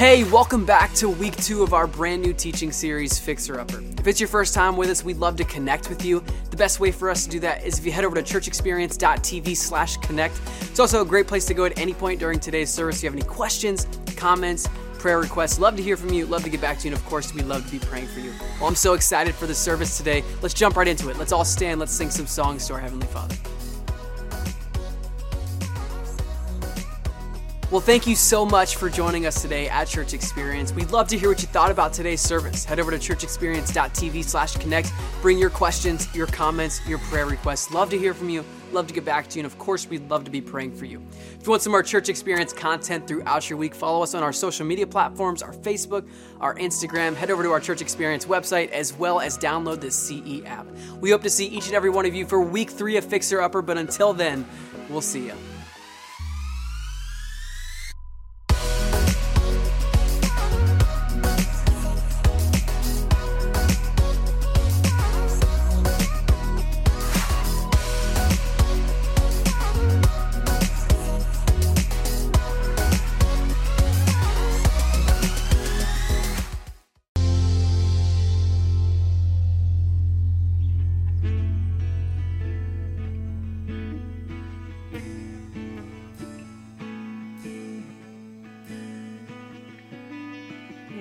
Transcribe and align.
Hey, 0.00 0.24
welcome 0.24 0.64
back 0.64 0.94
to 0.94 1.10
week 1.10 1.36
two 1.36 1.62
of 1.62 1.74
our 1.74 1.86
brand 1.86 2.22
new 2.22 2.32
teaching 2.32 2.72
series, 2.72 3.18
Fixer 3.18 3.60
Upper. 3.60 3.82
If 3.98 4.06
it's 4.06 4.18
your 4.18 4.30
first 4.30 4.54
time 4.54 4.78
with 4.78 4.88
us, 4.88 5.04
we'd 5.04 5.18
love 5.18 5.36
to 5.36 5.44
connect 5.44 5.90
with 5.90 6.02
you. 6.06 6.24
The 6.48 6.56
best 6.56 6.80
way 6.80 6.90
for 6.90 7.10
us 7.10 7.24
to 7.24 7.30
do 7.30 7.38
that 7.40 7.66
is 7.66 7.78
if 7.78 7.84
you 7.84 7.92
head 7.92 8.06
over 8.06 8.16
to 8.16 8.22
churchexperience.tv 8.22 9.54
slash 9.54 9.98
connect. 9.98 10.40
It's 10.62 10.80
also 10.80 11.02
a 11.02 11.04
great 11.04 11.26
place 11.26 11.44
to 11.44 11.52
go 11.52 11.66
at 11.66 11.78
any 11.78 11.92
point 11.92 12.18
during 12.18 12.40
today's 12.40 12.70
service. 12.70 12.96
If 12.96 13.02
you 13.02 13.10
have 13.10 13.18
any 13.18 13.28
questions, 13.28 13.86
comments, 14.16 14.70
prayer 14.98 15.20
requests, 15.20 15.58
love 15.58 15.76
to 15.76 15.82
hear 15.82 15.98
from 15.98 16.14
you, 16.14 16.24
love 16.24 16.44
to 16.44 16.48
get 16.48 16.62
back 16.62 16.78
to 16.78 16.88
you, 16.88 16.94
and 16.94 16.98
of 16.98 17.06
course, 17.06 17.34
we 17.34 17.42
love 17.42 17.66
to 17.66 17.70
be 17.70 17.78
praying 17.78 18.06
for 18.06 18.20
you. 18.20 18.32
Well, 18.58 18.68
I'm 18.68 18.76
so 18.76 18.94
excited 18.94 19.34
for 19.34 19.46
the 19.46 19.54
service 19.54 19.98
today. 19.98 20.24
Let's 20.40 20.54
jump 20.54 20.76
right 20.76 20.88
into 20.88 21.10
it. 21.10 21.18
Let's 21.18 21.32
all 21.32 21.44
stand, 21.44 21.78
let's 21.78 21.92
sing 21.92 22.08
some 22.08 22.26
songs 22.26 22.66
to 22.68 22.72
our 22.72 22.80
Heavenly 22.80 23.06
Father. 23.08 23.36
Well, 27.70 27.80
thank 27.80 28.04
you 28.04 28.16
so 28.16 28.44
much 28.44 28.74
for 28.74 28.90
joining 28.90 29.26
us 29.26 29.40
today 29.40 29.68
at 29.68 29.86
Church 29.86 30.12
Experience. 30.12 30.72
We'd 30.72 30.90
love 30.90 31.06
to 31.06 31.16
hear 31.16 31.28
what 31.28 31.40
you 31.40 31.46
thought 31.46 31.70
about 31.70 31.92
today's 31.92 32.20
service. 32.20 32.64
Head 32.64 32.80
over 32.80 32.90
to 32.90 32.98
churchexperience.tv 32.98 34.24
slash 34.24 34.56
connect. 34.56 34.92
Bring 35.22 35.38
your 35.38 35.50
questions, 35.50 36.12
your 36.12 36.26
comments, 36.26 36.84
your 36.88 36.98
prayer 36.98 37.26
requests. 37.26 37.70
Love 37.70 37.88
to 37.90 37.96
hear 37.96 38.12
from 38.12 38.28
you. 38.28 38.44
Love 38.72 38.88
to 38.88 38.94
get 38.94 39.04
back 39.04 39.28
to 39.28 39.38
you. 39.38 39.44
And 39.44 39.52
of 39.52 39.56
course, 39.56 39.88
we'd 39.88 40.10
love 40.10 40.24
to 40.24 40.32
be 40.32 40.40
praying 40.40 40.74
for 40.74 40.84
you. 40.84 41.00
If 41.38 41.46
you 41.46 41.50
want 41.50 41.62
some 41.62 41.70
more 41.70 41.84
Church 41.84 42.08
Experience 42.08 42.52
content 42.52 43.06
throughout 43.06 43.48
your 43.48 43.56
week, 43.56 43.76
follow 43.76 44.02
us 44.02 44.14
on 44.14 44.24
our 44.24 44.32
social 44.32 44.66
media 44.66 44.88
platforms, 44.88 45.40
our 45.40 45.52
Facebook, 45.52 46.08
our 46.40 46.56
Instagram. 46.56 47.14
Head 47.14 47.30
over 47.30 47.44
to 47.44 47.52
our 47.52 47.60
Church 47.60 47.80
Experience 47.80 48.24
website 48.24 48.72
as 48.72 48.92
well 48.94 49.20
as 49.20 49.38
download 49.38 49.80
the 49.80 49.92
CE 49.92 50.44
app. 50.44 50.66
We 51.00 51.10
hope 51.10 51.22
to 51.22 51.30
see 51.30 51.46
each 51.46 51.66
and 51.66 51.76
every 51.76 51.90
one 51.90 52.04
of 52.04 52.16
you 52.16 52.26
for 52.26 52.40
week 52.40 52.68
three 52.68 52.96
of 52.96 53.04
Fixer 53.04 53.40
Upper. 53.40 53.62
But 53.62 53.78
until 53.78 54.12
then, 54.12 54.44
we'll 54.88 55.00
see 55.00 55.26
you. 55.26 55.34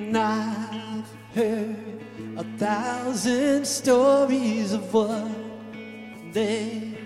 And 0.10 0.18
I've 0.18 1.06
heard 1.36 2.02
a 2.36 2.44
thousand 2.58 3.68
stories 3.68 4.74
of 4.74 4.92
what 4.92 5.30
they 6.34 6.98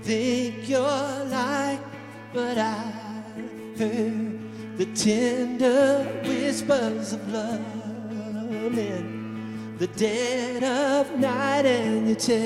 think 0.00 0.66
you're 0.66 1.24
like, 1.26 1.80
but 2.32 2.56
I've 2.56 3.78
heard 3.78 4.78
the 4.78 4.86
tender 4.94 6.04
whispers 6.24 7.12
of 7.12 7.30
love 7.30 8.78
in 8.78 9.76
the 9.76 9.88
dead 9.88 10.64
of 10.64 11.14
night, 11.18 11.66
and 11.66 12.08
you 12.08 12.14
tell 12.14 12.38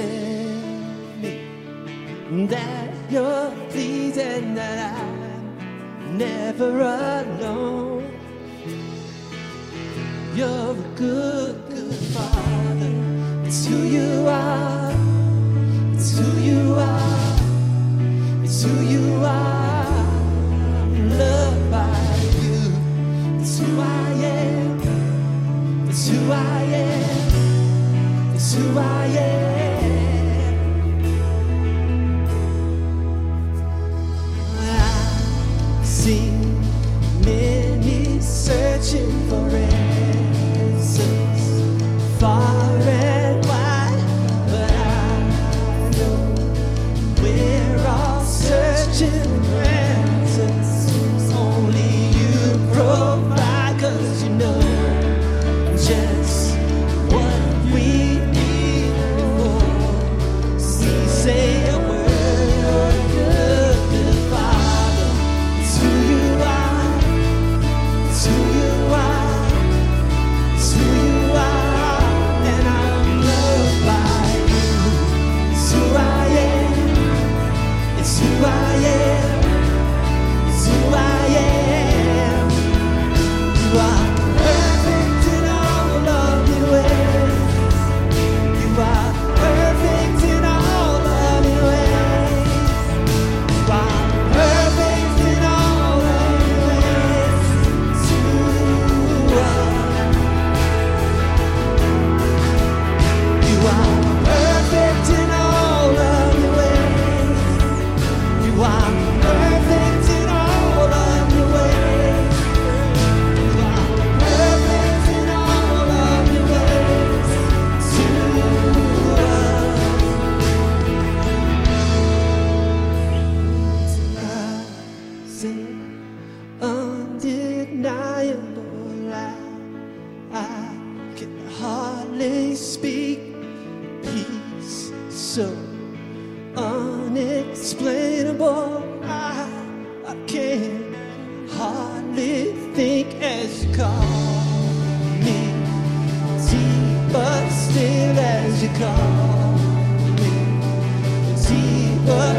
me 1.22 2.46
that 2.48 2.90
you're 3.08 3.52
pleased 3.68 4.18
and 4.18 4.56
that 4.56 4.92
I'm 4.92 6.18
never 6.18 6.80
alone. 6.80 7.29
I 28.78 29.06
am. 29.06 29.39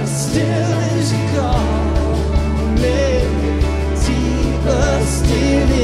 Still 0.05 1.11
call 1.35 1.61
me 2.81 3.19
deeper 4.03 5.05
still 5.05 5.71
into 5.71 5.80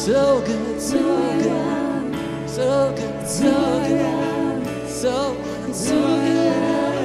So 0.00 0.40
good, 0.46 0.80
so 0.80 0.98
good, 0.98 2.48
so 2.48 2.94
good, 2.96 3.28
so 3.28 3.50
good, 3.86 4.88
so 4.88 5.34
good, 5.34 5.74
so 5.76 6.00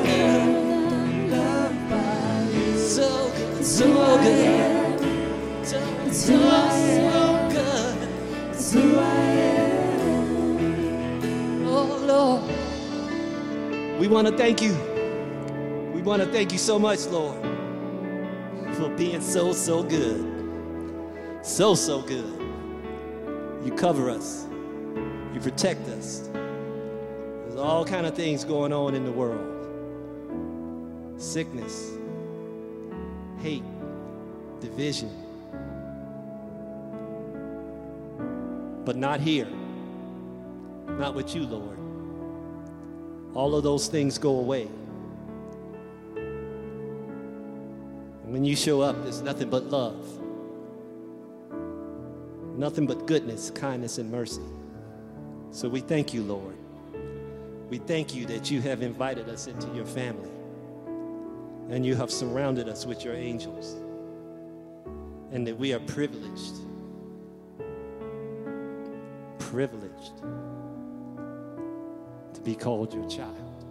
good. 0.05 1.35
So 2.77 3.31
good, 3.35 3.65
so 3.65 3.85
good, 4.23 4.99
so 5.65 5.79
good, 6.05 6.13
so 6.13 6.13
so 6.13 7.49
good. 7.51 7.97
I 8.97 8.99
am. 9.59 11.67
Oh 11.67 11.97
Lord, 12.07 12.43
we 13.99 14.07
want 14.07 14.25
to 14.29 14.37
thank 14.37 14.61
you. 14.61 14.73
We 15.93 16.01
want 16.01 16.21
to 16.23 16.29
thank 16.31 16.53
you 16.53 16.57
so 16.57 16.79
much, 16.79 17.05
Lord, 17.07 17.35
for 18.77 18.87
being 18.95 19.19
so 19.19 19.51
so 19.51 19.83
good, 19.83 20.23
so 21.43 21.75
so 21.75 22.01
good. 22.01 22.44
You 23.65 23.71
cover 23.71 24.11
us. 24.11 24.45
You 25.33 25.39
protect 25.41 25.89
us. 25.89 26.29
There's 26.31 27.57
all 27.57 27.83
kind 27.83 28.05
of 28.05 28.13
things 28.13 28.43
going 28.43 28.71
on 28.71 28.93
in 28.93 29.03
the 29.03 29.11
world. 29.11 29.53
Sickness, 31.19 31.93
hate, 33.39 33.63
division. 34.59 35.09
But 38.85 38.97
not 38.97 39.19
here. 39.19 39.47
Not 40.87 41.15
with 41.15 41.35
you, 41.35 41.47
Lord. 41.47 41.79
All 43.33 43.55
of 43.55 43.63
those 43.63 43.87
things 43.87 44.19
go 44.19 44.37
away. 44.37 44.69
And 46.15 48.31
when 48.31 48.45
you 48.45 48.55
show 48.55 48.81
up, 48.81 49.01
there's 49.01 49.23
nothing 49.23 49.49
but 49.49 49.63
love 49.63 50.05
nothing 52.57 52.85
but 52.85 53.05
goodness, 53.05 53.49
kindness, 53.51 53.97
and 53.97 54.11
mercy. 54.11 54.41
So 55.51 55.69
we 55.69 55.79
thank 55.79 56.13
you, 56.13 56.23
Lord. 56.23 56.55
We 57.69 57.79
thank 57.79 58.13
you 58.13 58.25
that 58.27 58.51
you 58.51 58.61
have 58.61 58.81
invited 58.81 59.29
us 59.29 59.47
into 59.47 59.67
your 59.73 59.85
family 59.85 60.29
and 61.69 61.85
you 61.85 61.95
have 61.95 62.11
surrounded 62.11 62.69
us 62.69 62.85
with 62.85 63.03
your 63.03 63.15
angels 63.15 63.75
and 65.31 65.47
that 65.47 65.57
we 65.57 65.73
are 65.73 65.79
privileged, 65.79 66.55
privileged 69.39 70.17
to 72.33 72.41
be 72.43 72.55
called 72.55 72.93
your 72.93 73.09
child. 73.09 73.65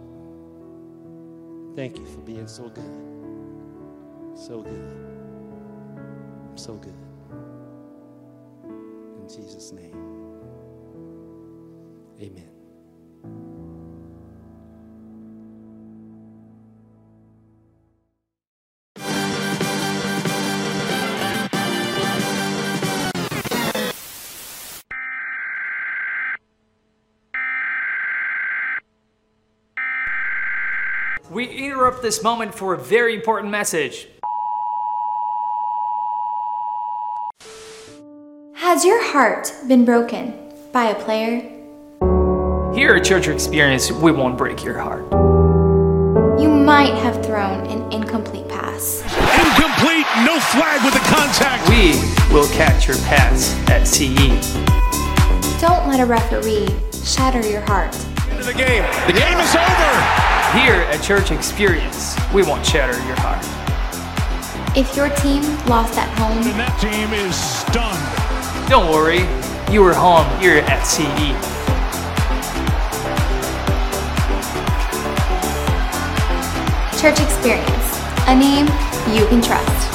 Thank 1.75 1.97
you 1.97 2.05
for 2.05 2.19
being 2.19 2.47
so 2.47 2.69
good, 2.69 2.83
so 4.37 4.61
good, 4.61 4.95
so 6.55 6.73
good. 6.75 7.04
In 9.25 9.43
Jesus' 9.43 9.71
name. 9.71 9.91
Amen. 12.21 12.51
We 31.31 31.47
interrupt 31.47 32.03
this 32.03 32.21
moment 32.21 32.53
for 32.53 32.75
a 32.75 32.77
very 32.77 33.15
important 33.15 33.49
message. 33.49 34.07
Has 38.75 38.83
your 38.83 39.01
heart 39.13 39.53
been 39.69 39.85
broken 39.85 40.33
by 40.73 40.87
a 40.87 40.95
player? 40.95 41.39
Here 42.75 42.93
at 42.93 43.05
Church 43.05 43.29
Experience, 43.29 43.89
we 43.89 44.11
won't 44.11 44.37
break 44.37 44.65
your 44.65 44.77
heart. 44.77 45.05
You 46.41 46.49
might 46.49 46.93
have 46.95 47.25
thrown 47.25 47.65
an 47.67 47.89
incomplete 47.93 48.49
pass. 48.49 48.99
Incomplete, 48.99 50.05
no 50.27 50.41
flag 50.51 50.83
with 50.83 50.93
the 50.93 50.99
contact. 51.07 51.69
We 51.69 51.95
will 52.35 52.49
catch 52.49 52.85
your 52.85 52.97
pass 53.07 53.55
at. 53.69 53.87
CE. 53.87 54.51
Don't 55.61 55.87
let 55.87 56.01
a 56.01 56.05
referee 56.05 56.67
shatter 57.01 57.49
your 57.49 57.61
heart. 57.61 57.95
Into 58.29 58.43
the 58.43 58.53
game. 58.53 58.83
The 59.07 59.13
game 59.13 59.39
is 59.39 59.55
over. 59.55 60.59
Here 60.59 60.83
at 60.91 60.99
Church 61.01 61.31
Experience, 61.31 62.17
we 62.33 62.43
won't 62.43 62.65
shatter 62.65 62.97
your 63.07 63.15
heart. 63.21 63.39
If 64.75 64.97
your 64.97 65.07
team 65.15 65.43
lost 65.67 65.97
at 65.97 66.09
home, 66.19 66.39
And 66.39 66.59
that 66.59 66.77
team 66.81 67.13
is 67.13 67.37
stunned. 67.37 68.14
Don't 68.67 68.91
worry, 68.91 69.19
you 69.71 69.83
were 69.83 69.93
home 69.93 70.25
here 70.39 70.57
at. 70.57 70.81
CE. 70.85 71.05
Church 76.99 77.19
Experience, 77.19 77.99
a 78.27 78.35
name 78.35 78.65
you 79.15 79.27
can 79.27 79.39
trust. 79.39 79.94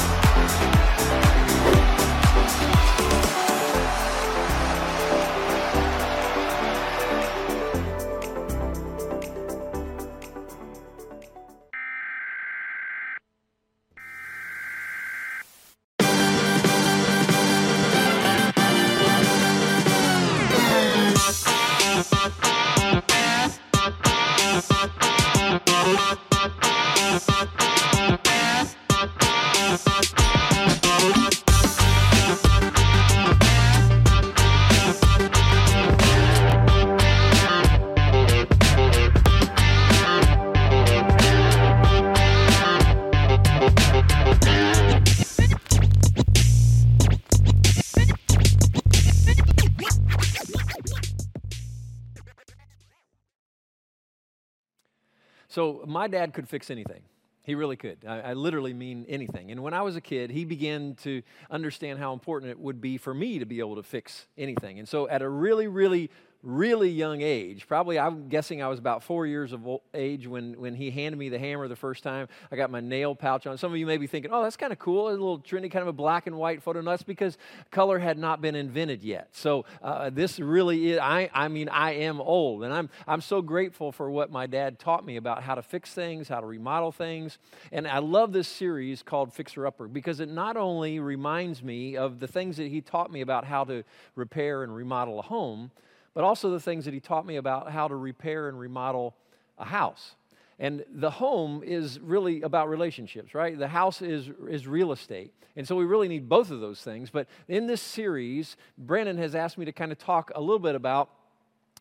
My 55.91 56.07
dad 56.07 56.33
could 56.33 56.47
fix 56.47 56.69
anything. 56.69 57.01
He 57.43 57.55
really 57.55 57.75
could. 57.75 58.05
I, 58.07 58.19
I 58.19 58.33
literally 58.33 58.73
mean 58.73 59.05
anything. 59.09 59.49
And 59.51 59.63
when 59.63 59.73
I 59.73 59.81
was 59.81 59.95
a 59.95 60.01
kid, 60.01 60.29
he 60.29 60.45
began 60.45 60.95
to 61.03 61.23
understand 61.49 61.97
how 61.97 62.13
important 62.13 62.51
it 62.51 62.59
would 62.59 62.79
be 62.79 62.97
for 62.97 63.13
me 63.13 63.39
to 63.39 63.45
be 63.45 63.59
able 63.59 63.75
to 63.75 63.83
fix 63.83 64.27
anything. 64.37 64.77
And 64.77 64.87
so 64.87 65.09
at 65.09 65.21
a 65.21 65.29
really, 65.29 65.67
really, 65.67 66.11
really 66.43 66.89
young 66.89 67.21
age, 67.21 67.67
probably 67.67 67.99
I'm 67.99 68.27
guessing 68.27 68.63
I 68.63 68.67
was 68.67 68.79
about 68.79 69.03
four 69.03 69.27
years 69.27 69.53
of 69.53 69.67
age 69.93 70.27
when, 70.27 70.59
when 70.59 70.73
he 70.73 70.89
handed 70.89 71.17
me 71.17 71.29
the 71.29 71.37
hammer 71.37 71.67
the 71.67 71.75
first 71.75 72.03
time. 72.03 72.27
I 72.51 72.55
got 72.55 72.71
my 72.71 72.79
nail 72.79 73.15
pouch 73.15 73.45
on. 73.45 73.57
Some 73.57 73.71
of 73.71 73.77
you 73.77 73.85
may 73.85 73.97
be 73.97 74.07
thinking, 74.07 74.31
oh, 74.33 74.41
that's 74.41 74.57
kind 74.57 74.73
of 74.73 74.79
cool. 74.79 75.09
A 75.09 75.11
little 75.11 75.39
trendy, 75.39 75.71
kind 75.71 75.83
of 75.83 75.87
a 75.87 75.93
black 75.93 76.27
and 76.27 76.35
white 76.37 76.63
photo. 76.63 76.81
No, 76.81 76.91
that's 76.91 77.03
because 77.03 77.37
color 77.69 77.99
had 77.99 78.17
not 78.17 78.41
been 78.41 78.55
invented 78.55 79.03
yet. 79.03 79.29
So 79.33 79.65
uh, 79.83 80.09
this 80.09 80.39
really 80.39 80.91
is, 80.91 80.99
I, 80.99 81.29
I 81.33 81.47
mean, 81.47 81.69
I 81.69 81.93
am 81.93 82.19
old. 82.19 82.63
And 82.63 82.73
I'm, 82.73 82.89
I'm 83.07 83.21
so 83.21 83.41
grateful 83.41 83.91
for 83.91 84.09
what 84.09 84.31
my 84.31 84.47
dad 84.47 84.79
taught 84.79 85.05
me 85.05 85.17
about 85.17 85.43
how 85.43 85.55
to 85.55 85.61
fix 85.61 85.93
things, 85.93 86.27
how 86.27 86.39
to 86.39 86.47
remodel 86.47 86.91
things. 86.91 87.37
And 87.71 87.87
I 87.87 87.99
love 87.99 88.33
this 88.33 88.47
series 88.47 89.03
called 89.03 89.33
Fixer 89.33 89.67
Upper 89.67 89.87
because 89.87 90.19
it 90.19 90.29
not 90.29 90.57
only 90.57 90.99
reminds 90.99 91.61
me 91.61 91.97
of 91.97 92.19
the 92.19 92.27
things 92.27 92.57
that 92.57 92.67
he 92.67 92.81
taught 92.81 93.11
me 93.11 93.21
about 93.21 93.45
how 93.45 93.63
to 93.65 93.83
repair 94.15 94.63
and 94.63 94.75
remodel 94.75 95.19
a 95.19 95.23
home, 95.23 95.71
but 96.13 96.23
also 96.23 96.49
the 96.49 96.59
things 96.59 96.85
that 96.85 96.93
he 96.93 96.99
taught 96.99 97.25
me 97.25 97.37
about 97.37 97.71
how 97.71 97.87
to 97.87 97.95
repair 97.95 98.47
and 98.47 98.59
remodel 98.59 99.15
a 99.57 99.65
house. 99.65 100.15
And 100.59 100.85
the 100.93 101.09
home 101.09 101.63
is 101.65 101.99
really 101.99 102.41
about 102.41 102.69
relationships, 102.69 103.33
right? 103.33 103.57
The 103.57 103.67
house 103.67 104.01
is, 104.01 104.29
is 104.47 104.67
real 104.67 104.91
estate. 104.91 105.33
And 105.55 105.67
so 105.67 105.75
we 105.75 105.85
really 105.85 106.07
need 106.07 106.29
both 106.29 106.51
of 106.51 106.59
those 106.59 106.81
things. 106.81 107.09
But 107.09 107.27
in 107.47 107.67
this 107.67 107.81
series, 107.81 108.57
Brandon 108.77 109.17
has 109.17 109.35
asked 109.35 109.57
me 109.57 109.65
to 109.65 109.71
kind 109.71 109.91
of 109.91 109.97
talk 109.97 110.31
a 110.35 110.39
little 110.39 110.59
bit 110.59 110.75
about 110.75 111.09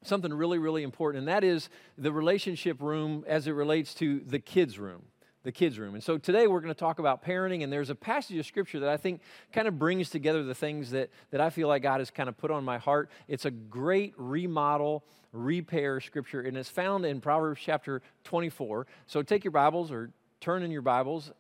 something 0.03 0.33
really, 0.33 0.59
really 0.59 0.83
important, 0.83 1.21
and 1.21 1.29
that 1.29 1.45
is 1.45 1.69
the 1.99 2.13
relationship 2.13 2.81
room 2.81 3.25
as 3.27 3.47
it 3.47 3.53
relates 3.53 3.93
to 3.95 4.21
the 4.21 4.39
kids' 4.39 4.79
room. 4.79 5.03
The 5.43 5.53
kids' 5.53 5.79
room. 5.79 5.95
And 5.95 6.05
so 6.05 6.19
today 6.19 6.47
we're 6.47 6.61
going 6.61 6.75
to 6.75 6.79
talk 6.79 6.99
about 6.99 7.25
parenting, 7.25 7.65
and 7.65 7.73
there's 7.73 7.89
a 7.89 7.95
passage 7.95 8.37
of 8.37 8.45
scripture 8.45 8.81
that 8.81 8.91
I 8.91 8.99
think 8.99 9.23
kind 9.53 9.67
of 9.67 9.79
brings 9.79 10.11
together 10.11 10.43
the 10.43 10.55
things 10.55 10.91
that, 10.91 11.09
that 11.31 11.41
I 11.41 11.49
feel 11.49 11.67
like 11.67 11.83
God 11.83 12.01
has 12.01 12.11
kind 12.11 12.29
of 12.29 12.37
put 12.37 12.51
on 12.51 12.63
my 12.63 12.77
heart. 12.77 13.11
It's 13.27 13.47
a 13.47 13.51
great 13.51 14.13
remodel, 14.19 15.03
repair 15.33 15.99
scripture, 16.01 16.43
and 16.43 16.59
it's 16.59 16.69
found 16.69 17.07
in 17.07 17.23
Proverbs 17.23 17.61
chapter 17.65 18.03
24. 18.25 18.87
So 19.07 19.23
take 19.23 19.43
your 19.43 19.51
Bibles 19.51 19.91
or 19.91 20.11
turn 20.41 20.63
in 20.63 20.71
your 20.71 20.83
Bibles 20.83 21.33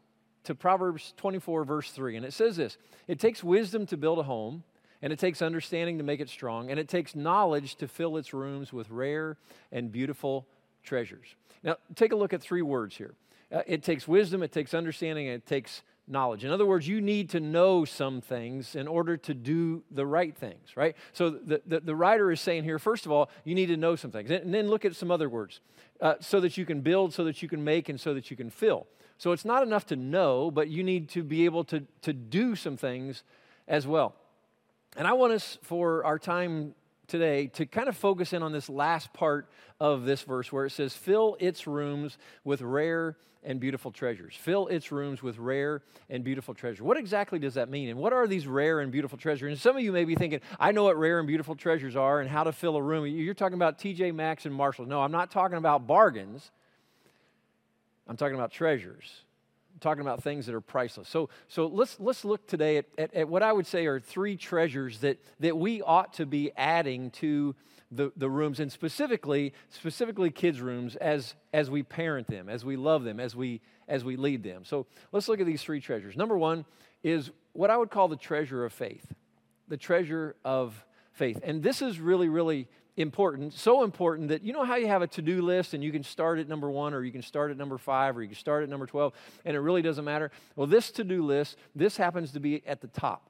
to 0.44 0.54
Proverbs 0.54 1.12
24, 1.18 1.64
verse 1.64 1.90
3. 1.90 2.16
And 2.16 2.24
it 2.24 2.32
says 2.32 2.56
this 2.56 2.78
It 3.06 3.18
takes 3.18 3.44
wisdom 3.44 3.84
to 3.86 3.98
build 3.98 4.18
a 4.18 4.22
home, 4.22 4.64
and 5.02 5.12
it 5.12 5.18
takes 5.18 5.42
understanding 5.42 5.98
to 5.98 6.04
make 6.04 6.20
it 6.20 6.28
strong, 6.28 6.70
and 6.70 6.80
it 6.80 6.88
takes 6.88 7.14
knowledge 7.14 7.76
to 7.76 7.88
fill 7.88 8.16
its 8.16 8.32
rooms 8.32 8.72
with 8.72 8.88
rare 8.90 9.36
and 9.72 9.92
beautiful 9.92 10.46
treasures. 10.82 11.34
Now, 11.62 11.76
take 11.94 12.12
a 12.12 12.16
look 12.16 12.32
at 12.32 12.40
three 12.40 12.62
words 12.62 12.96
here 12.96 13.14
uh, 13.52 13.62
it 13.66 13.82
takes 13.82 14.06
wisdom, 14.06 14.42
it 14.42 14.52
takes 14.52 14.74
understanding, 14.74 15.28
and 15.28 15.36
it 15.36 15.46
takes 15.46 15.82
knowledge. 16.06 16.44
In 16.44 16.50
other 16.50 16.66
words, 16.66 16.88
you 16.88 17.00
need 17.00 17.30
to 17.30 17.40
know 17.40 17.84
some 17.84 18.20
things 18.20 18.74
in 18.74 18.88
order 18.88 19.16
to 19.16 19.34
do 19.34 19.82
the 19.90 20.04
right 20.04 20.36
things, 20.36 20.76
right? 20.76 20.96
So 21.12 21.30
the, 21.30 21.62
the, 21.66 21.80
the 21.80 21.94
writer 21.94 22.30
is 22.32 22.40
saying 22.40 22.64
here, 22.64 22.78
first 22.78 23.06
of 23.06 23.12
all, 23.12 23.30
you 23.44 23.54
need 23.54 23.66
to 23.66 23.76
know 23.76 23.96
some 23.96 24.10
things. 24.10 24.30
And 24.30 24.52
then 24.52 24.68
look 24.68 24.84
at 24.84 24.96
some 24.96 25.10
other 25.10 25.28
words 25.28 25.60
uh, 26.00 26.14
so 26.20 26.40
that 26.40 26.56
you 26.56 26.66
can 26.66 26.80
build, 26.80 27.14
so 27.14 27.24
that 27.24 27.42
you 27.42 27.48
can 27.48 27.62
make, 27.62 27.88
and 27.88 28.00
so 28.00 28.12
that 28.14 28.30
you 28.30 28.36
can 28.36 28.50
fill. 28.50 28.86
So 29.18 29.32
it's 29.32 29.44
not 29.44 29.62
enough 29.62 29.86
to 29.86 29.96
know, 29.96 30.50
but 30.50 30.68
you 30.68 30.82
need 30.82 31.08
to 31.10 31.22
be 31.22 31.44
able 31.44 31.64
to, 31.64 31.86
to 32.02 32.12
do 32.12 32.56
some 32.56 32.76
things 32.76 33.22
as 33.68 33.86
well. 33.86 34.14
And 34.96 35.06
I 35.06 35.12
want 35.12 35.32
us 35.32 35.58
for 35.62 36.04
our 36.04 36.18
time 36.18 36.74
today 37.10 37.48
to 37.48 37.66
kind 37.66 37.88
of 37.88 37.96
focus 37.96 38.32
in 38.32 38.42
on 38.42 38.52
this 38.52 38.68
last 38.68 39.12
part 39.12 39.50
of 39.78 40.04
this 40.04 40.22
verse 40.22 40.50
where 40.52 40.66
it 40.66 40.70
says, 40.70 40.94
Fill 40.94 41.36
its 41.40 41.66
rooms 41.66 42.16
with 42.44 42.62
rare 42.62 43.16
and 43.42 43.58
beautiful 43.58 43.90
treasures. 43.90 44.34
Fill 44.36 44.66
its 44.68 44.92
rooms 44.92 45.22
with 45.22 45.38
rare 45.38 45.82
and 46.08 46.22
beautiful 46.22 46.54
treasures. 46.54 46.82
What 46.82 46.96
exactly 46.96 47.38
does 47.38 47.54
that 47.54 47.68
mean? 47.68 47.88
And 47.88 47.98
what 47.98 48.12
are 48.12 48.26
these 48.26 48.46
rare 48.46 48.80
and 48.80 48.92
beautiful 48.92 49.18
treasures? 49.18 49.50
And 49.50 49.58
some 49.58 49.76
of 49.76 49.82
you 49.82 49.92
may 49.92 50.04
be 50.04 50.14
thinking, 50.14 50.40
I 50.58 50.72
know 50.72 50.84
what 50.84 50.98
rare 50.98 51.18
and 51.18 51.26
beautiful 51.26 51.54
treasures 51.54 51.96
are 51.96 52.20
and 52.20 52.28
how 52.28 52.44
to 52.44 52.52
fill 52.52 52.76
a 52.76 52.82
room. 52.82 53.06
You're 53.06 53.34
talking 53.34 53.54
about 53.54 53.78
TJ 53.78 54.14
Maxx 54.14 54.46
and 54.46 54.54
Marshalls. 54.54 54.88
No, 54.88 55.00
I'm 55.00 55.12
not 55.12 55.30
talking 55.30 55.56
about 55.56 55.86
bargains. 55.86 56.50
I'm 58.06 58.16
talking 58.16 58.34
about 58.34 58.50
treasures. 58.52 59.24
Talking 59.80 60.02
about 60.02 60.22
things 60.22 60.46
that 60.46 60.54
are 60.54 60.60
priceless. 60.60 61.08
So, 61.08 61.30
so 61.48 61.66
let's, 61.66 61.98
let's 61.98 62.24
look 62.24 62.46
today 62.46 62.76
at, 62.76 62.86
at, 62.98 63.14
at 63.14 63.28
what 63.28 63.42
I 63.42 63.52
would 63.52 63.66
say 63.66 63.86
are 63.86 63.98
three 63.98 64.36
treasures 64.36 64.98
that, 64.98 65.18
that 65.40 65.56
we 65.56 65.80
ought 65.80 66.12
to 66.14 66.26
be 66.26 66.52
adding 66.56 67.10
to 67.12 67.54
the, 67.90 68.12
the 68.16 68.30
rooms 68.30 68.60
and 68.60 68.70
specifically 68.70 69.52
specifically 69.68 70.30
kids 70.30 70.60
rooms 70.60 70.96
as 70.96 71.34
as 71.52 71.70
we 71.70 71.82
parent 71.82 72.28
them 72.28 72.48
as 72.48 72.64
we 72.64 72.76
love 72.76 73.02
them 73.02 73.18
as 73.18 73.34
we 73.34 73.60
as 73.88 74.04
we 74.04 74.16
lead 74.16 74.42
them. 74.44 74.64
So 74.64 74.86
let's 75.12 75.28
look 75.28 75.40
at 75.40 75.46
these 75.46 75.62
three 75.62 75.80
treasures. 75.80 76.16
Number 76.16 76.38
one 76.38 76.64
is 77.02 77.30
what 77.52 77.70
i 77.70 77.76
would 77.76 77.90
call 77.90 78.06
the 78.06 78.16
treasure 78.16 78.64
of 78.64 78.72
faith 78.72 79.12
the 79.66 79.76
treasure 79.76 80.36
of 80.44 80.84
faith. 81.12 81.40
And 81.42 81.62
this 81.62 81.82
is 81.82 81.98
really 81.98 82.28
really 82.28 82.68
important 83.00 83.52
so 83.54 83.82
important 83.82 84.28
that 84.28 84.42
you 84.42 84.52
know 84.52 84.64
how 84.64 84.76
you 84.76 84.86
have 84.86 85.02
a 85.02 85.06
to-do 85.06 85.42
list 85.42 85.74
and 85.74 85.82
you 85.82 85.92
can 85.92 86.02
start 86.02 86.38
at 86.38 86.48
number 86.48 86.70
one 86.70 86.92
or 86.92 87.02
you 87.02 87.12
can 87.12 87.22
start 87.22 87.50
at 87.50 87.56
number 87.56 87.78
five 87.78 88.16
or 88.16 88.22
you 88.22 88.28
can 88.28 88.36
start 88.36 88.62
at 88.62 88.68
number 88.68 88.86
12 88.86 89.12
and 89.44 89.56
it 89.56 89.60
really 89.60 89.82
doesn't 89.82 90.04
matter? 90.04 90.30
Well 90.56 90.66
this 90.66 90.90
to-do 90.90 91.24
list 91.24 91.56
this 91.74 91.96
happens 91.96 92.32
to 92.32 92.40
be 92.40 92.66
at 92.66 92.80
the 92.80 92.88
top 92.88 93.29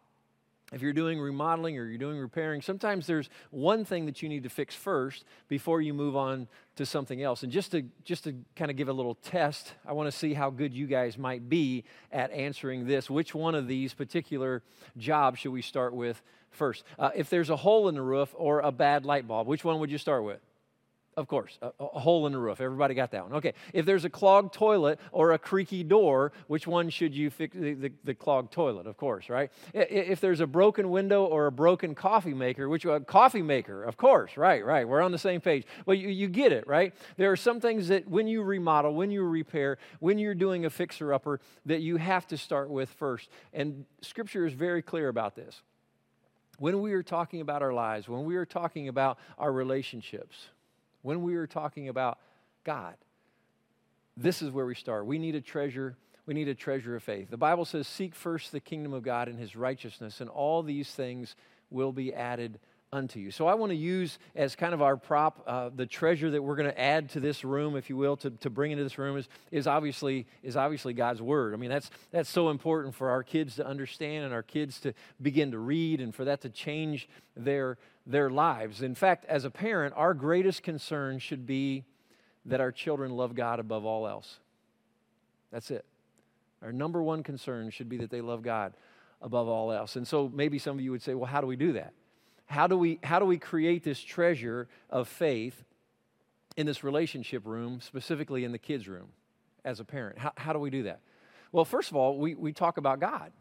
if 0.73 0.83
you're 0.83 0.93
doing 0.93 1.19
remodeling 1.21 1.77
or 1.79 1.85
you're 1.85 1.99
doing 1.99 2.19
repairing, 2.19 2.63
sometimes 2.63 3.07
there's 3.07 3.29
one 3.51 3.85
thing 3.85 4.07
that 4.07 4.23
you 4.23 4.29
need 4.29 4.45
to 4.45 4.49
fix 4.49 4.75
first 4.75 5.25
before 5.49 5.81
you 5.81 5.93
move 5.93 6.17
on 6.17 6.47
to 6.77 6.87
something 6.87 7.23
else. 7.23 7.43
And 7.43 7.51
just 7.51 7.73
to 7.73 7.85
just 8.05 8.25
to 8.25 8.35
kind 8.55 8.71
of 8.71 8.77
give 8.77 8.89
a 8.89 8.93
little 8.93 9.17
test, 9.17 9.75
I 9.85 9.93
want 9.93 10.11
to 10.11 10.17
see 10.17 10.33
how 10.33 10.51
good 10.51 10.73
you 10.73 10.87
guys 10.87 11.19
might 11.19 11.49
be 11.49 11.85
at 12.13 12.31
answering 12.31 12.87
this. 12.87 13.11
Which 13.11 13.35
one 13.35 13.55
of 13.55 13.67
these 13.67 13.95
particular 13.95 14.63
jobs 14.97 15.41
should 15.41 15.53
we 15.53 15.63
start 15.63 15.93
with 15.93 16.23
first? 16.51 16.85
Uh, 16.99 17.11
if 17.15 17.31
there's 17.31 17.51
a 17.51 17.57
hole 17.57 17.89
in 17.89 17.95
the 17.95 18.03
roof 18.03 18.33
or 18.37 18.61
a 18.61 18.71
bad 18.71 19.05
light 19.05 19.27
bulb, 19.27 19.49
which 19.49 19.65
one 19.65 19.81
would 19.81 19.91
you 19.91 19.99
start 19.99 20.25
with? 20.25 20.41
Of 21.17 21.27
course, 21.27 21.59
a, 21.61 21.73
a, 21.81 21.99
hole 21.99 22.27
in 22.29 22.33
the 22.33 22.39
roof. 22.39 22.61
Everybody 22.61 22.95
got 22.95 23.11
that 23.11 23.25
one. 23.25 23.35
Okay, 23.35 23.53
if 23.73 23.85
there's 23.85 24.05
a 24.05 24.11
clogged 24.11 24.55
toilet 24.55 25.01
or 25.11 25.33
a 25.33 25.39
creaky 25.39 25.83
door, 25.83 26.31
which 26.47 26.69
one 26.69 26.89
should 26.89 27.15
you 27.15 27.31
fix? 27.31 27.57
The, 27.57 27.75
the, 27.75 27.93
the 28.05 28.15
clogged 28.15 28.53
toilet, 28.53 28.87
of 28.87 28.97
course, 28.97 29.29
right? 29.29 29.51
If 29.75 30.21
there's 30.21 30.39
a 30.39 30.47
broken 30.47 30.89
window 30.89 31.25
or 31.25 31.47
a 31.47 31.53
broken 31.53 31.97
coffee 31.97 32.33
maker, 32.33 32.69
which 32.69 32.87
one? 32.87 33.05
Coffee 33.05 33.43
maker, 33.43 33.83
of 33.83 33.97
course, 33.97 34.37
right, 34.37 34.65
right. 34.65 34.87
We're 34.87 35.03
on 35.03 35.11
the 35.11 35.19
same 35.19 35.41
page. 35.41 35.67
Well, 35.85 35.97
you, 35.97 36.09
you 36.09 36.29
get 36.29 36.53
it, 36.53 36.67
right? 36.69 36.95
There 37.17 37.33
are 37.33 37.37
some 37.37 37.61
things 37.61 37.89
that 37.89 38.09
when 38.09 38.29
you 38.29 38.43
remodel, 38.43 38.95
when 38.95 39.11
you 39.11 39.25
repair, 39.25 39.79
when 39.99 40.17
you're 40.17 40.35
doing 40.35 40.65
a 40.65 40.71
fixer 40.71 41.13
upper, 41.13 41.41
that 41.67 41.81
you 41.81 41.97
have 41.97 42.29
to 42.29 42.39
start 42.39 42.71
with 42.71 42.89
first. 42.89 43.29
And 43.53 43.85
Scripture 44.01 44.47
is 44.47 44.53
very 44.53 44.81
clear 44.81 45.09
about 45.09 45.35
this. 45.35 45.61
When 46.59 46.83
we 46.83 46.93
are 46.93 47.03
talking 47.03 47.41
about 47.41 47.63
our 47.63 47.73
lives, 47.73 48.09
when 48.09 48.25
we 48.25 48.37
are 48.37 48.47
talking 48.47 48.87
about 48.89 49.19
our 49.39 49.53
relationships, 49.53 50.51
when 51.03 51.23
we 51.23 51.35
are 51.37 51.47
talking 51.47 51.89
about 51.89 52.19
God, 52.65 52.95
this 54.17 54.43
is 54.43 54.51
where 54.51 54.67
we 54.67 54.75
start. 54.75 55.07
We 55.07 55.19
need 55.19 55.35
a 55.35 55.41
treasure. 55.41 55.97
We 56.27 56.35
need 56.35 56.49
a 56.49 56.55
treasure 56.55 56.95
of 56.97 57.03
faith. 57.03 57.31
The 57.31 57.37
Bible 57.37 57.65
says, 57.65 57.87
Seek 57.87 58.15
first 58.15 58.53
the 58.53 58.61
kingdom 58.61 58.93
of 58.93 59.03
God 59.03 59.29
and 59.29 59.39
his 59.39 59.57
righteousness, 59.57 60.21
and 60.21 60.29
all 60.29 60.63
these 60.63 60.91
things 60.91 61.37
will 61.71 61.93
be 61.93 62.13
added 62.13 62.59
unto 62.93 63.21
you. 63.21 63.31
So 63.31 63.47
I 63.47 63.55
want 63.55 63.71
to 63.71 63.77
use 63.77 64.19
as 64.35 64.57
kind 64.57 64.75
of 64.75 64.83
our 64.83 64.97
prop 64.97 65.45
uh, 65.47 65.71
the 65.75 65.87
treasure 65.87 66.31
that 66.33 66.43
we're 66.43 66.57
going 66.57 66.71
to 66.71 66.81
add 66.81 67.11
to 67.11 67.21
this 67.21 67.45
room, 67.45 67.77
if 67.77 67.89
you 67.89 67.97
will, 67.97 68.17
to, 68.19 68.31
to 68.31 68.51
bring 68.51 68.73
into 68.73 68.83
this 68.83 68.99
room 68.99 69.17
is, 69.17 69.29
is 69.53 69.67
obviously 69.69 70.27
is 70.43 70.57
obviously 70.57 70.93
God's 70.93 71.23
word. 71.23 71.55
I 71.55 71.57
mean 71.57 71.71
that's 71.71 71.91
that's 72.11 72.29
so 72.29 72.51
important 72.51 72.95
for 72.95 73.11
our 73.11 73.23
kids 73.23 73.57
to 73.57 73.67
understand 73.67 74.25
and 74.25 74.35
our 74.35 74.43
kids 74.43 74.81
to 74.81 74.93
begin 75.23 75.53
to 75.53 75.59
read 75.59 76.01
and 76.01 76.13
for 76.15 76.25
that 76.25 76.41
to 76.41 76.49
change 76.49 77.09
their 77.37 77.79
their 78.07 78.29
lives. 78.29 78.83
In 78.83 78.97
fact, 78.97 79.25
as 79.27 79.45
a 79.45 79.51
parent, 79.51 79.95
our 79.97 80.13
greatest 80.13 80.65
concern 80.65 81.21
should 81.21 81.47
be 81.47 81.85
that 82.47 82.61
our 82.61 82.73
children 82.73 83.13
love 83.13 83.35
God 83.35 83.61
above 83.61 83.85
all 83.85 84.09
else. 84.09 84.41
That's 85.53 85.71
it. 85.71 85.85
Our 86.63 86.73
number 86.73 87.03
one 87.03 87.23
concern 87.23 87.71
should 87.71 87.89
be 87.89 87.99
that 87.99 88.11
they 88.11 88.21
love 88.21 88.43
God 88.43 88.75
above 89.23 89.49
all 89.49 89.71
else. 89.71 89.97
And 89.97 90.07
so 90.07 90.29
maybe 90.33 90.59
some 90.59 90.77
of 90.77 90.85
you 90.85 90.91
would 90.91 91.03
say, 91.03 91.15
well, 91.15 91.31
how 91.31 91.41
do 91.41 91.47
we 91.47 91.57
do 91.57 91.73
that? 91.75 91.93
How 92.51 92.67
do 92.67 92.77
we, 92.77 92.99
how 93.03 93.19
do 93.19 93.25
we 93.25 93.39
create 93.39 93.83
this 93.85 94.01
treasure 94.01 94.69
of 94.91 95.09
faith 95.09 95.65
in 96.57 96.67
this 96.67 96.85
relationship 96.85 97.47
room, 97.47 97.81
specifically 97.81 98.45
in 98.45 98.53
the 98.53 98.59
kids' 98.59 98.87
room 98.87 99.09
as 99.65 99.81
a 99.81 99.85
parent? 99.85 100.19
How, 100.19 100.33
how 100.37 100.53
do 100.53 100.59
we 100.59 100.69
do 100.69 100.83
that? 100.83 101.01
Well, 101.53 101.65
first 101.65 101.91
of 101.91 101.97
all, 101.97 102.19
we, 102.19 102.35
we 102.35 102.53
talk 102.53 102.77
about 102.77 103.01
God 103.01 103.33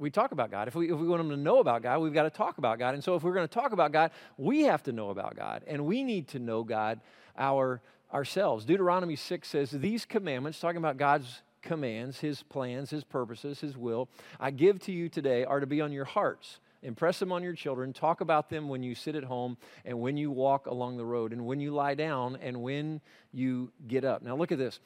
we 0.00 0.10
talk 0.10 0.32
about 0.32 0.50
God. 0.50 0.66
If 0.66 0.74
we, 0.74 0.90
if 0.90 0.98
we 0.98 1.06
want 1.06 1.20
them 1.20 1.30
to 1.30 1.36
know 1.36 1.58
about 1.58 1.82
God, 1.82 2.00
we've 2.00 2.14
got 2.14 2.22
to 2.22 2.30
talk 2.30 2.58
about 2.58 2.78
God. 2.78 2.94
And 2.94 3.04
so 3.04 3.14
if 3.14 3.22
we're 3.22 3.34
going 3.34 3.46
to 3.46 3.54
talk 3.54 3.72
about 3.72 3.92
God, 3.92 4.10
we 4.38 4.62
have 4.62 4.82
to 4.84 4.92
know 4.92 5.10
about 5.10 5.36
God. 5.36 5.62
And 5.66 5.84
we 5.84 6.02
need 6.02 6.28
to 6.28 6.38
know 6.38 6.64
God 6.64 7.00
our, 7.36 7.82
ourselves. 8.12 8.64
Deuteronomy 8.64 9.16
6 9.16 9.46
says, 9.46 9.70
These 9.70 10.06
commandments, 10.06 10.58
talking 10.58 10.78
about 10.78 10.96
God's 10.96 11.42
commands, 11.60 12.18
His 12.20 12.42
plans, 12.42 12.90
His 12.90 13.04
purposes, 13.04 13.60
His 13.60 13.76
will, 13.76 14.08
I 14.40 14.50
give 14.50 14.80
to 14.80 14.92
you 14.92 15.10
today 15.10 15.44
are 15.44 15.60
to 15.60 15.66
be 15.66 15.82
on 15.82 15.92
your 15.92 16.06
hearts. 16.06 16.60
Impress 16.82 17.18
them 17.18 17.30
on 17.30 17.42
your 17.42 17.52
children. 17.52 17.92
Talk 17.92 18.20
about 18.20 18.48
them 18.48 18.68
when 18.68 18.82
you 18.82 18.94
sit 18.94 19.14
at 19.14 19.24
home 19.24 19.58
and 19.84 20.00
when 20.00 20.16
you 20.16 20.30
walk 20.30 20.66
along 20.66 20.96
the 20.96 21.04
road 21.04 21.32
and 21.32 21.44
when 21.44 21.60
you 21.60 21.72
lie 21.72 21.94
down 21.94 22.36
and 22.40 22.62
when 22.62 23.00
you 23.32 23.70
get 23.86 24.04
up. 24.04 24.22
Now, 24.22 24.36
look 24.36 24.50
at 24.50 24.58
this. 24.58 24.80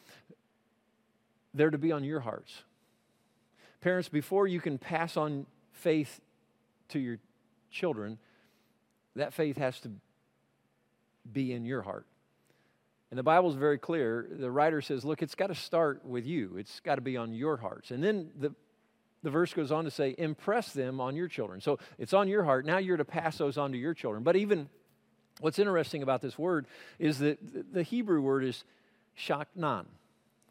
They're 1.55 1.71
to 1.71 1.79
be 1.79 1.93
on 1.93 2.03
your 2.03 2.21
hearts. 2.21 2.53
Parents, 3.81 4.09
before 4.09 4.49
you 4.49 4.61
can 4.61 4.79
pass 4.79 5.17
on 5.17 5.47
faith 5.73 6.21
to 6.89 6.99
your 6.99 7.19
children, 7.71 8.19
that 9.15 9.33
faith 9.33 9.57
has 9.57 9.79
to 9.81 9.91
be 11.33 11.53
in 11.53 11.65
your 11.65 11.83
heart. 11.83 12.07
And 13.11 13.19
the 13.19 13.23
Bible 13.23 13.51
is 13.51 13.55
very 13.55 13.79
clear. 13.79 14.27
The 14.29 14.51
writer 14.51 14.81
says, 14.81 15.05
look, 15.05 15.23
it's 15.23 15.37
got 15.37 15.47
to 15.47 15.55
start 15.55 16.05
with 16.05 16.27
you, 16.27 16.57
it's 16.57 16.81
got 16.81 16.97
to 16.97 17.01
be 17.01 17.17
on 17.17 17.33
your 17.33 17.57
hearts. 17.57 17.93
And 17.93 18.03
then 18.03 18.31
the, 18.37 18.53
the 19.25 19.31
verse 19.31 19.53
goes 19.53 19.73
on 19.73 19.85
to 19.85 19.91
say, 19.91 20.15
impress 20.17 20.73
them 20.73 21.01
on 21.01 21.17
your 21.17 21.27
children. 21.27 21.61
So 21.61 21.81
it's 21.99 22.13
on 22.13 22.29
your 22.29 22.45
heart. 22.45 22.65
Now 22.65 22.79
you're 22.79 22.97
to 22.97 23.05
pass 23.05 23.39
those 23.39 23.59
on 23.59 23.73
to 23.73 23.79
your 23.79 23.95
children. 23.95 24.23
But 24.23 24.37
even 24.37 24.69
what's 25.41 25.59
interesting 25.59 26.05
about 26.05 26.23
this 26.23 26.39
word 26.39 26.67
is 27.01 27.19
that 27.19 27.73
the 27.73 27.83
Hebrew 27.83 28.21
word 28.21 28.45
is 28.45 28.63
shaknan 29.17 29.87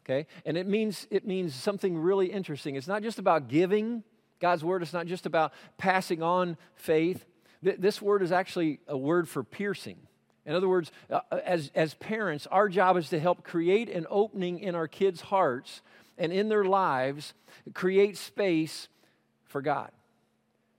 okay? 0.04 0.26
And 0.44 0.56
it 0.56 0.66
means, 0.66 1.06
it 1.10 1.26
means 1.26 1.54
something 1.54 1.96
really 1.96 2.26
interesting. 2.26 2.76
It's 2.76 2.88
not 2.88 3.02
just 3.02 3.18
about 3.18 3.48
giving 3.48 4.02
God's 4.40 4.64
word, 4.64 4.82
it's 4.82 4.92
not 4.92 5.06
just 5.06 5.26
about 5.26 5.52
passing 5.78 6.22
on 6.22 6.56
faith. 6.74 7.24
This 7.62 8.02
word 8.02 8.22
is 8.22 8.30
actually 8.30 8.80
a 8.86 8.96
word 8.96 9.28
for 9.28 9.42
piercing. 9.42 9.96
In 10.44 10.54
other 10.54 10.68
words, 10.68 10.92
uh, 11.10 11.20
as, 11.42 11.70
as 11.74 11.94
parents, 11.94 12.46
our 12.48 12.68
job 12.68 12.98
is 12.98 13.08
to 13.08 13.18
help 13.18 13.42
create 13.42 13.88
an 13.88 14.06
opening 14.10 14.58
in 14.58 14.74
our 14.74 14.86
kids' 14.86 15.22
hearts 15.22 15.80
and 16.18 16.32
in 16.32 16.48
their 16.48 16.64
lives, 16.64 17.34
create 17.72 18.16
space 18.16 18.88
for 19.44 19.62
God. 19.62 19.90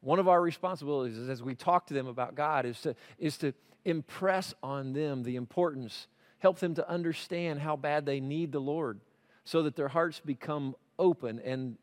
One 0.02 0.20
of 0.20 0.28
our 0.28 0.42
responsibilities 0.42 1.18
is 1.18 1.30
as 1.30 1.42
we 1.42 1.56
talk 1.56 1.88
to 1.88 1.94
them 1.94 2.08
about 2.08 2.36
God 2.36 2.66
is 2.66 2.80
to, 2.82 2.96
is 3.18 3.38
to 3.38 3.54
impress 3.86 4.54
on 4.62 4.94
them 4.94 5.24
the 5.24 5.36
importance, 5.36 6.08
help 6.40 6.60
them 6.60 6.76
to 6.76 6.90
understand 6.90 7.60
how 7.60 7.76
bad 7.76 8.06
they 8.06 8.20
need 8.20 8.52
the 8.52 8.60
Lord 8.60 9.00
so 9.44 9.64
that 9.64 9.76
their 9.76 9.88
hearts 9.88 10.22
become 10.24 10.76
open 11.00 11.40
and 11.40 11.78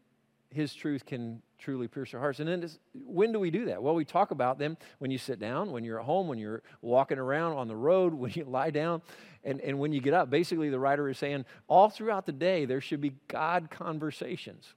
his 0.53 0.75
truth 0.75 1.07
can 1.07 1.43
truly 1.59 1.89
pierce 1.89 2.13
our 2.15 2.21
hearts. 2.21 2.41
And 2.41 2.49
then 2.49 2.69
when 3.07 3.33
do 3.33 3.39
we 3.39 3.51
do 3.51 3.67
that? 3.67 3.83
Well, 3.83 3.95
we 3.95 4.05
talk 4.05 4.31
about 4.31 4.59
them 4.59 4.77
when 4.99 5.11
you 5.11 5.19
sit 5.19 5.39
down, 5.39 5.71
when 5.71 5.85
you're 5.85 6.01
at 6.01 6.05
home, 6.05 6.29
when 6.29 6.39
you're 6.39 6.63
walking 6.81 7.19
around 7.19 7.53
on 7.57 7.69
the 7.69 7.77
road, 7.77 8.13
when 8.15 8.33
you 8.35 8.45
lie 8.45 8.71
down, 8.71 9.03
and, 9.45 9.61
and 9.61 9.79
when 9.79 9.93
you 9.93 10.01
get 10.01 10.15
up. 10.15 10.31
Basically, 10.31 10.71
the 10.71 10.79
writer 10.79 11.09
is 11.09 11.19
saying 11.19 11.45
all 11.69 11.89
throughout 11.89 12.27
the 12.27 12.33
day, 12.33 12.65
there 12.65 12.81
should 12.81 13.01
be 13.01 13.15
God 13.29 13.71
conversations. 13.71 14.75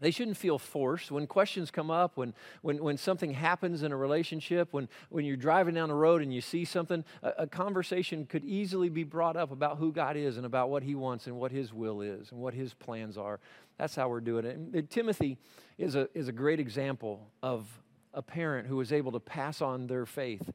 They 0.00 0.10
shouldn't 0.10 0.36
feel 0.36 0.58
forced. 0.58 1.10
When 1.10 1.26
questions 1.26 1.70
come 1.70 1.90
up, 1.90 2.16
when, 2.16 2.34
when, 2.62 2.82
when 2.82 2.96
something 2.98 3.32
happens 3.32 3.82
in 3.82 3.92
a 3.92 3.96
relationship, 3.96 4.72
when, 4.72 4.88
when 5.08 5.24
you're 5.24 5.36
driving 5.36 5.74
down 5.74 5.88
the 5.88 5.94
road 5.94 6.20
and 6.22 6.32
you 6.32 6.40
see 6.40 6.64
something, 6.64 7.04
a, 7.22 7.32
a, 7.38 7.46
conversation 7.46 8.26
could 8.26 8.44
easily 8.44 8.88
be 8.90 9.04
brought 9.04 9.36
up 9.36 9.50
about 9.50 9.78
who 9.78 9.92
God 9.92 10.16
is 10.16 10.36
and 10.36 10.44
about 10.44 10.68
what 10.68 10.82
He 10.82 10.94
wants 10.94 11.26
and 11.26 11.36
what 11.36 11.50
His 11.50 11.72
will 11.72 12.02
is 12.02 12.30
and 12.30 12.40
what 12.40 12.52
His 12.52 12.74
plans 12.74 13.16
are. 13.16 13.40
That's 13.78 13.94
how 13.94 14.08
we're 14.08 14.20
doing 14.20 14.44
it. 14.44 14.56
And 14.56 14.90
Timothy 14.90 15.38
is 15.78 15.94
a, 15.94 16.08
is 16.14 16.28
a 16.28 16.32
great 16.32 16.60
example 16.60 17.30
of 17.42 17.66
a 18.12 18.22
parent 18.22 18.66
who 18.66 18.76
was 18.76 18.92
able 18.92 19.12
to 19.12 19.20
pass 19.20 19.60
on 19.60 19.86
their 19.86 20.06
faith 20.06 20.50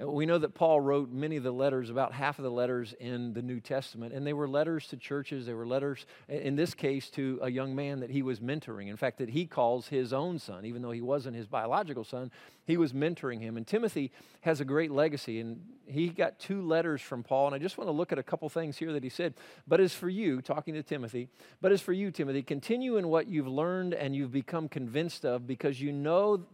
Uh, 0.00 0.10
we 0.10 0.26
know 0.26 0.38
that 0.38 0.54
Paul 0.54 0.80
wrote 0.80 1.12
many 1.12 1.36
of 1.36 1.44
the 1.44 1.52
letters, 1.52 1.88
about 1.88 2.12
half 2.12 2.40
of 2.40 2.42
the 2.42 2.50
letters 2.50 2.94
in 2.98 3.32
the 3.32 3.42
New 3.42 3.60
Testament, 3.60 4.12
and 4.12 4.26
they 4.26 4.32
were 4.32 4.48
letters 4.48 4.88
to 4.88 4.96
churches. 4.96 5.46
They 5.46 5.54
were 5.54 5.66
letters, 5.66 6.04
in 6.28 6.56
this 6.56 6.74
case, 6.74 7.08
to 7.10 7.38
a 7.42 7.50
young 7.50 7.76
man 7.76 8.00
that 8.00 8.10
he 8.10 8.22
was 8.22 8.40
mentoring. 8.40 8.88
In 8.88 8.96
fact, 8.96 9.18
that 9.18 9.28
he 9.28 9.46
calls 9.46 9.86
his 9.86 10.12
own 10.12 10.40
son, 10.40 10.64
even 10.64 10.82
though 10.82 10.90
he 10.90 11.00
wasn't 11.00 11.36
his 11.36 11.46
biological 11.46 12.02
son, 12.02 12.32
he 12.66 12.76
was 12.76 12.92
mentoring 12.92 13.40
him. 13.40 13.56
And 13.56 13.64
Timothy 13.64 14.10
has 14.40 14.60
a 14.60 14.64
great 14.64 14.90
legacy, 14.90 15.38
and 15.38 15.60
he 15.86 16.08
got 16.08 16.40
two 16.40 16.62
letters 16.62 17.00
from 17.00 17.22
Paul. 17.22 17.46
And 17.46 17.54
I 17.54 17.58
just 17.58 17.78
want 17.78 17.86
to 17.86 17.92
look 17.92 18.10
at 18.10 18.18
a 18.18 18.22
couple 18.24 18.48
things 18.48 18.76
here 18.76 18.92
that 18.92 19.04
he 19.04 19.10
said. 19.10 19.34
But 19.68 19.78
as 19.78 19.94
for 19.94 20.08
you, 20.08 20.42
talking 20.42 20.74
to 20.74 20.82
Timothy, 20.82 21.28
but 21.60 21.70
as 21.70 21.80
for 21.80 21.92
you, 21.92 22.10
Timothy, 22.10 22.42
continue 22.42 22.96
in 22.96 23.06
what 23.06 23.28
you've 23.28 23.46
learned 23.46 23.94
and 23.94 24.16
you've 24.16 24.32
become 24.32 24.68
convinced 24.68 25.24
of, 25.24 25.46
because 25.46 25.80
you 25.80 25.92
know 25.92 26.46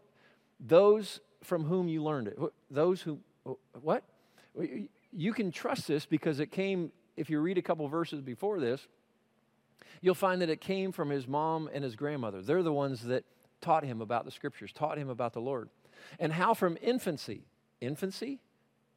those 0.58 1.20
from 1.42 1.64
whom 1.64 1.88
you 1.88 2.02
learned 2.02 2.28
it, 2.28 2.38
those 2.70 3.00
who 3.00 3.18
Oh, 3.46 3.58
what? 3.82 4.04
You 5.12 5.32
can 5.32 5.50
trust 5.50 5.88
this 5.88 6.06
because 6.06 6.40
it 6.40 6.50
came, 6.50 6.92
if 7.16 7.30
you 7.30 7.40
read 7.40 7.58
a 7.58 7.62
couple 7.62 7.86
verses 7.88 8.20
before 8.20 8.60
this, 8.60 8.86
you'll 10.00 10.14
find 10.14 10.40
that 10.42 10.50
it 10.50 10.60
came 10.60 10.92
from 10.92 11.10
his 11.10 11.26
mom 11.26 11.68
and 11.72 11.84
his 11.84 11.96
grandmother. 11.96 12.42
They're 12.42 12.62
the 12.62 12.72
ones 12.72 13.02
that 13.04 13.24
taught 13.60 13.84
him 13.84 14.00
about 14.00 14.24
the 14.24 14.30
scriptures, 14.30 14.72
taught 14.72 14.98
him 14.98 15.08
about 15.08 15.32
the 15.32 15.40
Lord. 15.40 15.68
And 16.18 16.32
how 16.32 16.54
from 16.54 16.78
infancy, 16.80 17.44
infancy? 17.80 18.40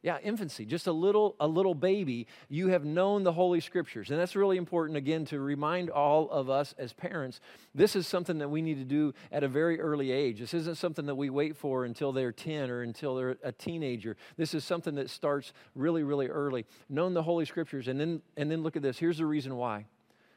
Yeah, 0.04 0.18
infancy, 0.22 0.66
just 0.66 0.86
a 0.86 0.92
little 0.92 1.34
a 1.40 1.48
little 1.48 1.74
baby, 1.74 2.26
you 2.50 2.68
have 2.68 2.84
known 2.84 3.22
the 3.22 3.32
holy 3.32 3.60
scriptures. 3.60 4.10
And 4.10 4.20
that's 4.20 4.36
really 4.36 4.58
important 4.58 4.98
again 4.98 5.24
to 5.26 5.40
remind 5.40 5.88
all 5.88 6.28
of 6.28 6.50
us 6.50 6.74
as 6.76 6.92
parents, 6.92 7.40
this 7.74 7.96
is 7.96 8.06
something 8.06 8.36
that 8.36 8.50
we 8.50 8.60
need 8.60 8.74
to 8.74 8.84
do 8.84 9.14
at 9.32 9.42
a 9.42 9.48
very 9.48 9.80
early 9.80 10.12
age. 10.12 10.40
This 10.40 10.52
isn't 10.52 10.76
something 10.76 11.06
that 11.06 11.14
we 11.14 11.30
wait 11.30 11.56
for 11.56 11.86
until 11.86 12.12
they're 12.12 12.32
10 12.32 12.68
or 12.68 12.82
until 12.82 13.16
they're 13.16 13.38
a 13.42 13.50
teenager. 13.50 14.14
This 14.36 14.52
is 14.52 14.62
something 14.62 14.94
that 14.96 15.08
starts 15.08 15.54
really 15.74 16.02
really 16.02 16.26
early. 16.26 16.66
Known 16.90 17.14
the 17.14 17.22
holy 17.22 17.46
scriptures 17.46 17.88
and 17.88 17.98
then 17.98 18.20
and 18.36 18.50
then 18.50 18.62
look 18.62 18.76
at 18.76 18.82
this. 18.82 18.98
Here's 18.98 19.16
the 19.16 19.26
reason 19.26 19.56
why. 19.56 19.86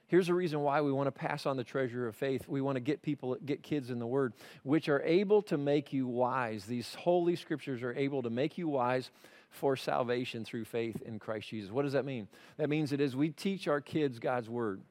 Here's 0.07 0.27
the 0.27 0.33
reason 0.33 0.61
why 0.61 0.79
we 0.79 0.93
want 0.93 1.07
to 1.07 1.11
pass 1.11 1.45
on 1.45 1.57
the 1.57 1.65
treasure 1.65 2.07
of 2.07 2.15
faith. 2.15 2.47
We 2.47 2.61
want 2.61 2.77
to 2.77 2.79
get 2.79 3.01
people, 3.01 3.35
get 3.45 3.61
kids 3.61 3.89
in 3.89 3.99
the 3.99 4.07
Word, 4.07 4.31
which 4.63 4.87
are 4.87 5.01
able 5.01 5.41
to 5.43 5.57
make 5.57 5.91
you 5.91 6.07
wise. 6.07 6.63
These 6.63 6.95
holy 6.95 7.35
scriptures 7.35 7.83
are 7.83 7.93
able 7.93 8.23
to 8.23 8.29
make 8.29 8.57
you 8.57 8.69
wise 8.69 9.11
for 9.49 9.75
salvation 9.75 10.45
through 10.45 10.65
faith 10.65 11.01
in 11.05 11.19
Christ 11.19 11.49
Jesus. 11.49 11.71
What 11.71 11.83
does 11.83 11.93
that 11.93 12.05
mean? 12.05 12.27
That 12.57 12.69
means 12.69 12.91
that 12.91 13.01
as 13.01 13.15
we 13.15 13.29
teach 13.29 13.67
our 13.67 13.81
kids 13.81 14.19
God's 14.19 14.49
word, 14.49 14.81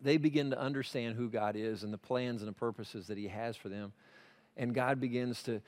they 0.00 0.16
begin 0.16 0.50
to 0.50 0.58
understand 0.58 1.16
who 1.16 1.28
God 1.28 1.56
is 1.56 1.82
and 1.82 1.92
the 1.92 1.98
plans 1.98 2.42
and 2.42 2.48
the 2.48 2.54
purposes 2.54 3.06
that 3.08 3.18
He 3.18 3.28
has 3.28 3.56
for 3.56 3.68
them. 3.68 3.92
And 4.56 4.74
God 4.74 5.00
begins 5.00 5.42
to, 5.44 5.60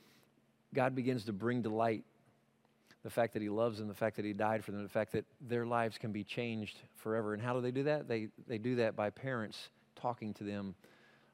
God 0.75 0.95
begins 0.95 1.25
to 1.25 1.33
bring 1.33 1.63
to 1.63 1.69
light 1.69 2.05
the 3.03 3.11
fact 3.11 3.33
that 3.33 3.43
He 3.43 3.49
loves 3.49 3.79
them, 3.79 3.89
the 3.89 3.95
fact 3.95 4.17
that 4.17 4.25
He 4.25 4.33
died 4.33 4.65
for 4.65 4.73
them, 4.73 4.83
the 4.83 4.89
fact 4.89 5.13
that 5.13 5.25
their 5.41 5.67
lives 5.67 5.99
can 5.99 6.13
be 6.13 6.25
changed 6.25 6.79
forever. 6.97 7.35
And 7.35 7.43
how 7.43 7.55
do 7.55 7.61
they 7.61 7.71
do 7.71 7.85
that? 7.85 8.09
They, 8.09 8.29
they 8.47 8.59
do 8.59 8.77
that 8.77 8.95
by 8.97 9.11
parents 9.11 9.71
talking 9.97 10.35
to 10.35 10.45
them 10.45 10.75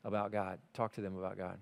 about 0.04 0.32
God. 0.32 0.58
Talk 0.72 0.94
to 0.94 1.00
them 1.00 1.18
about 1.18 1.36
God. 1.36 1.58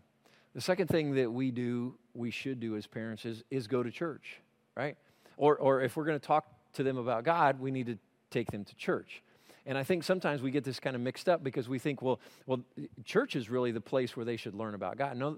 The 0.55 0.61
second 0.61 0.87
thing 0.87 1.14
that 1.14 1.33
we 1.33 1.50
do, 1.50 1.96
we 2.14 2.31
should 2.31 2.61
do 2.61 2.77
as 2.77 2.87
parents, 2.87 3.24
is, 3.24 3.42
is 3.50 3.66
go 3.66 3.83
to 3.83 3.90
church, 3.90 4.40
right? 4.77 4.97
Or, 5.37 5.57
or 5.57 5.83
if 5.83 5.97
we're 5.97 6.05
going 6.05 6.19
to 6.19 6.27
talk 6.27 6.47
to 6.75 6.83
them 6.83 6.97
about 6.97 7.25
God, 7.25 7.61
we 7.61 7.71
need 7.71 7.87
to 7.87 7.99
take 8.31 8.51
them 8.51 8.65
to 8.65 8.75
church. 8.77 9.23
And 9.67 9.79
I 9.79 9.83
think 9.83 10.05
sometimes 10.05 10.43
we 10.43 10.51
get 10.51 10.63
this 10.63 10.79
kind 10.79 10.95
of 10.95 11.01
mixed 11.01 11.29
up 11.29 11.43
because 11.43 11.69
we 11.69 11.79
think, 11.79 12.03
well, 12.03 12.21
well, 12.47 12.61
church 13.05 13.35
is 13.35 13.49
really 13.49 13.73
the 13.73 13.81
place 13.81 14.17
where 14.17 14.25
they 14.25 14.37
should 14.37 14.55
learn 14.55 14.75
about 14.75 14.99
God. 14.99 15.17
No, 15.17 15.37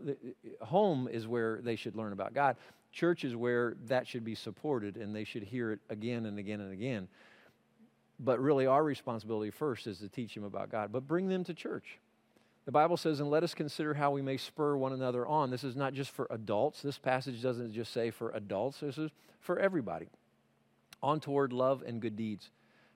home 0.61 1.09
is 1.09 1.29
where 1.29 1.61
they 1.63 1.77
should 1.77 1.95
learn 1.95 2.13
about 2.13 2.35
God. 2.35 2.57
Church 2.91 3.25
is 3.25 3.37
where 3.37 3.75
that 3.87 4.07
should 4.07 4.25
be 4.25 4.35
supported 4.35 4.97
and 4.97 5.15
they 5.15 5.25
should 5.25 5.45
hear 5.45 5.73
it 5.73 5.81
again 5.91 6.27
and 6.27 6.39
again 6.39 6.61
and 6.61 6.73
again. 6.73 7.09
But 8.19 8.41
really, 8.41 8.67
our 8.67 8.83
responsibility 8.83 9.51
first 9.51 9.87
is 9.87 9.99
to 9.99 10.09
teach 10.09 10.35
them 10.35 10.45
about 10.45 10.71
God, 10.71 10.91
but 10.91 11.07
bring 11.07 11.29
them 11.29 11.45
to 11.45 11.55
church. 11.55 12.01
The 12.67 12.73
Bible 12.73 12.97
says, 12.97 13.21
and 13.21 13.31
let 13.31 13.45
us 13.45 13.55
consider 13.55 13.95
how 13.95 14.11
we 14.11 14.23
may 14.23 14.37
spur 14.37 14.77
one 14.77 14.93
another 14.93 15.25
on. 15.25 15.51
This 15.51 15.63
is 15.63 15.77
not 15.77 15.95
just 15.95 16.11
for 16.11 16.27
adults. 16.31 16.83
This 16.83 16.99
passage 16.99 17.41
doesn't 17.41 17.73
just 17.73 17.93
say 17.93 18.11
for 18.11 18.31
adults, 18.33 18.81
this 18.81 18.99
is 18.99 19.13
for 19.41 19.59
everybody. 19.61 20.09
On 21.01 21.21
toward 21.21 21.53
love 21.53 21.85
and 21.87 22.03
good 22.03 22.17
deeds. 22.17 22.51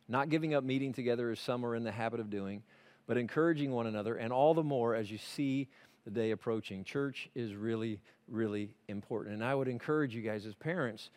Not 0.08 0.28
giving 0.28 0.54
up 0.54 0.64
meeting 0.64 0.92
together 0.92 1.30
as 1.30 1.38
some 1.38 1.64
are 1.64 1.76
in 1.76 1.84
the 1.84 1.92
habit 1.92 2.18
of 2.18 2.30
doing, 2.30 2.64
but 3.06 3.16
encouraging 3.16 3.70
one 3.70 3.86
another, 3.86 4.16
and 4.16 4.32
all 4.32 4.54
the 4.54 4.62
more 4.64 4.96
as 4.96 5.08
you 5.08 5.18
see 5.18 5.68
the 6.04 6.10
day 6.10 6.32
approaching. 6.32 6.82
Church 6.82 7.28
is 7.36 7.54
really, 7.54 8.00
really 8.26 8.70
important. 8.88 9.34
And 9.34 9.44
I 9.44 9.54
would 9.54 9.68
encourage 9.68 10.16
you 10.16 10.22
guys 10.22 10.46
as 10.46 10.54
parents 10.56 11.10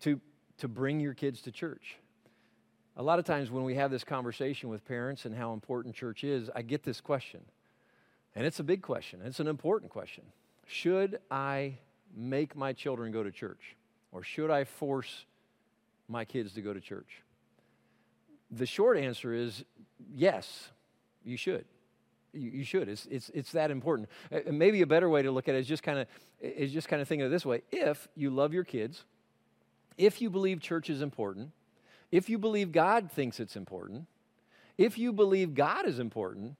to, 0.00 0.20
to 0.58 0.68
bring 0.68 1.00
your 1.00 1.14
kids 1.14 1.40
to 1.42 1.50
church. 1.50 1.96
A 2.98 3.02
lot 3.02 3.18
of 3.18 3.24
times 3.24 3.50
when 3.50 3.64
we 3.64 3.76
have 3.76 3.90
this 3.90 4.04
conversation 4.04 4.68
with 4.68 4.84
parents 4.84 5.24
and 5.24 5.34
how 5.34 5.54
important 5.54 5.94
church 5.94 6.22
is, 6.22 6.50
I 6.54 6.60
get 6.60 6.82
this 6.82 7.00
question 7.00 7.40
and 8.34 8.46
it's 8.46 8.60
a 8.60 8.64
big 8.64 8.82
question, 8.82 9.20
it's 9.24 9.40
an 9.40 9.46
important 9.46 9.90
question. 9.90 10.24
Should 10.66 11.18
I 11.30 11.78
make 12.16 12.56
my 12.56 12.72
children 12.72 13.12
go 13.12 13.22
to 13.22 13.30
church? 13.30 13.76
Or 14.12 14.22
should 14.22 14.50
I 14.50 14.64
force 14.64 15.24
my 16.08 16.24
kids 16.24 16.54
to 16.54 16.62
go 16.62 16.72
to 16.72 16.80
church? 16.80 17.22
The 18.50 18.66
short 18.66 18.96
answer 18.96 19.34
is 19.34 19.64
yes, 20.14 20.70
you 21.24 21.36
should. 21.36 21.64
You, 22.32 22.64
should. 22.64 22.88
It's, 22.88 23.06
it's, 23.06 23.30
it's 23.32 23.52
that 23.52 23.70
important. 23.70 24.08
Maybe 24.50 24.82
a 24.82 24.86
better 24.86 25.08
way 25.08 25.22
to 25.22 25.30
look 25.30 25.48
at 25.48 25.54
it 25.54 25.58
is 25.58 25.68
just 25.68 25.84
kind 25.84 26.00
of 26.00 26.08
is 26.40 26.72
just 26.72 26.88
kind 26.88 27.00
of 27.00 27.06
thinking 27.06 27.24
of 27.24 27.30
this 27.30 27.46
way. 27.46 27.62
If 27.70 28.08
you 28.16 28.30
love 28.30 28.52
your 28.52 28.64
kids, 28.64 29.04
if 29.96 30.20
you 30.20 30.30
believe 30.30 30.60
church 30.60 30.90
is 30.90 31.00
important, 31.00 31.52
if 32.10 32.28
you 32.28 32.38
believe 32.38 32.72
God 32.72 33.10
thinks 33.10 33.38
it's 33.38 33.54
important, 33.54 34.06
if 34.76 34.98
you 34.98 35.12
believe 35.12 35.54
God 35.54 35.86
is 35.86 36.00
important, 36.00 36.56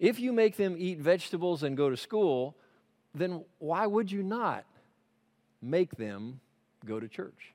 if 0.00 0.18
you 0.18 0.32
make 0.32 0.56
them 0.56 0.74
eat 0.76 0.98
vegetables 0.98 1.62
and 1.62 1.76
go 1.76 1.90
to 1.90 1.96
school, 1.96 2.56
then 3.14 3.44
why 3.58 3.86
would 3.86 4.10
you 4.10 4.22
not 4.22 4.64
make 5.62 5.94
them 5.96 6.40
go 6.84 6.98
to 6.98 7.06
church? 7.06 7.54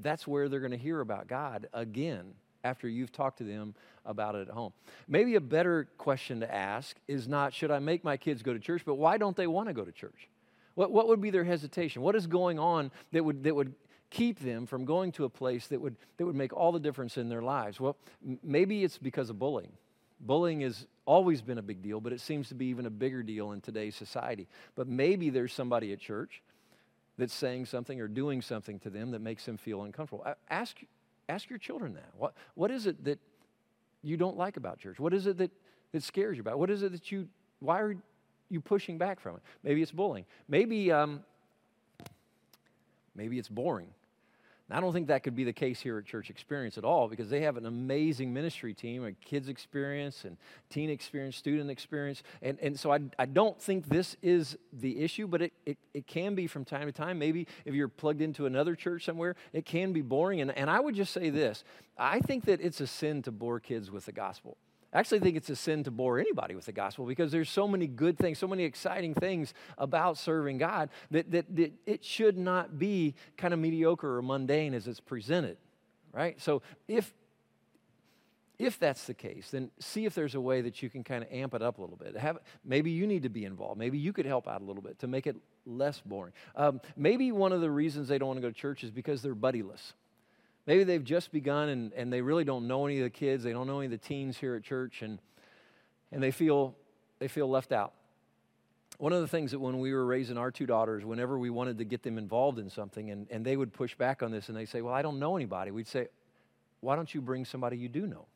That's 0.00 0.26
where 0.26 0.48
they're 0.48 0.60
going 0.60 0.72
to 0.72 0.78
hear 0.78 1.00
about 1.00 1.26
God 1.26 1.68
again 1.74 2.32
after 2.64 2.88
you've 2.88 3.12
talked 3.12 3.38
to 3.38 3.44
them 3.44 3.74
about 4.06 4.36
it 4.36 4.48
at 4.48 4.54
home. 4.54 4.72
Maybe 5.08 5.34
a 5.34 5.40
better 5.40 5.88
question 5.98 6.40
to 6.40 6.54
ask 6.54 6.96
is 7.08 7.26
not, 7.26 7.52
should 7.52 7.72
I 7.72 7.80
make 7.80 8.04
my 8.04 8.16
kids 8.16 8.42
go 8.42 8.52
to 8.52 8.60
church, 8.60 8.82
but 8.86 8.94
why 8.94 9.18
don't 9.18 9.36
they 9.36 9.48
want 9.48 9.68
to 9.68 9.74
go 9.74 9.84
to 9.84 9.92
church? 9.92 10.28
What, 10.74 10.92
what 10.92 11.08
would 11.08 11.20
be 11.20 11.30
their 11.30 11.44
hesitation? 11.44 12.00
What 12.02 12.14
is 12.14 12.26
going 12.28 12.58
on 12.58 12.92
that 13.10 13.24
would, 13.24 13.42
that 13.42 13.54
would 13.54 13.74
keep 14.08 14.38
them 14.38 14.66
from 14.66 14.84
going 14.84 15.10
to 15.12 15.24
a 15.24 15.28
place 15.28 15.66
that 15.66 15.80
would, 15.80 15.96
that 16.16 16.24
would 16.24 16.36
make 16.36 16.52
all 16.52 16.70
the 16.70 16.80
difference 16.80 17.16
in 17.18 17.28
their 17.28 17.42
lives? 17.42 17.80
Well, 17.80 17.96
m- 18.24 18.38
maybe 18.42 18.84
it's 18.84 18.98
because 18.98 19.28
of 19.28 19.38
bullying. 19.38 19.72
Bullying 20.22 20.60
has 20.60 20.86
always 21.04 21.42
been 21.42 21.58
a 21.58 21.62
big 21.62 21.82
deal, 21.82 22.00
but 22.00 22.12
it 22.12 22.20
seems 22.20 22.48
to 22.48 22.54
be 22.54 22.66
even 22.66 22.86
a 22.86 22.90
bigger 22.90 23.22
deal 23.22 23.52
in 23.52 23.60
today's 23.60 23.96
society. 23.96 24.46
But 24.76 24.86
maybe 24.86 25.30
there's 25.30 25.52
somebody 25.52 25.92
at 25.92 25.98
church 25.98 26.42
that's 27.18 27.34
saying 27.34 27.66
something 27.66 28.00
or 28.00 28.08
doing 28.08 28.40
something 28.40 28.78
to 28.80 28.90
them 28.90 29.10
that 29.10 29.20
makes 29.20 29.44
them 29.44 29.56
feel 29.56 29.82
uncomfortable. 29.82 30.24
Ask, 30.48 30.78
ask 31.28 31.50
your 31.50 31.58
children 31.58 31.94
that. 31.94 32.10
What, 32.16 32.34
what 32.54 32.70
is 32.70 32.86
it 32.86 33.04
that 33.04 33.18
you 34.02 34.16
don't 34.16 34.36
like 34.36 34.56
about 34.56 34.78
church? 34.78 35.00
What 35.00 35.12
is 35.12 35.26
it 35.26 35.38
that, 35.38 35.50
that 35.92 36.02
scares 36.02 36.36
you 36.36 36.40
about? 36.40 36.58
What 36.58 36.70
is 36.70 36.82
it 36.82 36.92
that 36.92 37.10
you, 37.10 37.28
why 37.58 37.80
are 37.80 37.96
you 38.48 38.60
pushing 38.60 38.98
back 38.98 39.20
from 39.20 39.36
it? 39.36 39.42
Maybe 39.64 39.82
it's 39.82 39.92
bullying. 39.92 40.24
Maybe, 40.48 40.92
um, 40.92 41.24
maybe 43.16 43.38
it's 43.38 43.48
boring. 43.48 43.88
I 44.72 44.80
don't 44.80 44.92
think 44.92 45.08
that 45.08 45.22
could 45.22 45.34
be 45.34 45.44
the 45.44 45.52
case 45.52 45.80
here 45.80 45.98
at 45.98 46.06
Church 46.06 46.30
Experience 46.30 46.78
at 46.78 46.84
all 46.84 47.08
because 47.08 47.28
they 47.28 47.40
have 47.42 47.56
an 47.56 47.66
amazing 47.66 48.32
ministry 48.32 48.74
team, 48.74 49.04
a 49.04 49.12
kids 49.12 49.48
experience 49.48 50.24
and 50.24 50.36
teen 50.70 50.88
experience, 50.90 51.36
student 51.36 51.70
experience. 51.70 52.22
And, 52.40 52.58
and 52.60 52.78
so 52.78 52.92
I, 52.92 53.00
I 53.18 53.26
don't 53.26 53.60
think 53.60 53.88
this 53.88 54.16
is 54.22 54.56
the 54.72 55.00
issue, 55.00 55.26
but 55.26 55.42
it, 55.42 55.52
it, 55.66 55.78
it 55.94 56.06
can 56.06 56.34
be 56.34 56.46
from 56.46 56.64
time 56.64 56.86
to 56.86 56.92
time. 56.92 57.18
Maybe 57.18 57.46
if 57.64 57.74
you're 57.74 57.88
plugged 57.88 58.22
into 58.22 58.46
another 58.46 58.74
church 58.74 59.04
somewhere, 59.04 59.36
it 59.52 59.66
can 59.66 59.92
be 59.92 60.00
boring. 60.00 60.40
And, 60.40 60.56
and 60.56 60.70
I 60.70 60.80
would 60.80 60.94
just 60.94 61.12
say 61.12 61.30
this 61.30 61.64
I 61.98 62.20
think 62.20 62.46
that 62.46 62.60
it's 62.60 62.80
a 62.80 62.86
sin 62.86 63.22
to 63.22 63.30
bore 63.30 63.60
kids 63.60 63.90
with 63.90 64.06
the 64.06 64.12
gospel. 64.12 64.56
I 64.92 65.00
actually 65.00 65.20
think 65.20 65.36
it's 65.36 65.48
a 65.48 65.56
sin 65.56 65.84
to 65.84 65.90
bore 65.90 66.18
anybody 66.18 66.54
with 66.54 66.66
the 66.66 66.72
gospel 66.72 67.06
because 67.06 67.32
there's 67.32 67.48
so 67.48 67.66
many 67.66 67.86
good 67.86 68.18
things, 68.18 68.38
so 68.38 68.46
many 68.46 68.64
exciting 68.64 69.14
things 69.14 69.54
about 69.78 70.18
serving 70.18 70.58
God 70.58 70.90
that, 71.10 71.30
that, 71.30 71.56
that 71.56 71.72
it 71.86 72.04
should 72.04 72.36
not 72.36 72.78
be 72.78 73.14
kind 73.36 73.54
of 73.54 73.60
mediocre 73.60 74.18
or 74.18 74.22
mundane 74.22 74.74
as 74.74 74.86
it's 74.86 75.00
presented, 75.00 75.56
right? 76.12 76.40
So 76.40 76.62
if 76.88 77.12
if 78.58 78.78
that's 78.78 79.06
the 79.06 79.14
case, 79.14 79.50
then 79.50 79.72
see 79.80 80.04
if 80.04 80.14
there's 80.14 80.36
a 80.36 80.40
way 80.40 80.60
that 80.60 80.82
you 80.82 80.90
can 80.90 81.02
kind 81.02 81.24
of 81.24 81.32
amp 81.32 81.54
it 81.54 81.62
up 81.62 81.78
a 81.78 81.80
little 81.80 81.96
bit. 81.96 82.16
Have, 82.16 82.38
maybe 82.64 82.92
you 82.92 83.08
need 83.08 83.24
to 83.24 83.28
be 83.28 83.44
involved. 83.44 83.76
Maybe 83.76 83.98
you 83.98 84.12
could 84.12 84.26
help 84.26 84.46
out 84.46 84.60
a 84.60 84.64
little 84.64 84.82
bit 84.82 85.00
to 85.00 85.08
make 85.08 85.26
it 85.26 85.34
less 85.66 86.00
boring. 86.00 86.32
Um, 86.54 86.80
maybe 86.96 87.32
one 87.32 87.52
of 87.52 87.60
the 87.60 87.70
reasons 87.70 88.06
they 88.06 88.18
don't 88.18 88.28
want 88.28 88.36
to 88.36 88.42
go 88.42 88.50
to 88.50 88.54
church 88.54 88.84
is 88.84 88.92
because 88.92 89.20
they're 89.20 89.34
buddyless. 89.34 89.94
Maybe 90.66 90.84
they've 90.84 91.02
just 91.02 91.32
begun 91.32 91.68
and, 91.68 91.92
and 91.94 92.12
they 92.12 92.20
really 92.20 92.44
don't 92.44 92.68
know 92.68 92.86
any 92.86 92.98
of 92.98 93.04
the 93.04 93.10
kids. 93.10 93.42
They 93.42 93.52
don't 93.52 93.66
know 93.66 93.78
any 93.80 93.86
of 93.86 93.90
the 93.90 93.98
teens 93.98 94.36
here 94.36 94.54
at 94.54 94.62
church, 94.62 95.02
and, 95.02 95.18
and 96.12 96.22
they, 96.22 96.30
feel, 96.30 96.76
they 97.18 97.28
feel 97.28 97.48
left 97.48 97.72
out. 97.72 97.92
One 98.98 99.12
of 99.12 99.20
the 99.20 99.28
things 99.28 99.50
that 99.50 99.58
when 99.58 99.80
we 99.80 99.92
were 99.92 100.04
raising 100.04 100.38
our 100.38 100.52
two 100.52 100.66
daughters, 100.66 101.04
whenever 101.04 101.36
we 101.38 101.50
wanted 101.50 101.78
to 101.78 101.84
get 101.84 102.02
them 102.02 102.18
involved 102.18 102.58
in 102.58 102.70
something, 102.70 103.10
and, 103.10 103.26
and 103.30 103.44
they 103.44 103.56
would 103.56 103.72
push 103.72 103.96
back 103.96 104.22
on 104.22 104.30
this 104.30 104.48
and 104.48 104.56
they 104.56 104.66
say, 104.66 104.82
Well, 104.82 104.94
I 104.94 105.02
don't 105.02 105.18
know 105.18 105.34
anybody, 105.34 105.72
we'd 105.72 105.88
say, 105.88 106.06
Why 106.80 106.94
don't 106.94 107.12
you 107.12 107.20
bring 107.20 107.44
somebody 107.44 107.76
you 107.76 107.88
do 107.88 108.06
know? 108.06 108.26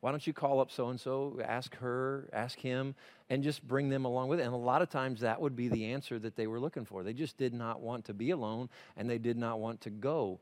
Why 0.00 0.10
don't 0.10 0.26
you 0.26 0.34
call 0.34 0.60
up 0.60 0.70
so 0.70 0.90
and 0.90 1.00
so, 1.00 1.40
ask 1.42 1.74
her, 1.76 2.28
ask 2.32 2.58
him, 2.60 2.94
and 3.30 3.42
just 3.42 3.66
bring 3.66 3.88
them 3.88 4.04
along 4.04 4.28
with 4.28 4.40
it? 4.40 4.42
And 4.42 4.52
a 4.52 4.58
lot 4.58 4.82
of 4.82 4.90
times 4.90 5.20
that 5.20 5.40
would 5.40 5.56
be 5.56 5.68
the 5.68 5.86
answer 5.86 6.18
that 6.18 6.36
they 6.36 6.46
were 6.46 6.60
looking 6.60 6.84
for. 6.84 7.02
They 7.02 7.14
just 7.14 7.38
did 7.38 7.54
not 7.54 7.80
want 7.80 8.04
to 8.04 8.14
be 8.14 8.30
alone 8.30 8.68
and 8.96 9.08
they 9.08 9.18
did 9.18 9.38
not 9.38 9.58
want 9.58 9.80
to 9.82 9.90
go 9.90 10.38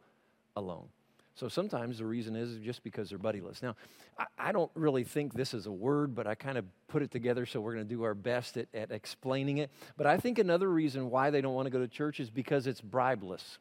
alone. 0.57 0.88
So 1.35 1.49
sometimes 1.49 1.99
the 1.99 2.07
reason 2.07 2.37
is 2.37 2.59
just 2.64 2.85
because 2.85 3.11
they're 3.11 3.18
buddyless. 3.18 3.62
Now, 3.62 3.75
I, 4.18 4.27
I 4.38 4.53
don't 4.53 4.70
really 4.75 5.03
think 5.03 5.35
this 5.35 5.53
is 5.53 5.66
a 5.66 5.73
word, 5.73 6.14
but 6.14 6.27
I 6.27 6.35
kind 6.37 6.57
of 6.57 6.64
put 6.87 7.03
it 7.03 7.11
together, 7.11 7.44
so 7.44 7.61
we're 7.61 7.75
going 7.75 7.88
to 7.88 7.94
do 7.94 8.05
our 8.05 8.14
best 8.14 8.57
at, 8.57 8.68
at 8.73 8.92
explaining 8.92 9.59
it. 9.59 9.70
But 9.97 10.07
I 10.07 10.16
think 10.16 10.38
another 10.38 10.70
reason 10.70 11.11
why 11.11 11.31
they 11.31 11.40
don't 11.40 11.55
want 11.55 11.66
to 11.66 11.70
go 11.70 11.81
to 11.81 11.88
church 11.88 12.20
is 12.20 12.31
because 12.31 12.68
it's 12.68 12.81
bribeless. 12.81 13.59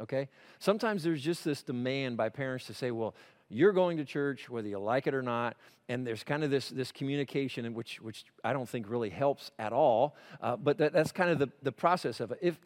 Okay? 0.00 0.28
Sometimes 0.60 1.02
there's 1.02 1.20
just 1.20 1.44
this 1.44 1.62
demand 1.62 2.16
by 2.16 2.28
parents 2.28 2.66
to 2.66 2.74
say, 2.74 2.92
well, 2.92 3.14
you're 3.50 3.72
going 3.72 3.96
to 3.96 4.04
church 4.04 4.48
whether 4.48 4.68
you 4.68 4.78
like 4.78 5.06
it 5.06 5.14
or 5.14 5.22
not 5.22 5.56
and 5.88 6.06
there's 6.06 6.22
kind 6.22 6.44
of 6.44 6.50
this, 6.50 6.68
this 6.68 6.92
communication 6.92 7.72
which, 7.74 8.00
which 8.00 8.24
i 8.44 8.52
don't 8.52 8.68
think 8.68 8.88
really 8.88 9.08
helps 9.08 9.50
at 9.58 9.72
all 9.72 10.16
uh, 10.42 10.56
but 10.56 10.78
that, 10.78 10.92
that's 10.92 11.12
kind 11.12 11.30
of 11.30 11.38
the, 11.38 11.48
the 11.62 11.72
process 11.72 12.20
of 12.20 12.30
it 12.30 12.38
if, 12.42 12.58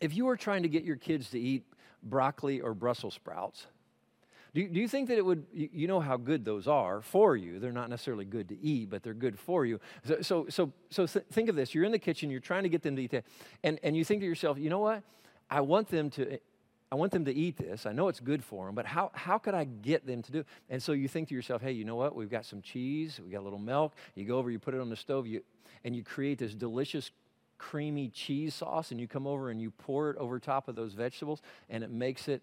if 0.00 0.14
you 0.14 0.28
are 0.28 0.36
trying 0.36 0.64
to 0.64 0.68
get 0.68 0.82
your 0.82 0.96
kids 0.96 1.30
to 1.30 1.38
eat 1.38 1.64
broccoli 2.02 2.60
or 2.60 2.74
Brussels 2.74 3.14
sprouts. 3.14 3.66
Do 4.54 4.60
you, 4.60 4.68
do 4.68 4.80
you 4.80 4.88
think 4.88 5.08
that 5.08 5.16
it 5.16 5.24
would, 5.24 5.46
you 5.54 5.88
know 5.88 5.98
how 5.98 6.18
good 6.18 6.44
those 6.44 6.68
are 6.68 7.00
for 7.00 7.36
you? 7.36 7.58
They're 7.58 7.72
not 7.72 7.88
necessarily 7.88 8.26
good 8.26 8.50
to 8.50 8.62
eat, 8.62 8.90
but 8.90 9.02
they're 9.02 9.14
good 9.14 9.38
for 9.38 9.64
you. 9.64 9.80
So, 10.04 10.20
so, 10.20 10.46
so, 10.50 10.72
so 10.90 11.06
th- 11.06 11.24
think 11.32 11.48
of 11.48 11.56
this. 11.56 11.74
You're 11.74 11.84
in 11.84 11.92
the 11.92 11.98
kitchen, 11.98 12.30
you're 12.30 12.40
trying 12.40 12.64
to 12.64 12.68
get 12.68 12.82
them 12.82 12.96
to 12.96 13.02
eat 13.02 13.22
and, 13.64 13.80
and 13.82 13.96
you 13.96 14.04
think 14.04 14.20
to 14.20 14.26
yourself, 14.26 14.58
you 14.58 14.68
know 14.68 14.80
what? 14.80 15.02
I 15.48 15.62
want 15.62 15.88
them 15.88 16.10
to, 16.10 16.38
I 16.90 16.96
want 16.96 17.12
them 17.12 17.24
to 17.24 17.32
eat 17.32 17.56
this. 17.56 17.86
I 17.86 17.92
know 17.92 18.08
it's 18.08 18.20
good 18.20 18.44
for 18.44 18.66
them, 18.66 18.74
but 18.74 18.84
how, 18.84 19.10
how 19.14 19.38
could 19.38 19.54
I 19.54 19.64
get 19.64 20.06
them 20.06 20.20
to 20.20 20.32
do 20.32 20.38
it? 20.40 20.46
And 20.68 20.82
so 20.82 20.92
you 20.92 21.08
think 21.08 21.28
to 21.28 21.34
yourself, 21.34 21.62
hey, 21.62 21.72
you 21.72 21.86
know 21.86 21.96
what? 21.96 22.14
We've 22.14 22.30
got 22.30 22.44
some 22.44 22.60
cheese, 22.60 23.18
we 23.24 23.30
got 23.30 23.40
a 23.40 23.44
little 23.44 23.58
milk. 23.58 23.94
You 24.14 24.26
go 24.26 24.36
over, 24.36 24.50
you 24.50 24.58
put 24.58 24.74
it 24.74 24.80
on 24.82 24.90
the 24.90 24.96
stove, 24.96 25.26
you, 25.26 25.42
and 25.84 25.96
you 25.96 26.04
create 26.04 26.38
this 26.38 26.54
delicious 26.54 27.10
creamy 27.62 28.08
cheese 28.08 28.54
sauce 28.56 28.90
and 28.90 29.00
you 29.00 29.06
come 29.06 29.24
over 29.24 29.48
and 29.48 29.62
you 29.62 29.70
pour 29.70 30.10
it 30.10 30.16
over 30.16 30.40
top 30.40 30.66
of 30.66 30.74
those 30.74 30.94
vegetables 30.94 31.40
and 31.70 31.84
it 31.84 31.90
makes 31.90 32.26
it 32.26 32.42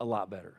a 0.00 0.04
lot 0.04 0.30
better. 0.30 0.54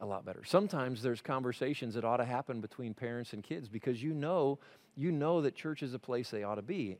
A 0.00 0.06
lot 0.06 0.26
better. 0.26 0.44
Sometimes 0.44 1.00
there's 1.00 1.22
conversations 1.22 1.94
that 1.94 2.04
ought 2.04 2.18
to 2.18 2.24
happen 2.24 2.60
between 2.60 2.92
parents 2.92 3.32
and 3.32 3.42
kids 3.42 3.68
because 3.68 4.02
you 4.02 4.12
know, 4.12 4.58
you 4.96 5.12
know 5.12 5.40
that 5.40 5.54
church 5.54 5.82
is 5.82 5.94
a 5.94 5.98
place 5.98 6.28
they 6.28 6.42
ought 6.42 6.56
to 6.56 6.62
be. 6.62 6.98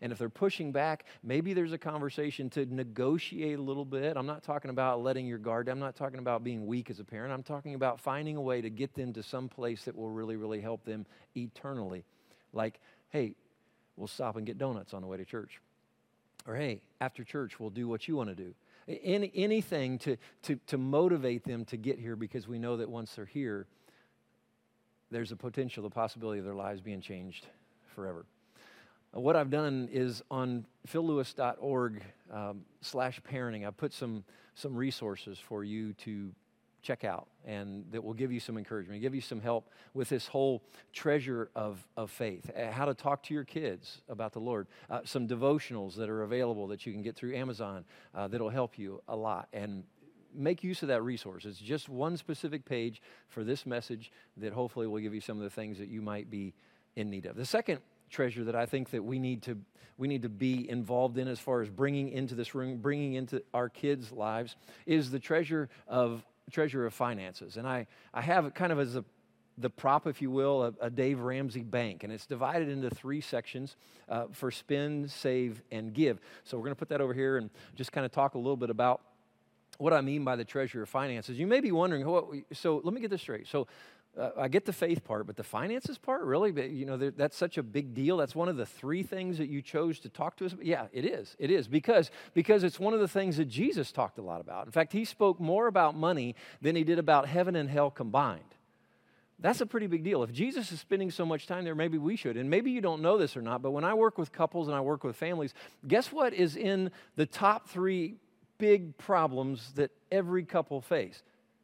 And 0.00 0.12
if 0.12 0.18
they're 0.18 0.28
pushing 0.28 0.70
back, 0.70 1.04
maybe 1.24 1.52
there's 1.52 1.72
a 1.72 1.78
conversation 1.78 2.48
to 2.50 2.64
negotiate 2.66 3.58
a 3.58 3.62
little 3.62 3.84
bit. 3.84 4.16
I'm 4.16 4.26
not 4.26 4.44
talking 4.44 4.70
about 4.70 5.02
letting 5.02 5.26
your 5.26 5.38
guard 5.38 5.66
down. 5.66 5.74
I'm 5.74 5.80
not 5.80 5.96
talking 5.96 6.20
about 6.20 6.44
being 6.44 6.66
weak 6.66 6.90
as 6.90 7.00
a 7.00 7.04
parent. 7.04 7.32
I'm 7.32 7.42
talking 7.42 7.74
about 7.74 7.98
finding 7.98 8.36
a 8.36 8.40
way 8.40 8.60
to 8.60 8.70
get 8.70 8.94
them 8.94 9.12
to 9.14 9.22
some 9.22 9.48
place 9.48 9.84
that 9.84 9.96
will 9.96 10.10
really, 10.10 10.36
really 10.36 10.60
help 10.60 10.84
them 10.84 11.06
eternally. 11.34 12.04
Like, 12.52 12.80
hey, 13.10 13.34
we'll 13.96 14.08
stop 14.08 14.36
and 14.36 14.46
get 14.46 14.58
donuts 14.58 14.94
on 14.94 15.02
the 15.02 15.08
way 15.08 15.16
to 15.16 15.24
church. 15.24 15.60
Or, 16.46 16.54
hey, 16.54 16.80
after 17.00 17.24
church, 17.24 17.58
we'll 17.58 17.70
do 17.70 17.88
what 17.88 18.06
you 18.06 18.16
want 18.16 18.28
to 18.28 18.34
do. 18.34 18.54
Any, 18.86 19.32
anything 19.34 19.98
to, 20.00 20.16
to, 20.42 20.58
to 20.66 20.76
motivate 20.76 21.44
them 21.44 21.64
to 21.66 21.76
get 21.76 21.98
here 21.98 22.16
because 22.16 22.46
we 22.46 22.58
know 22.58 22.76
that 22.76 22.88
once 22.88 23.14
they're 23.14 23.24
here, 23.24 23.66
there's 25.10 25.32
a 25.32 25.36
potential, 25.36 25.82
the 25.82 25.90
possibility 25.90 26.38
of 26.38 26.44
their 26.44 26.54
lives 26.54 26.80
being 26.80 27.00
changed 27.00 27.46
forever. 27.94 28.26
Uh, 29.16 29.20
what 29.20 29.36
I've 29.36 29.50
done 29.50 29.88
is 29.90 30.22
on 30.30 30.66
phillewis.org 30.88 32.02
um, 32.30 32.64
slash 32.82 33.20
parenting, 33.22 33.66
I've 33.66 33.76
put 33.76 33.92
some, 33.92 34.24
some 34.54 34.74
resources 34.74 35.38
for 35.38 35.64
you 35.64 35.92
to 35.94 36.32
check 36.84 37.02
out 37.02 37.26
and 37.44 37.84
that 37.90 38.04
will 38.04 38.14
give 38.14 38.30
you 38.30 38.38
some 38.38 38.56
encouragement, 38.56 39.00
give 39.00 39.14
you 39.14 39.20
some 39.20 39.40
help 39.40 39.70
with 39.94 40.08
this 40.08 40.26
whole 40.26 40.62
treasure 40.92 41.50
of, 41.54 41.86
of 41.96 42.10
faith, 42.10 42.50
uh, 42.56 42.70
how 42.70 42.84
to 42.84 42.94
talk 42.94 43.22
to 43.24 43.34
your 43.34 43.44
kids 43.44 44.02
about 44.08 44.32
the 44.32 44.38
Lord, 44.38 44.66
uh, 44.90 45.00
some 45.04 45.26
devotionals 45.26 45.96
that 45.96 46.08
are 46.08 46.22
available 46.22 46.68
that 46.68 46.86
you 46.86 46.92
can 46.92 47.02
get 47.02 47.16
through 47.16 47.34
Amazon 47.34 47.84
uh, 48.14 48.28
that'll 48.28 48.50
help 48.50 48.78
you 48.78 49.02
a 49.08 49.16
lot. 49.16 49.48
And 49.52 49.84
make 50.34 50.62
use 50.62 50.82
of 50.82 50.88
that 50.88 51.02
resource. 51.02 51.44
It's 51.44 51.58
just 51.58 51.88
one 51.88 52.16
specific 52.16 52.64
page 52.64 53.00
for 53.28 53.44
this 53.44 53.66
message 53.66 54.12
that 54.36 54.52
hopefully 54.52 54.86
will 54.86 55.00
give 55.00 55.14
you 55.14 55.20
some 55.20 55.38
of 55.38 55.44
the 55.44 55.50
things 55.50 55.78
that 55.78 55.88
you 55.88 56.02
might 56.02 56.30
be 56.30 56.54
in 56.96 57.10
need 57.10 57.26
of. 57.26 57.36
The 57.36 57.46
second 57.46 57.80
treasure 58.10 58.44
that 58.44 58.54
I 58.54 58.66
think 58.66 58.90
that 58.90 59.02
we 59.02 59.18
need 59.18 59.42
to 59.42 59.58
we 59.96 60.08
need 60.08 60.22
to 60.22 60.28
be 60.28 60.68
involved 60.68 61.18
in 61.18 61.28
as 61.28 61.38
far 61.38 61.62
as 61.62 61.70
bringing 61.70 62.08
into 62.08 62.34
this 62.34 62.52
room, 62.52 62.78
bringing 62.78 63.14
into 63.14 63.42
our 63.54 63.68
kids' 63.68 64.10
lives 64.10 64.56
is 64.86 65.12
the 65.12 65.20
treasure 65.20 65.68
of 65.86 66.24
treasurer 66.50 66.86
of 66.86 66.94
finances. 66.94 67.56
And 67.56 67.66
I, 67.66 67.86
I 68.12 68.20
have 68.20 68.46
it 68.46 68.54
kind 68.54 68.72
of 68.72 68.78
as 68.78 68.96
a, 68.96 69.04
the 69.58 69.70
prop, 69.70 70.06
if 70.06 70.20
you 70.20 70.30
will, 70.30 70.64
a, 70.64 70.74
a 70.80 70.90
Dave 70.90 71.20
Ramsey 71.20 71.62
bank. 71.62 72.04
And 72.04 72.12
it's 72.12 72.26
divided 72.26 72.68
into 72.68 72.90
three 72.90 73.20
sections 73.20 73.76
uh, 74.08 74.26
for 74.32 74.50
spend, 74.50 75.10
save, 75.10 75.62
and 75.70 75.92
give. 75.92 76.20
So 76.44 76.56
we're 76.56 76.64
going 76.64 76.74
to 76.74 76.78
put 76.78 76.88
that 76.88 77.00
over 77.00 77.14
here 77.14 77.36
and 77.36 77.50
just 77.76 77.92
kind 77.92 78.04
of 78.04 78.12
talk 78.12 78.34
a 78.34 78.38
little 78.38 78.56
bit 78.56 78.70
about 78.70 79.00
what 79.78 79.92
I 79.92 80.00
mean 80.00 80.24
by 80.24 80.36
the 80.36 80.44
treasurer 80.44 80.82
of 80.82 80.88
finances. 80.88 81.38
You 81.38 81.46
may 81.46 81.60
be 81.60 81.72
wondering, 81.72 82.06
what, 82.06 82.26
so 82.52 82.80
let 82.84 82.94
me 82.94 83.00
get 83.00 83.10
this 83.10 83.22
straight. 83.22 83.48
So 83.48 83.66
uh, 84.18 84.30
I 84.38 84.48
get 84.48 84.64
the 84.64 84.72
faith 84.72 85.04
part, 85.04 85.26
but 85.26 85.36
the 85.36 85.42
finances 85.42 85.98
part, 85.98 86.22
really? 86.22 86.52
But, 86.52 86.70
you 86.70 86.86
know, 86.86 86.96
that's 86.96 87.36
such 87.36 87.58
a 87.58 87.62
big 87.62 87.94
deal. 87.94 88.16
That's 88.16 88.34
one 88.34 88.48
of 88.48 88.56
the 88.56 88.66
three 88.66 89.02
things 89.02 89.38
that 89.38 89.48
you 89.48 89.60
chose 89.60 89.98
to 90.00 90.08
talk 90.08 90.36
to 90.36 90.46
us 90.46 90.52
about. 90.52 90.64
Yeah, 90.64 90.86
it 90.92 91.04
is. 91.04 91.36
It 91.38 91.50
is 91.50 91.66
because 91.66 92.10
because 92.32 92.62
it's 92.62 92.78
one 92.78 92.94
of 92.94 93.00
the 93.00 93.08
things 93.08 93.36
that 93.38 93.46
Jesus 93.46 93.90
talked 93.92 94.18
a 94.18 94.22
lot 94.22 94.40
about. 94.40 94.66
In 94.66 94.72
fact, 94.72 94.92
he 94.92 95.04
spoke 95.04 95.40
more 95.40 95.66
about 95.66 95.96
money 95.96 96.36
than 96.60 96.76
he 96.76 96.84
did 96.84 96.98
about 96.98 97.26
heaven 97.26 97.56
and 97.56 97.68
hell 97.68 97.90
combined. 97.90 98.42
That's 99.40 99.60
a 99.60 99.66
pretty 99.66 99.88
big 99.88 100.04
deal. 100.04 100.22
If 100.22 100.32
Jesus 100.32 100.70
is 100.70 100.80
spending 100.80 101.10
so 101.10 101.26
much 101.26 101.46
time 101.46 101.64
there, 101.64 101.74
maybe 101.74 101.98
we 101.98 102.14
should. 102.16 102.36
And 102.36 102.48
maybe 102.48 102.70
you 102.70 102.80
don't 102.80 103.02
know 103.02 103.18
this 103.18 103.36
or 103.36 103.42
not, 103.42 103.62
but 103.62 103.72
when 103.72 103.84
I 103.84 103.94
work 103.94 104.16
with 104.16 104.32
couples 104.32 104.68
and 104.68 104.76
I 104.76 104.80
work 104.80 105.02
with 105.02 105.16
families, 105.16 105.54
guess 105.86 106.12
what 106.12 106.32
is 106.32 106.56
in 106.56 106.92
the 107.16 107.26
top 107.26 107.68
three 107.68 108.14
big 108.58 108.96
problems 108.96 109.72
that 109.72 109.90
every 110.12 110.44
couple 110.44 110.80
face? 110.80 111.22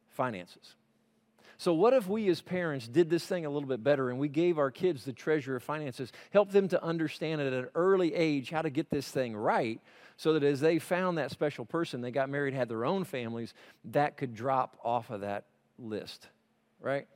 Finances. 0.08 0.74
So, 1.60 1.74
what 1.74 1.92
if 1.92 2.08
we 2.08 2.26
as 2.30 2.40
parents 2.40 2.88
did 2.88 3.10
this 3.10 3.26
thing 3.26 3.44
a 3.44 3.50
little 3.50 3.68
bit 3.68 3.84
better 3.84 4.08
and 4.08 4.18
we 4.18 4.28
gave 4.28 4.56
our 4.56 4.70
kids 4.70 5.04
the 5.04 5.12
treasure 5.12 5.56
of 5.56 5.62
finances, 5.62 6.10
help 6.30 6.50
them 6.52 6.68
to 6.68 6.82
understand 6.82 7.42
at 7.42 7.52
an 7.52 7.68
early 7.74 8.14
age 8.14 8.48
how 8.48 8.62
to 8.62 8.70
get 8.70 8.88
this 8.88 9.06
thing 9.06 9.36
right, 9.36 9.78
so 10.16 10.32
that 10.32 10.42
as 10.42 10.60
they 10.60 10.78
found 10.78 11.18
that 11.18 11.30
special 11.30 11.66
person, 11.66 12.00
they 12.00 12.12
got 12.12 12.30
married, 12.30 12.54
had 12.54 12.70
their 12.70 12.86
own 12.86 13.04
families, 13.04 13.52
that 13.84 14.16
could 14.16 14.34
drop 14.34 14.78
off 14.82 15.10
of 15.10 15.20
that 15.20 15.44
list, 15.78 16.28
right? 16.80 17.06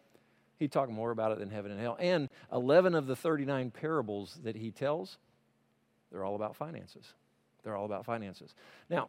He 0.59 0.69
talked 0.69 0.93
more 0.93 1.11
about 1.11 1.33
it 1.33 1.39
than 1.39 1.49
heaven 1.49 1.71
and 1.71 1.81
hell. 1.81 1.97
And 1.99 2.29
11 2.53 2.95
of 2.95 3.07
the 3.07 3.17
39 3.17 3.71
parables 3.71 4.39
that 4.45 4.57
he 4.57 4.73
tells, 4.73 5.17
they're 6.13 6.23
all 6.23 6.35
about 6.37 6.55
finances. 6.55 7.15
They're 7.63 7.77
all 7.77 7.87
about 7.87 8.05
finances. 8.05 8.55
Now, 8.91 9.09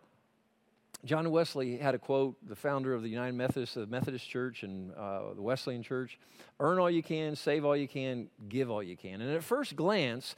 John 1.06 1.30
Wesley 1.30 1.78
had 1.78 1.94
a 1.94 2.00
quote, 2.00 2.36
the 2.48 2.56
founder 2.56 2.94
of 2.94 3.04
the 3.04 3.10
United 3.10 3.36
Methodist, 3.36 3.76
the 3.76 3.86
Methodist 3.86 4.28
Church 4.28 4.63
and 4.63 4.91
uh, 4.96 5.36
the 5.36 5.41
Wesleyan 5.41 5.84
Church 5.84 6.18
earn 6.60 6.80
all 6.80 6.89
you 6.89 7.04
can, 7.04 7.36
save 7.36 7.65
all 7.65 7.76
you 7.76 7.88
can, 7.88 8.28
give 8.48 8.72
all 8.72 8.82
you 8.82 8.96
can. 8.98 9.22
And 9.22 9.30
at 9.32 9.44
first 9.44 9.76
glance, 9.76 10.36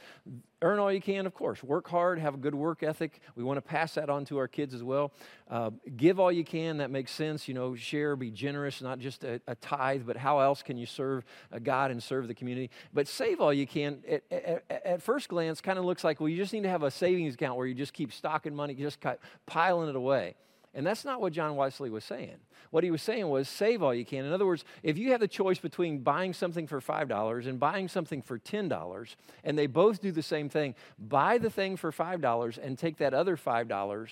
earn 0.60 0.78
all 0.78 0.92
you 0.92 1.00
can, 1.00 1.26
of 1.26 1.34
course. 1.34 1.62
Work 1.62 1.88
hard, 1.88 2.18
have 2.18 2.34
a 2.34 2.36
good 2.36 2.54
work 2.54 2.82
ethic. 2.82 3.20
We 3.36 3.44
want 3.44 3.56
to 3.56 3.62
pass 3.62 3.94
that 3.94 4.10
on 4.10 4.24
to 4.26 4.38
our 4.38 4.48
kids 4.48 4.74
as 4.74 4.82
well. 4.82 5.12
Uh, 5.48 5.70
give 5.96 6.18
all 6.18 6.32
you 6.32 6.44
can, 6.44 6.78
that 6.78 6.90
makes 6.90 7.12
sense. 7.12 7.48
You 7.48 7.54
know, 7.54 7.74
share, 7.74 8.16
be 8.16 8.30
generous, 8.30 8.82
not 8.82 8.98
just 8.98 9.24
a, 9.24 9.40
a 9.46 9.54
tithe, 9.54 10.02
but 10.06 10.16
how 10.16 10.40
else 10.40 10.62
can 10.62 10.76
you 10.76 10.86
serve 10.86 11.24
God 11.62 11.90
and 11.90 12.02
serve 12.02 12.28
the 12.28 12.34
community? 12.34 12.70
But 12.92 13.08
save 13.08 13.40
all 13.40 13.52
you 13.52 13.66
can, 13.66 14.02
at, 14.08 14.22
at, 14.30 14.64
at 14.68 15.02
first 15.02 15.28
glance, 15.28 15.60
kind 15.60 15.78
of 15.78 15.84
looks 15.84 16.04
like, 16.04 16.20
well, 16.20 16.28
you 16.28 16.36
just 16.36 16.52
need 16.52 16.64
to 16.64 16.68
have 16.68 16.82
a 16.82 16.90
savings 16.90 17.34
account 17.34 17.56
where 17.56 17.66
you 17.66 17.74
just 17.74 17.92
keep 17.92 18.12
stocking 18.12 18.54
money, 18.54 18.74
just 18.74 18.98
piling 19.46 19.88
it 19.88 19.96
away. 19.96 20.34
And 20.74 20.86
that's 20.86 21.04
not 21.04 21.20
what 21.20 21.32
John 21.32 21.56
Wesley 21.56 21.90
was 21.90 22.04
saying. 22.04 22.36
What 22.70 22.84
he 22.84 22.90
was 22.90 23.02
saying 23.02 23.28
was 23.28 23.48
save 23.48 23.82
all 23.82 23.94
you 23.94 24.04
can. 24.04 24.24
In 24.24 24.32
other 24.32 24.46
words, 24.46 24.64
if 24.82 24.98
you 24.98 25.12
have 25.12 25.20
the 25.20 25.28
choice 25.28 25.58
between 25.58 26.00
buying 26.00 26.34
something 26.34 26.66
for 26.66 26.80
$5 26.80 27.46
and 27.46 27.58
buying 27.58 27.88
something 27.88 28.20
for 28.20 28.38
$10, 28.38 29.16
and 29.44 29.58
they 29.58 29.66
both 29.66 30.02
do 30.02 30.12
the 30.12 30.22
same 30.22 30.48
thing, 30.48 30.74
buy 30.98 31.38
the 31.38 31.50
thing 31.50 31.76
for 31.76 31.90
$5 31.90 32.58
and 32.62 32.78
take 32.78 32.98
that 32.98 33.14
other 33.14 33.36
$5 33.36 34.08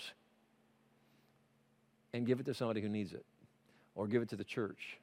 and 2.13 2.25
give 2.25 2.39
it 2.39 2.45
to 2.47 2.53
somebody 2.53 2.81
who 2.81 2.89
needs 2.89 3.13
it 3.13 3.25
or 3.95 4.07
give 4.07 4.21
it 4.21 4.29
to 4.29 4.35
the 4.35 4.43
church. 4.43 4.97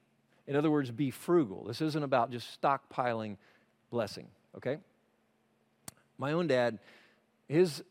In 0.47 0.57
other 0.57 0.71
words, 0.71 0.91
be 0.91 1.11
frugal. 1.11 1.65
This 1.65 1.81
isn't 1.81 2.03
about 2.03 2.31
just 2.31 2.61
stockpiling 2.61 3.37
blessing, 3.91 4.27
okay? 4.57 4.79
My 6.19 6.33
own 6.33 6.49
dad, 6.49 6.79
his 7.49 7.83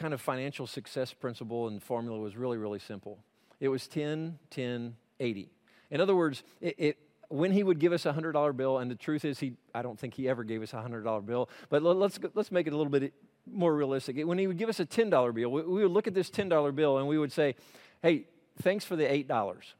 kind 0.00 0.14
of 0.14 0.20
financial 0.20 0.66
success 0.66 1.12
principle 1.12 1.68
and 1.68 1.82
formula 1.82 2.18
was 2.18 2.34
really, 2.34 2.56
really 2.56 2.78
simple. 2.78 3.18
It 3.60 3.68
was 3.68 3.86
10, 3.86 4.38
10, 4.48 4.96
80. 5.20 5.50
In 5.90 6.00
other 6.00 6.16
words, 6.16 6.42
it, 6.62 6.74
it 6.78 6.98
when 7.28 7.52
he 7.52 7.62
would 7.62 7.78
give 7.78 7.92
us 7.92 8.06
a 8.06 8.12
hundred 8.12 8.32
dollar 8.32 8.52
bill, 8.52 8.78
and 8.78 8.90
the 8.90 8.96
truth 8.96 9.24
is, 9.24 9.38
he 9.38 9.52
I 9.74 9.82
don't 9.82 9.98
think 9.98 10.14
he 10.14 10.28
ever 10.28 10.42
gave 10.42 10.62
us 10.62 10.72
a 10.72 10.80
hundred 10.80 11.04
dollar 11.04 11.20
bill. 11.20 11.48
But 11.68 11.82
let's 11.82 12.18
let's 12.34 12.50
make 12.50 12.66
it 12.66 12.72
a 12.72 12.76
little 12.76 12.90
bit 12.90 13.12
more 13.46 13.74
realistic. 13.74 14.16
When 14.26 14.38
he 14.38 14.46
would 14.46 14.56
give 14.56 14.68
us 14.68 14.80
a 14.80 14.86
ten 14.86 15.10
dollar 15.10 15.32
bill, 15.32 15.50
we, 15.50 15.62
we 15.62 15.82
would 15.82 15.92
look 15.92 16.06
at 16.08 16.14
this 16.14 16.30
ten 16.30 16.48
dollar 16.48 16.72
bill 16.72 16.98
and 16.98 17.06
we 17.06 17.18
would 17.18 17.30
say, 17.30 17.54
"Hey, 18.02 18.24
thanks 18.62 18.84
for 18.84 18.96
the 18.96 19.10
eight 19.10 19.28
dollars. 19.28 19.74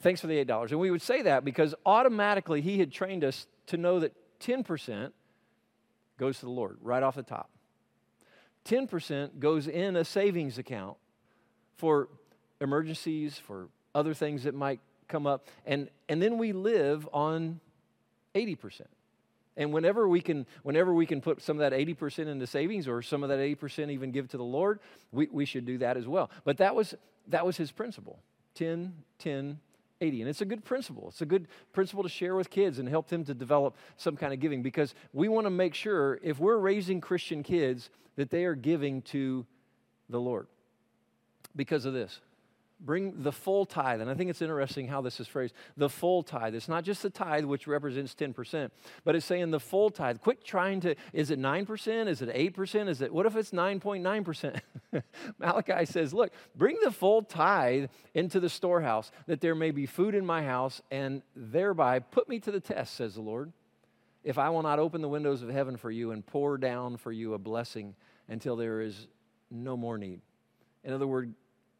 Thanks 0.00 0.20
for 0.20 0.28
the 0.28 0.36
eight 0.38 0.46
dollars." 0.46 0.70
And 0.70 0.80
we 0.80 0.90
would 0.90 1.02
say 1.02 1.22
that 1.22 1.44
because 1.44 1.74
automatically 1.84 2.60
he 2.60 2.78
had 2.78 2.92
trained 2.92 3.24
us 3.24 3.46
to 3.66 3.76
know 3.76 3.98
that 4.00 4.12
ten 4.38 4.62
percent 4.62 5.14
goes 6.16 6.38
to 6.40 6.44
the 6.44 6.52
Lord 6.52 6.78
right 6.80 7.02
off 7.02 7.16
the 7.16 7.22
top. 7.24 7.50
10% 8.68 9.38
goes 9.38 9.66
in 9.66 9.96
a 9.96 10.04
savings 10.04 10.58
account 10.58 10.96
for 11.76 12.08
emergencies, 12.60 13.38
for 13.38 13.68
other 13.94 14.14
things 14.14 14.44
that 14.44 14.54
might 14.54 14.80
come 15.08 15.26
up. 15.26 15.46
And, 15.66 15.88
and 16.08 16.20
then 16.20 16.38
we 16.38 16.52
live 16.52 17.08
on 17.12 17.60
80%. 18.34 18.82
And 19.56 19.72
whenever 19.72 20.06
we 20.06 20.20
can, 20.20 20.46
whenever 20.62 20.92
we 20.92 21.06
can 21.06 21.20
put 21.20 21.42
some 21.42 21.58
of 21.60 21.68
that 21.68 21.76
80% 21.76 22.28
into 22.28 22.46
savings 22.46 22.86
or 22.86 23.02
some 23.02 23.22
of 23.22 23.28
that 23.30 23.38
80% 23.38 23.90
even 23.90 24.12
give 24.12 24.28
to 24.28 24.36
the 24.36 24.44
Lord, 24.44 24.78
we, 25.10 25.28
we 25.32 25.44
should 25.44 25.64
do 25.64 25.78
that 25.78 25.96
as 25.96 26.06
well. 26.06 26.30
But 26.44 26.58
that 26.58 26.76
was, 26.76 26.94
that 27.28 27.44
was 27.44 27.56
his 27.56 27.72
principle 27.72 28.20
10, 28.54 28.92
10, 29.18 29.58
80. 30.00 30.22
And 30.22 30.30
it's 30.30 30.40
a 30.40 30.44
good 30.44 30.64
principle. 30.64 31.08
It's 31.08 31.20
a 31.20 31.26
good 31.26 31.48
principle 31.72 32.02
to 32.02 32.08
share 32.08 32.34
with 32.34 32.50
kids 32.50 32.78
and 32.78 32.88
help 32.88 33.08
them 33.08 33.24
to 33.24 33.34
develop 33.34 33.76
some 33.96 34.16
kind 34.16 34.32
of 34.32 34.40
giving 34.40 34.62
because 34.62 34.94
we 35.12 35.28
want 35.28 35.46
to 35.46 35.50
make 35.50 35.74
sure 35.74 36.18
if 36.22 36.38
we're 36.38 36.58
raising 36.58 37.00
Christian 37.00 37.42
kids 37.42 37.90
that 38.16 38.30
they 38.30 38.44
are 38.44 38.54
giving 38.54 39.02
to 39.02 39.46
the 40.08 40.20
Lord. 40.20 40.46
Because 41.56 41.84
of 41.84 41.92
this, 41.92 42.20
bring 42.80 43.22
the 43.22 43.32
full 43.32 43.66
tithe. 43.66 44.00
And 44.00 44.10
I 44.10 44.14
think 44.14 44.30
it's 44.30 44.42
interesting 44.42 44.86
how 44.86 45.00
this 45.00 45.20
is 45.20 45.26
phrased 45.26 45.54
the 45.76 45.88
full 45.88 46.22
tithe. 46.22 46.54
It's 46.54 46.68
not 46.68 46.84
just 46.84 47.02
the 47.02 47.10
tithe, 47.10 47.44
which 47.44 47.66
represents 47.66 48.14
10%, 48.14 48.70
but 49.04 49.14
it's 49.14 49.26
saying 49.26 49.50
the 49.50 49.60
full 49.60 49.90
tithe. 49.90 50.20
Quit 50.20 50.44
trying 50.44 50.80
to, 50.80 50.94
is 51.12 51.30
it 51.30 51.38
9%? 51.38 52.08
Is 52.08 52.22
it 52.22 52.54
8%? 52.54 52.88
Is 52.88 53.02
it, 53.02 53.12
what 53.12 53.26
if 53.26 53.36
it's 53.36 53.50
9.9%? 53.50 54.60
Malachi 55.38 55.86
says, 55.86 56.14
look, 56.14 56.32
bring 56.54 56.78
the 56.82 56.90
full 56.90 57.22
tithe 57.22 57.90
into 58.14 58.40
the 58.40 58.48
storehouse, 58.48 59.10
that 59.26 59.40
there 59.40 59.54
may 59.54 59.70
be 59.70 59.86
food 59.86 60.14
in 60.14 60.24
my 60.24 60.42
house, 60.42 60.80
and 60.90 61.22
thereby 61.34 61.98
put 61.98 62.28
me 62.28 62.38
to 62.40 62.50
the 62.50 62.60
test, 62.60 62.94
says 62.94 63.14
the 63.14 63.20
Lord. 63.20 63.52
If 64.24 64.38
I 64.38 64.50
will 64.50 64.62
not 64.62 64.78
open 64.78 65.00
the 65.00 65.08
windows 65.08 65.42
of 65.42 65.48
heaven 65.48 65.76
for 65.76 65.90
you 65.90 66.10
and 66.10 66.26
pour 66.26 66.58
down 66.58 66.96
for 66.96 67.12
you 67.12 67.34
a 67.34 67.38
blessing 67.38 67.94
until 68.28 68.56
there 68.56 68.80
is 68.80 69.06
no 69.50 69.76
more 69.76 69.96
need. 69.96 70.20
In 70.84 70.92
other 70.92 71.06
words, 71.06 71.34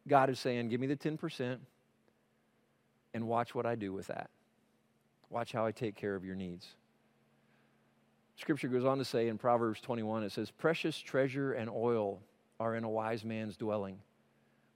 God 0.09 0.29
is 0.29 0.39
saying, 0.39 0.69
Give 0.69 0.81
me 0.81 0.87
the 0.87 0.95
10% 0.97 1.57
and 3.13 3.27
watch 3.27 3.55
what 3.55 3.65
I 3.65 3.75
do 3.75 3.93
with 3.93 4.07
that. 4.07 4.29
Watch 5.29 5.51
how 5.51 5.65
I 5.65 5.71
take 5.71 5.95
care 5.95 6.15
of 6.15 6.25
your 6.25 6.35
needs. 6.35 6.67
Scripture 8.35 8.67
goes 8.67 8.85
on 8.85 8.97
to 8.97 9.05
say 9.05 9.27
in 9.27 9.37
Proverbs 9.37 9.81
21, 9.81 10.23
it 10.23 10.31
says, 10.31 10.49
Precious 10.49 10.97
treasure 10.97 11.53
and 11.53 11.69
oil 11.69 12.21
are 12.59 12.75
in 12.75 12.83
a 12.83 12.89
wise 12.89 13.23
man's 13.23 13.55
dwelling, 13.55 13.99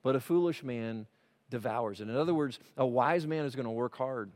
but 0.03 0.15
a 0.15 0.19
foolish 0.19 0.63
man 0.63 1.07
devours 1.49 2.01
it. 2.01 2.09
In 2.09 2.15
other 2.15 2.33
words, 2.33 2.59
a 2.77 2.85
wise 2.85 3.25
man 3.25 3.45
is 3.45 3.55
going 3.55 3.65
to 3.65 3.71
work 3.71 3.95
hard. 3.95 4.31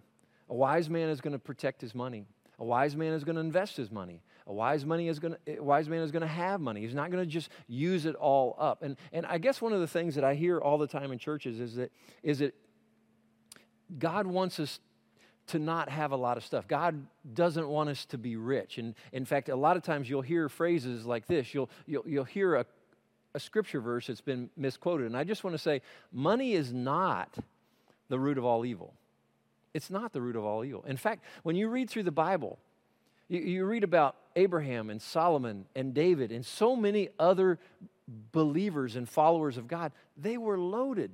A 0.50 0.56
wise 0.56 0.90
man 0.90 1.10
is 1.10 1.20
going 1.20 1.34
to 1.34 1.40
protect 1.40 1.82
his 1.82 1.94
money. 1.94 2.26
A 2.60 2.64
wise 2.64 2.96
man 2.96 3.14
is 3.14 3.24
going 3.24 3.36
to 3.36 3.42
invest 3.42 3.76
his 3.78 3.92
money. 3.92 4.22
A 4.48 4.54
wise, 4.54 4.86
money 4.86 5.10
is 5.10 5.20
gonna, 5.20 5.38
wise 5.60 5.90
man 5.90 6.02
is 6.02 6.12
going 6.12 6.22
to 6.22 6.28
have 6.28 6.62
money. 6.62 6.82
He's 6.82 6.96
not 6.96 7.12
going 7.12 7.24
to 7.24 7.30
just 7.30 7.50
use 7.68 8.06
it 8.06 8.16
all 8.16 8.56
up. 8.58 8.82
And, 8.82 8.96
and 9.12 9.26
I 9.26 9.38
guess 9.38 9.62
one 9.62 9.74
of 9.74 9.82
the 9.82 9.88
things 9.88 10.16
that 10.16 10.24
I 10.24 10.36
hear 10.36 10.60
all 10.60 10.78
the 10.78 10.88
time 10.88 11.12
in 11.12 11.20
churches 11.20 11.60
is 11.60 11.76
that, 11.76 11.92
is 12.24 12.40
that 12.40 12.56
God 14.00 14.26
wants 14.26 14.60
us 14.60 14.80
to 15.48 15.60
not 15.60 15.90
have 15.90 16.12
a 16.12 16.16
lot 16.16 16.38
of 16.38 16.46
stuff. 16.46 16.68
God 16.68 17.06
doesn't 17.34 17.68
want 17.68 17.90
us 17.90 18.06
to 18.08 18.18
be 18.18 18.36
rich. 18.36 18.78
And 18.78 18.96
in 19.12 19.26
fact, 19.26 19.50
a 19.50 19.56
lot 19.56 19.78
of 19.78 19.84
times 19.84 20.10
you'll 20.10 20.22
hear 20.22 20.50
phrases 20.50 21.06
like 21.06 21.26
this. 21.28 21.54
You'll, 21.54 21.70
you'll, 21.86 22.08
you'll 22.08 22.24
hear 22.26 22.56
a, 22.56 22.66
a 23.34 23.40
scripture 23.40 23.82
verse 23.82 24.08
that's 24.08 24.22
been 24.22 24.50
misquoted. 24.58 25.08
And 25.08 25.18
I 25.18 25.24
just 25.24 25.44
want 25.44 25.54
to 25.54 25.62
say 25.62 25.82
money 26.12 26.54
is 26.54 26.74
not 26.74 27.36
the 28.10 28.20
root 28.20 28.38
of 28.38 28.46
all 28.46 28.66
evil. 28.66 28.94
It's 29.74 29.90
not 29.90 30.12
the 30.12 30.22
root 30.22 30.36
of 30.36 30.44
all 30.44 30.66
evil. 30.66 30.84
In 30.88 30.98
fact, 30.98 31.24
when 31.44 31.56
you 31.56 31.70
read 31.70 31.90
through 31.90 32.04
the 32.04 32.12
Bible, 32.12 32.60
you, 33.30 33.40
you 33.40 33.66
read 33.66 33.84
about 33.84 34.16
Abraham 34.36 34.90
and 34.90 35.02
Solomon 35.02 35.66
and 35.76 35.94
David 35.94 36.32
and 36.32 36.46
so 36.46 36.76
many 36.76 37.10
other 37.20 37.60
believers 38.32 38.96
and 38.96 39.08
followers 39.08 39.58
of 39.58 39.68
God. 39.68 39.92
They 40.16 40.38
were 40.38 40.58
loaded. 40.58 41.12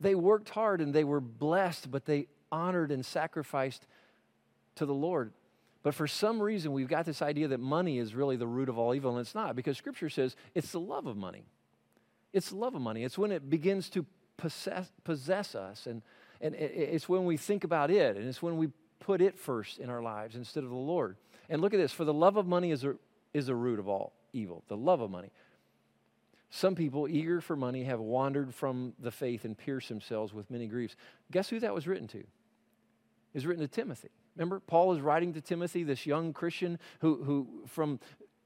They 0.00 0.14
worked 0.14 0.50
hard 0.50 0.80
and 0.80 0.92
they 0.92 1.04
were 1.04 1.20
blessed, 1.20 1.90
but 1.90 2.04
they 2.04 2.26
honored 2.50 2.90
and 2.90 3.04
sacrificed 3.04 3.86
to 4.76 4.86
the 4.86 4.94
Lord. 4.94 5.32
But 5.82 5.94
for 5.94 6.06
some 6.06 6.42
reason, 6.42 6.72
we've 6.72 6.88
got 6.88 7.04
this 7.04 7.20
idea 7.20 7.48
that 7.48 7.60
money 7.60 7.98
is 7.98 8.14
really 8.14 8.36
the 8.36 8.46
root 8.46 8.68
of 8.68 8.78
all 8.78 8.94
evil, 8.94 9.12
and 9.12 9.20
it's 9.20 9.34
not, 9.34 9.54
because 9.54 9.76
Scripture 9.76 10.08
says 10.08 10.34
it's 10.54 10.72
the 10.72 10.80
love 10.80 11.06
of 11.06 11.16
money. 11.16 11.44
It's 12.32 12.48
the 12.48 12.56
love 12.56 12.74
of 12.74 12.80
money. 12.80 13.04
It's 13.04 13.18
when 13.18 13.30
it 13.30 13.50
begins 13.50 13.90
to 13.90 14.06
possess, 14.38 14.90
possess 15.04 15.54
us, 15.54 15.86
and, 15.86 16.00
and 16.40 16.54
it's 16.54 17.06
when 17.08 17.26
we 17.26 17.36
think 17.36 17.64
about 17.64 17.90
it, 17.90 18.16
and 18.16 18.26
it's 18.26 18.42
when 18.42 18.56
we 18.56 18.68
put 18.98 19.20
it 19.20 19.38
first 19.38 19.78
in 19.78 19.90
our 19.90 20.02
lives 20.02 20.36
instead 20.36 20.64
of 20.64 20.70
the 20.70 20.76
Lord. 20.76 21.16
And 21.48 21.60
look 21.60 21.74
at 21.74 21.78
this 21.78 21.92
for 21.92 22.04
the 22.04 22.14
love 22.14 22.36
of 22.36 22.46
money 22.46 22.70
is 22.70 22.84
a, 22.84 22.94
is 23.32 23.48
a 23.48 23.54
root 23.54 23.78
of 23.78 23.88
all 23.88 24.12
evil, 24.32 24.64
the 24.68 24.76
love 24.76 25.00
of 25.00 25.10
money. 25.10 25.30
Some 26.50 26.74
people, 26.74 27.08
eager 27.08 27.40
for 27.40 27.56
money, 27.56 27.84
have 27.84 27.98
wandered 27.98 28.54
from 28.54 28.94
the 29.00 29.10
faith 29.10 29.44
and 29.44 29.58
pierced 29.58 29.88
themselves 29.88 30.32
with 30.32 30.50
many 30.50 30.66
griefs. 30.66 30.94
Guess 31.32 31.48
who 31.48 31.58
that 31.60 31.74
was 31.74 31.86
written 31.86 32.06
to? 32.08 32.22
Was 33.32 33.44
written 33.44 33.62
to 33.62 33.68
Timothy. 33.68 34.10
Remember, 34.36 34.60
Paul 34.60 34.94
is 34.94 35.00
writing 35.00 35.32
to 35.34 35.40
Timothy, 35.40 35.82
this 35.82 36.06
young 36.06 36.32
Christian 36.32 36.78
who, 37.00 37.24
who 37.24 37.48
from 37.66 37.98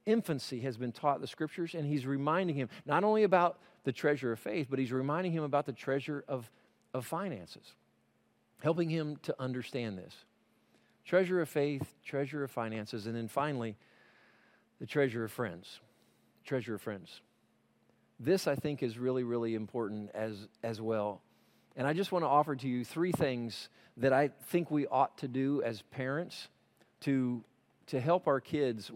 infancy 0.07 0.61
has 0.61 0.79
been 0.79 0.93
taught 0.93 1.21
the 1.21 1.27
scriptures, 1.27 1.75
and 1.75 1.87
he's 1.87 2.07
reminding 2.07 2.57
him 2.57 2.71
not 2.87 3.05
only 3.05 3.25
about 3.25 3.59
the 3.85 3.93
treasure 3.93 4.33
of 4.33 4.39
faith, 4.39 4.69
but 4.71 4.79
he's 4.79 4.93
reminding 4.93 5.33
him 5.33 5.45
about 5.45 5.67
the 5.67 5.73
treasure 5.73 6.25
of, 6.29 6.51
of 6.95 7.05
finances, 7.05 7.75
helping 8.63 8.89
him 8.89 9.17
to 9.23 9.35
understand 9.39 9.99
this 9.99 10.15
treasure 11.09 11.41
of 11.41 11.49
faith, 11.49 11.95
treasure 12.05 12.45
of 12.45 12.51
finances, 12.51 13.07
and 13.07 13.17
then 13.17 13.29
finally, 13.29 13.77
the 14.79 14.87
treasure 14.87 15.25
of 15.25 15.33
friends. 15.33 15.81
Treasure 16.45 16.75
of 16.75 16.83
friends. 16.83 17.23
This, 18.21 18.47
I 18.47 18.55
think, 18.55 18.83
is 18.83 18.99
really, 18.99 19.25
really 19.25 19.55
important 19.55 20.11
as, 20.13 20.49
as 20.63 20.83
well. 20.83 21.23
And 21.77 21.87
I 21.87 21.95
just 21.95 22.13
want 22.13 22.25
to 22.25 22.29
offer 22.29 22.55
to 22.57 22.69
you 22.69 22.85
three 22.85 23.13
things 23.13 23.71
that 23.97 24.13
I 24.13 24.29
think 24.49 24.71
we 24.71 24.87
ought 24.87 25.17
to 25.19 25.29
do 25.29 25.63
as 25.63 25.81
parents 25.81 26.49
to, 27.01 27.43
to 27.87 28.01
help 28.01 28.27
our 28.27 28.41
kids 28.41 28.91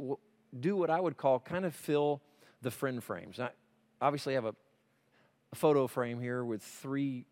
do 0.58 0.76
what 0.76 0.90
I 0.90 1.00
would 1.00 1.16
call 1.16 1.40
kind 1.40 1.64
of 1.64 1.74
fill 1.74 2.20
the 2.60 2.70
friend 2.70 3.02
frames. 3.02 3.40
I 3.40 3.50
obviously 4.02 4.34
have 4.34 4.44
a, 4.44 4.54
a 5.52 5.56
photo 5.56 5.86
frame 5.86 6.20
here 6.20 6.44
with 6.44 6.62
three 6.62 7.24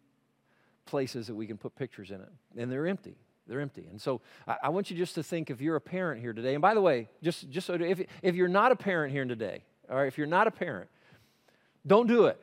places 0.86 1.26
that 1.26 1.34
we 1.34 1.46
can 1.46 1.58
put 1.58 1.76
pictures 1.76 2.10
in 2.10 2.20
it, 2.22 2.32
and 2.56 2.72
they're 2.72 2.86
empty. 2.86 3.18
They're 3.50 3.60
empty. 3.60 3.88
And 3.90 4.00
so 4.00 4.20
I, 4.46 4.56
I, 4.62 4.68
want 4.68 4.92
you 4.92 4.96
just 4.96 5.16
to 5.16 5.24
think 5.24 5.50
if 5.50 5.60
you're 5.60 5.74
a 5.74 5.80
parent 5.80 6.20
here 6.20 6.32
today, 6.32 6.54
and 6.54 6.62
by 6.62 6.72
the 6.72 6.80
way, 6.80 7.08
just, 7.20 7.50
just 7.50 7.66
so 7.66 7.74
if, 7.74 8.00
if 8.22 8.36
you're 8.36 8.46
not 8.46 8.70
a 8.70 8.76
parent 8.76 9.12
here 9.12 9.24
today, 9.24 9.64
all 9.90 9.96
right, 9.96 10.06
if 10.06 10.16
you're 10.16 10.28
not 10.28 10.46
a 10.46 10.52
parent, 10.52 10.88
don't 11.84 12.06
do 12.06 12.26
it. 12.26 12.40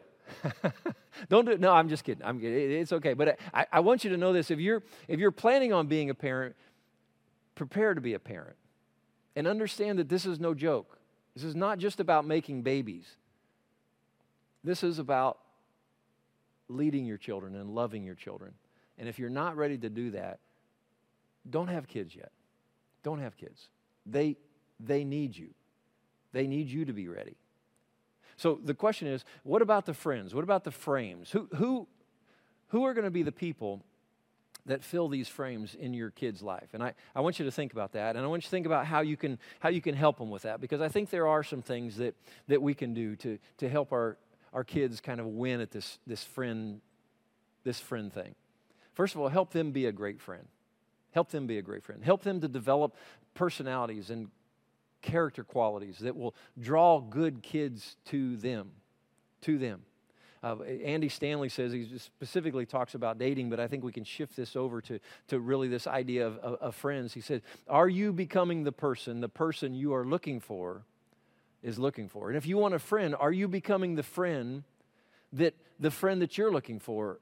don't 1.30 1.46
do 1.46 1.52
it. 1.52 1.62
No, 1.62 1.72
I'm 1.72 1.88
just 1.88 2.04
kidding. 2.04 2.26
I'm 2.26 2.42
kidding. 2.42 2.74
It's 2.74 2.92
okay. 2.92 3.14
But 3.14 3.40
I, 3.54 3.66
I 3.72 3.80
want 3.80 4.04
you 4.04 4.10
to 4.10 4.18
know 4.18 4.34
this. 4.34 4.52
If 4.52 4.60
you're, 4.60 4.84
if 5.08 5.18
you're 5.18 5.32
planning 5.32 5.72
on 5.72 5.88
being 5.88 6.10
a 6.10 6.14
parent, 6.14 6.58
prepare 7.56 7.94
to 7.94 8.02
be 8.02 8.14
a 8.14 8.20
parent. 8.20 8.58
And 9.38 9.48
understand 9.48 10.00
that 10.00 10.10
this 10.10 10.26
is 10.26 10.42
no 10.42 10.54
joke. 10.54 11.00
This 11.36 11.46
is 11.46 11.56
not 11.56 11.78
just 11.78 12.02
about 12.02 12.28
making 12.28 12.64
babies. 12.64 13.06
This 14.62 14.84
is 14.84 15.00
about 15.00 15.38
leading 16.68 17.06
your 17.06 17.18
children 17.18 17.56
and 17.56 17.70
loving 17.70 18.04
your 18.04 18.16
children. 18.16 18.52
And 18.98 19.08
if 19.08 19.20
you're 19.20 19.30
not 19.30 19.56
ready 19.56 19.78
to 19.78 19.90
do 19.90 20.12
that, 20.12 20.40
don't 21.50 21.68
have 21.68 21.88
kids 21.88 22.16
yet. 22.16 22.32
Don't 23.04 23.20
have 23.20 23.38
kids. 23.38 23.70
They, 24.06 24.38
they 24.80 25.04
need 25.04 25.38
you. 25.38 25.50
They 26.34 26.48
need 26.48 26.68
you 26.68 26.86
to 26.86 26.94
be 26.94 27.08
ready. 27.08 27.38
So 28.36 28.60
the 28.64 28.74
question 28.74 29.08
is 29.08 29.26
what 29.44 29.62
about 29.62 29.86
the 29.86 29.94
friends? 29.94 30.36
What 30.36 30.44
about 30.44 30.64
the 30.64 30.72
frames? 30.72 31.32
Who, 31.32 31.50
who, 31.56 31.88
who 32.70 32.86
are 32.86 32.94
going 32.94 33.06
to 33.06 33.12
be 33.12 33.24
the 33.24 33.32
people 33.32 33.84
that 34.68 34.84
fill 34.84 35.08
these 35.08 35.28
frames 35.28 35.76
in 35.76 35.94
your 35.94 36.12
kid's 36.12 36.42
life 36.42 36.74
and 36.74 36.84
I, 36.84 36.94
I 37.16 37.22
want 37.22 37.40
you 37.40 37.46
to 37.46 37.52
think 37.52 37.72
about 37.72 37.94
that 37.94 38.16
and 38.16 38.24
i 38.24 38.28
want 38.28 38.44
you 38.44 38.48
to 38.48 38.50
think 38.50 38.66
about 38.66 38.86
how 38.86 39.00
you 39.00 39.18
can 39.18 39.40
how 39.60 39.70
you 39.70 39.82
can 39.82 39.96
help 39.96 40.18
them 40.18 40.30
with 40.30 40.44
that 40.44 40.62
because 40.62 40.82
i 40.82 40.90
think 40.90 41.10
there 41.10 41.28
are 41.28 41.42
some 41.42 41.62
things 41.62 41.98
that 41.98 42.16
that 42.48 42.62
we 42.62 42.74
can 42.74 42.94
do 42.94 43.16
to 43.18 43.40
to 43.58 43.70
help 43.70 43.92
our 43.92 44.18
our 44.54 44.64
kids 44.64 45.00
kind 45.00 45.20
of 45.20 45.26
win 45.26 45.62
at 45.62 45.72
this 45.72 46.00
this 46.06 46.24
friend 46.24 46.82
this 47.64 47.80
friend 47.80 48.14
thing 48.14 48.36
first 48.94 49.16
of 49.16 49.22
all 49.22 49.30
help 49.30 49.52
them 49.52 49.72
be 49.72 49.86
a 49.86 49.92
great 49.92 50.20
friend 50.20 50.48
help 51.18 51.30
them 51.32 51.48
be 51.48 51.58
a 51.58 51.62
great 51.62 51.84
friend 51.84 52.04
help 52.04 52.22
them 52.22 52.40
to 52.40 52.48
develop 52.48 52.96
personalities 53.34 54.10
and 54.10 54.30
character 55.02 55.44
qualities 55.44 55.98
that 56.00 56.16
will 56.16 56.36
draw 56.60 57.00
good 57.00 57.42
kids 57.42 57.96
to 58.06 58.38
them 58.38 58.70
to 59.42 59.58
them 59.58 59.82
uh, 60.44 60.62
Andy 60.62 61.10
Stanley 61.10 61.50
says 61.50 61.72
he 61.72 61.88
specifically 61.98 62.66
talks 62.66 62.94
about 62.94 63.18
dating, 63.18 63.50
but 63.50 63.60
I 63.60 63.68
think 63.68 63.84
we 63.84 63.92
can 63.92 64.04
shift 64.04 64.36
this 64.36 64.56
over 64.56 64.82
to, 64.82 65.00
to 65.30 65.40
really 65.40 65.68
this 65.68 65.88
idea 65.88 66.28
of, 66.28 66.38
of, 66.38 66.54
of 66.62 66.76
friends. 66.76 67.14
He 67.14 67.22
said, 67.22 67.42
Are 67.68 67.90
you 67.90 68.14
becoming 68.14 68.64
the 68.64 68.72
person, 68.72 69.20
the 69.20 69.30
person 69.30 69.74
you 69.74 69.94
are 69.94 70.06
looking 70.06 70.40
for 70.40 70.84
is 71.64 71.80
looking 71.80 72.08
for? 72.08 72.30
And 72.30 72.38
if 72.38 72.46
you 72.46 72.58
want 72.58 72.76
a 72.76 72.80
friend, 72.80 73.16
are 73.20 73.32
you 73.32 73.48
becoming 73.48 73.96
the 73.96 74.04
friend 74.04 74.64
that 75.34 75.56
the 75.80 75.92
friend 75.92 76.22
that 76.22 76.38
you're 76.38 76.52
looking 76.52 76.80
for 76.80 77.20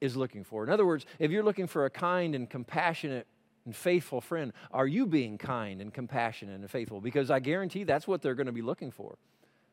is 0.00 0.16
looking 0.16 0.42
for? 0.42 0.64
In 0.64 0.70
other 0.70 0.86
words, 0.86 1.06
if 1.18 1.30
you're 1.30 1.44
looking 1.44 1.68
for 1.68 1.84
a 1.84 1.90
kind 1.90 2.34
and 2.34 2.50
compassionate 2.50 3.26
and 3.66 3.76
faithful 3.76 4.20
friend, 4.20 4.52
are 4.72 4.86
you 4.86 5.06
being 5.06 5.36
kind 5.36 5.82
and 5.82 5.92
compassionate 5.92 6.60
and 6.60 6.70
faithful? 6.70 7.00
Because 7.00 7.30
I 7.30 7.40
guarantee 7.40 7.84
that's 7.84 8.08
what 8.08 8.22
they're 8.22 8.34
going 8.34 8.46
to 8.46 8.52
be 8.52 8.62
looking 8.62 8.90
for. 8.90 9.18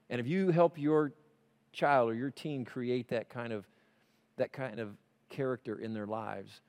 And 0.09 0.19
if 0.19 0.27
you 0.27 0.49
help 0.49 0.77
your 0.77 1.13
child 1.71 2.09
or 2.09 2.15
your 2.15 2.31
teen 2.31 2.65
create 2.65 3.07
that 3.09 3.29
kind 3.29 3.53
of 3.53 3.65
that 4.37 4.51
kind 4.51 4.79
of 4.79 4.89
character 5.29 5.77
in 5.77 5.93
their 5.93 6.07
lives, 6.07 6.61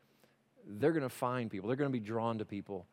they're 0.67 0.93
going 0.93 1.03
to 1.03 1.09
find 1.09 1.51
people. 1.51 1.67
They're 1.67 1.77
going 1.77 1.91
to 1.91 1.99
be 1.99 2.05
drawn 2.05 2.39
to 2.39 2.45
people 2.45 2.87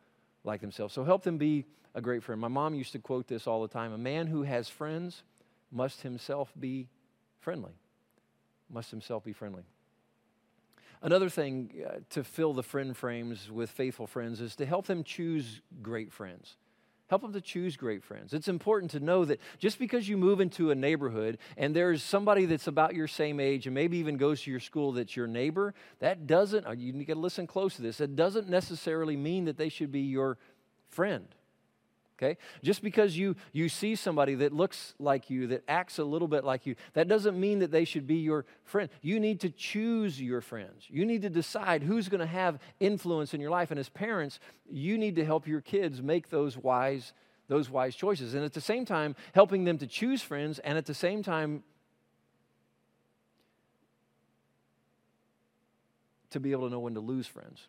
like 0.44 0.62
themselves. 0.62 0.94
So 0.94 1.04
help 1.04 1.24
them 1.24 1.38
be 1.38 1.66
a 1.94 2.02
great 2.02 2.24
friend. 2.24 2.40
My 2.40 2.48
mom 2.48 2.74
used 2.74 2.94
to 2.94 3.00
quote 3.00 3.28
this 3.28 3.48
all 3.48 3.62
the 3.62 3.68
time. 3.68 3.92
A 3.92 3.98
man 3.98 4.28
who 4.28 4.44
has 4.44 4.70
friends 4.70 5.24
must 5.72 6.02
himself 6.02 6.54
be 6.58 6.88
friendly. 7.40 7.74
Must 8.70 8.90
himself 8.90 9.26
be 9.26 9.34
friendly. 9.34 9.64
Another 11.02 11.30
thing 11.30 11.84
uh, 11.86 12.00
to 12.12 12.24
fill 12.24 12.54
the 12.54 12.64
friend 12.64 12.96
frames 12.96 13.50
with 13.50 13.72
faithful 13.72 14.06
friends 14.06 14.40
is 14.40 14.56
to 14.58 14.66
help 14.66 14.86
them 14.86 15.04
choose 15.04 15.62
great 15.82 16.12
friends. 16.12 16.58
Help 17.08 17.24
them 17.24 17.34
to 17.34 17.42
choose 17.42 17.76
great 17.76 18.04
friends. 18.04 18.34
It's 18.34 18.48
important 18.48 18.92
to 18.92 19.00
know 19.00 19.26
that 19.26 19.42
just 19.58 19.80
because 19.80 20.08
you 20.08 20.16
move 20.16 20.40
into 20.40 20.72
a 20.72 20.76
neighborhood 20.76 21.40
and 21.58 21.76
there's 21.76 22.04
somebody 22.04 22.46
that's 22.46 22.68
about 22.68 22.96
your 22.96 23.08
same 23.08 23.40
age 23.40 23.66
and 23.66 23.74
maybe 23.74 23.98
even 23.98 24.16
goes 24.16 24.44
to 24.44 24.52
your 24.52 24.62
school 24.62 24.94
that's 24.94 25.16
your 25.16 25.28
neighbor, 25.28 25.74
that 26.00 26.28
doesn't, 26.28 26.66
uh, 26.66 26.72
you 26.72 26.94
need 26.94 27.08
to 27.08 27.16
listen 27.16 27.48
close 27.48 27.76
to 27.76 27.82
this, 27.82 27.98
that 27.98 28.16
doesn't 28.16 28.48
necessarily 28.48 29.18
mean 29.18 29.46
that 29.46 29.58
they 29.58 29.70
should 29.70 29.92
be 29.92 30.02
your 30.02 30.38
friend 30.88 31.28
okay? 32.22 32.38
Just 32.64 32.84
because 32.84 33.18
you 33.18 33.36
you 33.52 33.70
see 33.70 33.96
somebody 33.96 34.36
that 34.36 34.54
looks 34.54 34.94
like 35.00 35.30
you 35.30 35.48
that 35.48 35.64
acts 35.68 35.98
a 35.98 36.04
little 36.04 36.28
bit 36.28 36.44
like 36.44 36.66
you 36.66 36.76
that 36.94 37.08
doesn't 37.08 37.40
mean 37.40 37.60
that 37.60 37.72
they 37.72 37.86
should 37.86 38.06
be 38.06 38.16
your 38.16 38.46
friend. 38.64 38.90
You 39.02 39.20
need 39.20 39.40
to 39.42 39.50
choose 39.50 40.22
your 40.22 40.42
friends. 40.42 40.86
You 40.88 41.06
need 41.06 41.24
to 41.24 41.30
decide 41.30 41.84
who's 41.84 42.10
going 42.10 42.20
to 42.20 42.26
have 42.26 42.60
influence 42.80 43.34
in 43.34 43.42
your 43.42 43.50
life. 43.50 43.72
And 43.72 43.80
as 43.80 43.90
parents 43.90 44.40
you 44.70 44.98
need 44.98 45.16
to 45.16 45.26
help 45.26 45.48
your 45.48 45.62
kids 45.62 46.02
make 46.02 46.30
those 46.30 46.58
wise 46.58 47.14
those 47.48 47.70
wise 47.70 47.96
choices. 47.96 48.34
And 48.34 48.46
at 48.46 48.54
the 48.54 48.62
same 48.62 48.86
time 48.86 49.16
helping 49.34 49.66
them 49.66 49.78
to 49.80 49.88
choose 49.88 50.22
friends 50.22 50.60
and 50.60 50.78
at 50.78 50.86
the 50.86 50.94
same 50.94 51.24
time 51.24 51.64
to 56.30 56.40
be 56.40 56.52
able 56.52 56.68
to 56.68 56.72
know 56.72 56.80
when 56.80 56.94
to 56.94 57.02
lose 57.02 57.28
friends. 57.28 57.68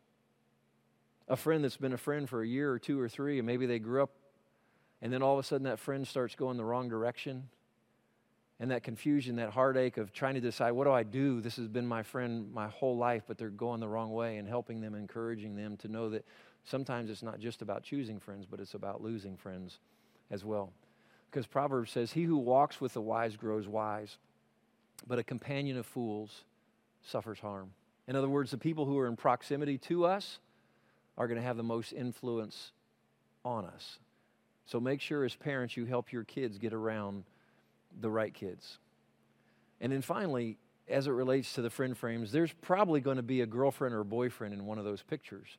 A 1.29 1.37
friend 1.37 1.65
that's 1.65 1.77
been 1.77 1.93
a 1.93 1.99
friend 1.99 2.29
for 2.29 2.43
a 2.43 2.47
year 2.47 2.71
or 2.71 2.79
two 2.79 3.01
or 3.01 3.09
three, 3.09 3.39
and 3.39 3.47
maybe 3.47 3.67
they 3.67 3.79
grew 3.79 4.03
up 4.03 4.11
and 5.03 5.13
then 5.13 5.23
all 5.23 5.35
of 5.35 5.45
a 5.45 5.47
sudden 5.47 5.65
that 5.65 5.81
friend 5.81 6.07
starts 6.07 6.37
going 6.37 6.57
the 6.57 6.65
wrong 6.65 6.89
direction. 6.89 7.49
And 8.61 8.71
that 8.71 8.85
confusion, 8.85 9.37
that 9.37 9.51
heartache 9.51 9.97
of 9.97 10.13
trying 10.13 10.35
to 10.35 10.41
decide, 10.41 10.71
what 10.71 10.85
do 10.85 10.93
I 10.93 11.03
do? 11.03 11.41
This 11.41 11.57
has 11.57 11.67
been 11.67 11.87
my 11.87 12.05
friend 12.05 12.53
my 12.55 12.69
whole 12.69 12.97
life, 12.97 13.25
but 13.27 13.37
they're 13.37 13.51
going 13.51 13.81
the 13.81 13.89
wrong 13.89 14.13
way, 14.13 14.37
and 14.37 14.47
helping 14.47 14.81
them, 14.81 14.95
encouraging 14.95 15.57
them 15.57 15.77
to 15.79 15.89
know 15.89 16.11
that 16.11 16.25
sometimes 16.63 17.11
it's 17.11 17.25
not 17.25 17.41
just 17.41 17.61
about 17.61 17.83
choosing 17.83 18.21
friends, 18.21 18.47
but 18.49 18.61
it's 18.61 18.75
about 18.75 19.03
losing 19.03 19.37
friends 19.37 19.81
as 20.31 20.45
well. 20.45 20.73
Because 21.29 21.45
Proverbs 21.45 21.91
says, 21.91 22.13
He 22.13 22.23
who 22.23 22.37
walks 22.37 22.81
with 22.81 22.93
the 22.93 23.01
wise 23.01 23.35
grows 23.35 23.67
wise, 23.67 24.19
but 25.09 25.19
a 25.19 25.25
companion 25.25 25.77
of 25.77 25.85
fools 25.85 26.45
suffers 27.05 27.41
harm. 27.41 27.73
In 28.07 28.15
other 28.15 28.29
words, 28.29 28.53
the 28.53 28.59
people 28.59 28.85
who 28.85 28.97
are 28.99 29.09
in 29.09 29.17
proximity 29.17 29.77
to 29.79 30.05
us 30.05 30.39
are 31.19 31.27
going 31.27 31.41
to 31.41 31.45
have 31.45 31.57
the 31.57 31.65
most 31.65 31.93
influence 31.93 32.71
on 33.45 33.65
us. 33.65 33.99
So 34.67 34.81
make 34.81 35.01
sure 35.01 35.25
as 35.25 35.35
parents 35.35 35.77
you 35.77 35.85
help 35.85 36.13
your 36.13 36.25
kids 36.25 36.59
get 36.59 36.73
around 36.73 37.25
the 38.01 38.11
right 38.11 38.33
kids. 38.33 38.79
And 39.81 39.93
then 39.93 40.03
finally, 40.03 40.59
as 40.89 41.07
it 41.07 41.11
relates 41.11 41.55
to 41.55 41.63
the 41.63 41.71
friend 41.71 41.97
frames, 41.97 42.33
there's 42.33 42.53
probably 42.53 43.01
going 43.01 43.17
to 43.17 43.23
be 43.23 43.41
a 43.41 43.47
girlfriend 43.47 43.95
or 43.95 44.05
boyfriend 44.05 44.55
in 44.55 44.67
one 44.67 44.79
of 44.79 44.85
those 44.85 45.03
pictures. 45.03 45.59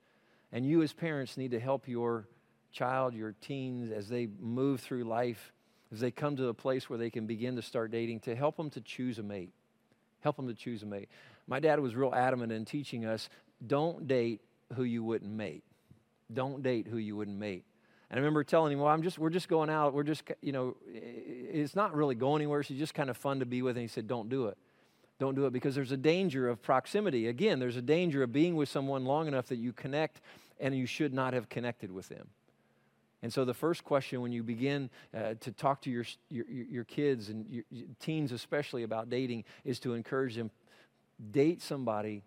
And 0.52 0.66
you, 0.66 0.82
as 0.82 0.94
parents, 0.94 1.38
need 1.38 1.52
to 1.52 1.60
help 1.60 1.88
your 1.88 2.28
child, 2.72 3.14
your 3.14 3.36
teens, 3.42 3.92
as 3.92 4.08
they 4.08 4.28
move 4.40 4.80
through 4.82 5.04
life, 5.04 5.52
as 5.92 6.00
they 6.00 6.12
come 6.12 6.36
to 6.38 6.48
a 6.48 6.54
place 6.54 6.90
where 6.90 7.00
they 7.00 7.10
can 7.10 7.26
begin 7.26 7.56
to 7.56 7.62
start 7.62 7.92
dating, 7.92 8.22
to 8.22 8.36
help 8.36 8.58
them 8.58 8.70
to 8.72 8.82
choose 8.82 9.20
a 9.20 9.24
mate. 9.24 9.52
Help 10.22 10.38
them 10.38 10.48
to 10.48 10.54
choose 10.54 10.84
a 10.84 10.86
mate. 10.86 11.10
My 11.48 11.60
dad 11.60 11.80
was 11.80 11.96
real 11.96 12.14
adamant 12.14 12.52
in 12.52 12.66
teaching 12.66 13.06
us 13.06 13.30
don't 13.66 14.08
date 14.08 14.42
who 14.76 14.84
you 14.84 15.04
wouldn't 15.04 15.32
mate. 15.32 15.64
Don't 16.34 16.64
date 16.64 16.88
who 16.88 16.98
you 16.98 17.16
wouldn't 17.16 17.38
mate. 17.38 17.64
And 18.14 18.20
I 18.20 18.22
remember 18.22 18.44
telling 18.44 18.74
him, 18.74 18.78
well, 18.78 18.90
I'm 18.90 19.02
just, 19.02 19.18
we're 19.18 19.32
just 19.32 19.48
going 19.48 19.72
out. 19.72 19.96
We're 19.96 20.04
just, 20.04 20.22
you 20.40 20.52
know, 20.52 20.78
it's 20.94 21.76
not 21.76 21.96
really 21.96 22.14
going 22.14 22.44
anywhere. 22.44 22.62
She's 22.62 22.78
just 22.78 22.94
kind 22.94 23.10
of 23.10 23.18
fun 23.18 23.40
to 23.40 23.46
be 23.48 23.64
with. 23.64 23.76
And 23.76 23.82
he 23.82 23.88
said, 23.88 24.08
don't 24.08 24.30
do 24.30 24.46
it. 24.50 24.58
Don't 25.18 25.34
do 25.34 25.48
it 25.48 25.52
because 25.52 25.74
there's 25.74 25.92
a 25.92 25.98
danger 25.98 26.48
of 26.48 26.62
proximity. 26.62 27.28
Again, 27.28 27.58
there's 27.58 27.76
a 27.76 27.82
danger 27.82 28.22
of 28.22 28.32
being 28.32 28.56
with 28.56 28.70
someone 28.70 29.04
long 29.04 29.28
enough 29.28 29.48
that 29.48 29.56
you 29.56 29.74
connect 29.74 30.22
and 30.60 30.78
you 30.78 30.86
should 30.86 31.12
not 31.12 31.34
have 31.34 31.50
connected 31.50 31.92
with 31.92 32.08
them. 32.08 32.28
And 33.24 33.34
so 33.34 33.46
the 33.46 33.54
first 33.56 33.84
question 33.84 34.22
when 34.22 34.32
you 34.32 34.44
begin 34.44 34.92
uh, 35.12 35.34
to 35.40 35.52
talk 35.52 35.82
to 35.82 35.90
your, 35.90 36.06
your, 36.30 36.46
your 36.48 36.84
kids 36.84 37.30
and 37.30 37.48
your, 37.50 37.64
teens 38.00 38.32
especially 38.32 38.84
about 38.84 39.10
dating 39.10 39.44
is 39.66 39.80
to 39.80 39.96
encourage 39.96 40.36
them, 40.36 40.52
date 41.32 41.64
somebody 41.64 42.22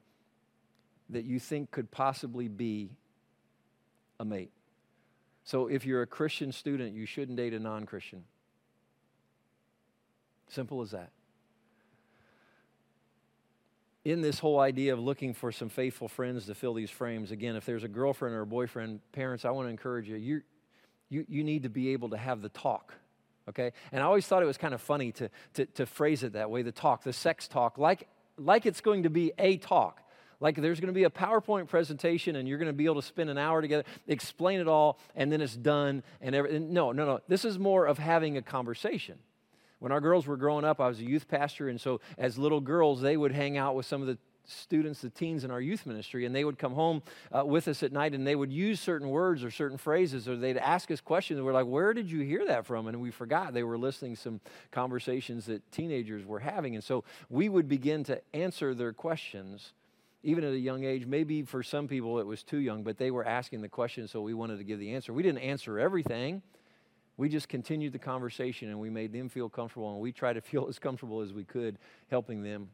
that 1.10 1.24
you 1.24 1.38
think 1.38 1.70
could 1.70 1.92
possibly 1.92 2.48
be 2.48 2.90
a 4.18 4.24
mate. 4.24 4.50
So 5.46 5.68
if 5.68 5.86
you're 5.86 6.02
a 6.02 6.06
Christian 6.06 6.50
student, 6.50 6.94
you 6.94 7.06
shouldn't 7.06 7.36
date 7.36 7.54
a 7.54 7.60
non 7.60 7.86
Christian. 7.86 8.24
Simple 10.48 10.82
as 10.82 10.90
that. 10.90 11.12
In 14.04 14.22
this 14.22 14.40
whole 14.40 14.60
idea 14.60 14.92
of 14.92 14.98
looking 14.98 15.34
for 15.34 15.50
some 15.52 15.68
faithful 15.68 16.08
friends 16.08 16.46
to 16.46 16.54
fill 16.54 16.74
these 16.74 16.90
frames, 16.90 17.30
again, 17.30 17.56
if 17.56 17.64
there's 17.64 17.84
a 17.84 17.88
girlfriend 17.88 18.34
or 18.34 18.42
a 18.42 18.46
boyfriend, 18.46 19.00
parents, 19.12 19.44
I 19.44 19.50
want 19.50 19.66
to 19.66 19.70
encourage 19.70 20.08
you, 20.08 20.16
you, 20.16 20.42
you, 21.08 21.24
you 21.28 21.44
need 21.44 21.62
to 21.62 21.68
be 21.68 21.90
able 21.90 22.10
to 22.10 22.16
have 22.16 22.42
the 22.42 22.48
talk 22.48 22.94
okay 23.48 23.72
and 23.92 24.02
i 24.02 24.04
always 24.04 24.26
thought 24.26 24.42
it 24.42 24.46
was 24.46 24.58
kind 24.58 24.74
of 24.74 24.80
funny 24.80 25.12
to, 25.12 25.30
to, 25.54 25.66
to, 25.66 25.86
phrase 25.86 26.24
it 26.24 26.32
that 26.32 26.50
way 26.50 26.62
the 26.62 26.72
talk 26.72 27.04
the 27.04 27.12
sex 27.12 27.46
talk 27.46 27.78
like 27.78 28.08
like 28.36 28.66
it's 28.66 28.80
going 28.80 29.04
to 29.04 29.10
be 29.10 29.30
a 29.38 29.56
talk 29.56 30.02
like 30.40 30.56
there's 30.56 30.80
going 30.80 30.92
to 30.92 30.94
be 30.94 31.04
a 31.04 31.10
PowerPoint 31.10 31.68
presentation 31.68 32.36
and 32.36 32.48
you're 32.48 32.58
going 32.58 32.66
to 32.66 32.72
be 32.72 32.84
able 32.84 32.96
to 32.96 33.06
spend 33.06 33.30
an 33.30 33.38
hour 33.38 33.60
together, 33.60 33.84
explain 34.06 34.60
it 34.60 34.68
all, 34.68 34.98
and 35.14 35.30
then 35.30 35.40
it's 35.40 35.56
done. 35.56 36.02
And 36.20 36.34
everything. 36.34 36.72
No, 36.72 36.92
no, 36.92 37.04
no. 37.04 37.20
This 37.28 37.44
is 37.44 37.58
more 37.58 37.86
of 37.86 37.98
having 37.98 38.36
a 38.36 38.42
conversation. 38.42 39.18
When 39.78 39.92
our 39.92 40.00
girls 40.00 40.26
were 40.26 40.36
growing 40.36 40.64
up, 40.64 40.80
I 40.80 40.88
was 40.88 41.00
a 41.00 41.04
youth 41.04 41.28
pastor, 41.28 41.68
and 41.68 41.78
so 41.78 42.00
as 42.16 42.38
little 42.38 42.60
girls, 42.60 43.02
they 43.02 43.16
would 43.16 43.32
hang 43.32 43.58
out 43.58 43.74
with 43.74 43.84
some 43.84 44.00
of 44.00 44.06
the 44.06 44.16
students, 44.48 45.00
the 45.00 45.10
teens 45.10 45.44
in 45.44 45.50
our 45.50 45.60
youth 45.60 45.86
ministry, 45.86 46.24
and 46.24 46.34
they 46.34 46.44
would 46.44 46.58
come 46.58 46.72
home 46.72 47.02
uh, 47.36 47.44
with 47.44 47.68
us 47.68 47.82
at 47.82 47.92
night 47.92 48.14
and 48.14 48.26
they 48.26 48.36
would 48.36 48.52
use 48.52 48.80
certain 48.80 49.08
words 49.08 49.44
or 49.44 49.50
certain 49.50 49.76
phrases, 49.76 50.28
or 50.28 50.36
they'd 50.36 50.56
ask 50.56 50.90
us 50.90 51.00
questions. 51.00 51.38
And 51.38 51.46
we're 51.46 51.52
like, 51.52 51.66
Where 51.66 51.92
did 51.92 52.10
you 52.10 52.20
hear 52.20 52.46
that 52.46 52.66
from? 52.66 52.86
And 52.86 53.00
we 53.00 53.10
forgot 53.10 53.52
they 53.52 53.62
were 53.62 53.78
listening 53.78 54.16
some 54.16 54.40
conversations 54.70 55.46
that 55.46 55.70
teenagers 55.72 56.24
were 56.24 56.40
having. 56.40 56.74
And 56.74 56.84
so 56.84 57.04
we 57.28 57.48
would 57.48 57.68
begin 57.68 58.04
to 58.04 58.20
answer 58.34 58.74
their 58.74 58.92
questions 58.92 59.72
even 60.26 60.42
at 60.42 60.52
a 60.52 60.58
young 60.58 60.82
age. 60.82 61.06
Maybe 61.06 61.42
for 61.44 61.62
some 61.62 61.86
people 61.86 62.18
it 62.18 62.26
was 62.26 62.42
too 62.42 62.58
young, 62.58 62.82
but 62.82 62.98
they 62.98 63.12
were 63.12 63.24
asking 63.24 63.62
the 63.62 63.68
question, 63.68 64.08
so 64.08 64.20
we 64.20 64.34
wanted 64.34 64.58
to 64.58 64.64
give 64.64 64.80
the 64.80 64.92
answer. 64.92 65.12
We 65.12 65.22
didn't 65.22 65.38
answer 65.38 65.78
everything. 65.78 66.42
We 67.16 67.28
just 67.28 67.48
continued 67.48 67.92
the 67.92 68.00
conversation 68.00 68.68
and 68.68 68.80
we 68.80 68.90
made 68.90 69.12
them 69.12 69.28
feel 69.28 69.48
comfortable, 69.48 69.92
and 69.92 70.00
we 70.00 70.10
tried 70.10 70.32
to 70.32 70.40
feel 70.42 70.66
as 70.68 70.80
comfortable 70.80 71.20
as 71.20 71.32
we 71.32 71.44
could, 71.44 71.78
helping 72.10 72.42
them 72.42 72.70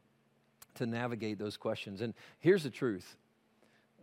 to 0.75 0.87
navigate 0.87 1.37
those 1.37 1.55
questions. 1.55 2.01
And 2.01 2.15
here's 2.39 2.63
the 2.63 2.71
truth 2.71 3.15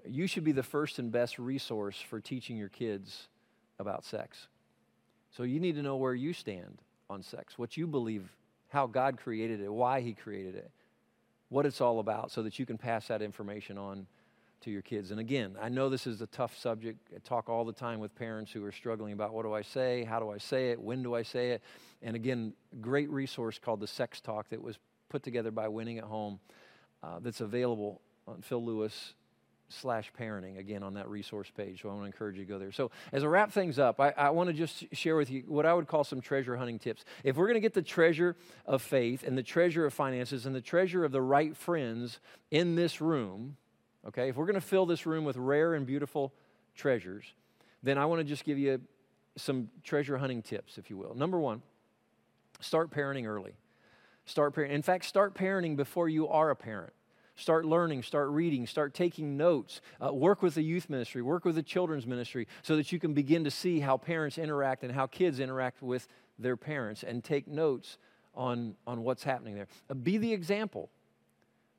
you 0.07 0.29
should 0.29 0.45
be 0.45 0.53
the 0.53 0.63
first 0.63 0.99
and 0.99 1.11
best 1.11 1.39
resource 1.39 2.01
for 2.01 2.21
teaching 2.21 2.57
your 2.57 2.71
kids 2.71 3.27
about 3.79 4.05
sex. 4.05 4.47
So 5.37 5.43
you 5.43 5.61
need 5.61 5.75
to 5.75 5.83
know 5.83 5.97
where 5.97 6.15
you 6.15 6.33
stand 6.33 6.79
on 7.11 7.23
sex, 7.23 7.59
what 7.59 7.77
you 7.77 7.87
believe, 7.87 8.31
how 8.69 8.87
God 8.87 9.19
created 9.19 9.61
it, 9.61 9.71
why 9.71 10.01
He 10.01 10.15
created 10.15 10.55
it 10.55 10.71
what 11.51 11.67
it's 11.67 11.81
all 11.81 11.99
about 11.99 12.31
so 12.31 12.43
that 12.43 12.59
you 12.59 12.65
can 12.65 12.79
pass 12.79 13.09
that 13.09 13.21
information 13.21 13.77
on 13.77 14.07
to 14.63 14.71
your 14.71 14.83
kids. 14.83 15.11
And 15.11 15.21
again, 15.21 15.57
I 15.61 15.69
know 15.69 15.89
this 15.89 16.07
is 16.07 16.21
a 16.21 16.27
tough 16.27 16.57
subject. 16.57 16.99
I 17.15 17.19
talk 17.19 17.49
all 17.49 17.65
the 17.65 17.73
time 17.73 17.99
with 17.99 18.15
parents 18.15 18.53
who 18.53 18.65
are 18.65 18.73
struggling 18.73 19.13
about 19.13 19.33
what 19.33 19.43
do 19.43 19.53
I 19.53 19.63
say, 19.63 20.05
how 20.05 20.21
do 20.21 20.31
I 20.31 20.39
say 20.39 20.71
it, 20.71 20.81
when 20.81 21.03
do 21.03 21.15
I 21.15 21.23
say 21.23 21.51
it. 21.51 21.63
And 22.03 22.15
again, 22.15 22.53
great 22.81 23.11
resource 23.11 23.59
called 23.59 23.81
the 23.81 23.87
Sex 23.87 24.21
Talk 24.21 24.49
that 24.51 24.63
was 24.63 24.79
put 25.09 25.23
together 25.23 25.51
by 25.51 25.69
Winning 25.69 25.99
at 25.99 26.05
Home 26.05 26.41
uh, 27.03 27.19
that's 27.21 27.41
available 27.41 28.01
on 28.29 28.43
Phil 28.43 28.65
Lewis 28.65 29.15
slash 29.73 30.13
parenting 30.19 30.59
again 30.59 30.83
on 30.83 30.95
that 30.95 31.09
resource 31.09 31.51
page 31.57 31.83
so 31.83 31.89
i 31.89 31.93
want 31.93 32.03
to 32.03 32.07
encourage 32.07 32.37
you 32.37 32.45
to 32.45 32.49
go 32.49 32.59
there. 32.59 32.73
So 32.73 32.91
as 33.13 33.23
i 33.23 33.27
wrap 33.27 33.53
things 33.53 33.79
up 33.79 34.01
i, 34.01 34.11
I 34.17 34.31
want 34.31 34.49
to 34.49 34.53
just 34.53 34.85
share 34.93 35.17
with 35.17 35.31
you 35.31 35.45
what 35.47 35.67
i 35.67 35.73
would 35.73 35.87
call 35.87 36.05
some 36.05 36.21
treasure 36.21 36.57
hunting 36.57 36.79
tips. 36.79 37.05
If 37.25 37.37
we're 37.37 37.47
going 37.47 37.55
to 37.55 37.61
get 37.61 37.75
the 37.75 37.83
treasure 37.83 38.37
of 38.67 38.83
faith 38.83 39.23
and 39.23 39.39
the 39.39 39.43
treasure 39.43 39.87
of 39.87 39.95
finances 39.95 40.47
and 40.47 40.55
the 40.55 40.61
treasure 40.61 41.05
of 41.05 41.13
the 41.13 41.23
right 41.23 41.57
friends 41.57 42.21
in 42.51 42.75
this 42.75 43.01
room 43.01 43.57
okay 44.07 44.29
if 44.29 44.37
we're 44.37 44.47
going 44.47 44.55
to 44.55 44.61
fill 44.61 44.87
this 44.87 45.07
room 45.07 45.25
with 45.25 45.37
rare 45.37 45.75
and 45.75 45.87
beautiful 45.87 46.33
treasures 46.75 47.33
then 47.83 47.97
i 47.97 48.05
want 48.05 48.21
to 48.21 48.25
just 48.25 48.45
give 48.45 48.59
you 48.59 48.81
some 49.37 49.71
treasure 49.83 50.19
hunting 50.19 50.43
tips 50.43 50.79
if 50.79 50.91
you 50.91 50.97
will. 50.97 51.15
Number 51.15 51.39
one 51.39 51.63
start 52.61 52.91
parenting 52.91 53.27
early. 53.27 53.55
Start 54.27 54.55
parenting 54.55 54.71
in 54.71 54.83
fact 54.83 55.05
start 55.05 55.35
parenting 55.35 55.77
before 55.77 56.09
you 56.09 56.29
are 56.29 56.51
a 56.51 56.57
parent 56.57 56.93
Start 57.41 57.65
learning, 57.65 58.03
start 58.03 58.29
reading, 58.29 58.67
start 58.67 58.93
taking 58.93 59.39
notes. 59.39 59.81
Uh, 59.99 60.13
work 60.13 60.43
with 60.43 60.55
the 60.55 60.63
youth 60.63 60.91
ministry, 60.91 61.23
work 61.23 61.47
with 61.47 61.55
the 61.55 61.63
children's 61.63 62.07
ministry 62.07 62.47
so 62.63 62.77
that 62.77 62.93
you 62.93 62.99
can 62.99 63.15
begin 63.15 63.45
to 63.45 63.51
see 63.51 63.81
how 63.81 63.97
parents 63.97 64.37
interact 64.37 64.85
and 64.85 64.93
how 64.93 65.07
kids 65.07 65.41
interact 65.41 65.83
with 65.83 66.07
their 66.39 66.57
parents 66.57 67.03
and 67.03 67.25
take 67.25 67.49
notes 67.49 67.97
on, 68.35 68.75
on 68.87 69.03
what's 69.05 69.25
happening 69.25 69.55
there. 69.55 69.69
Uh, 69.89 69.95
be 69.95 70.19
the 70.19 70.31
example. 70.31 70.91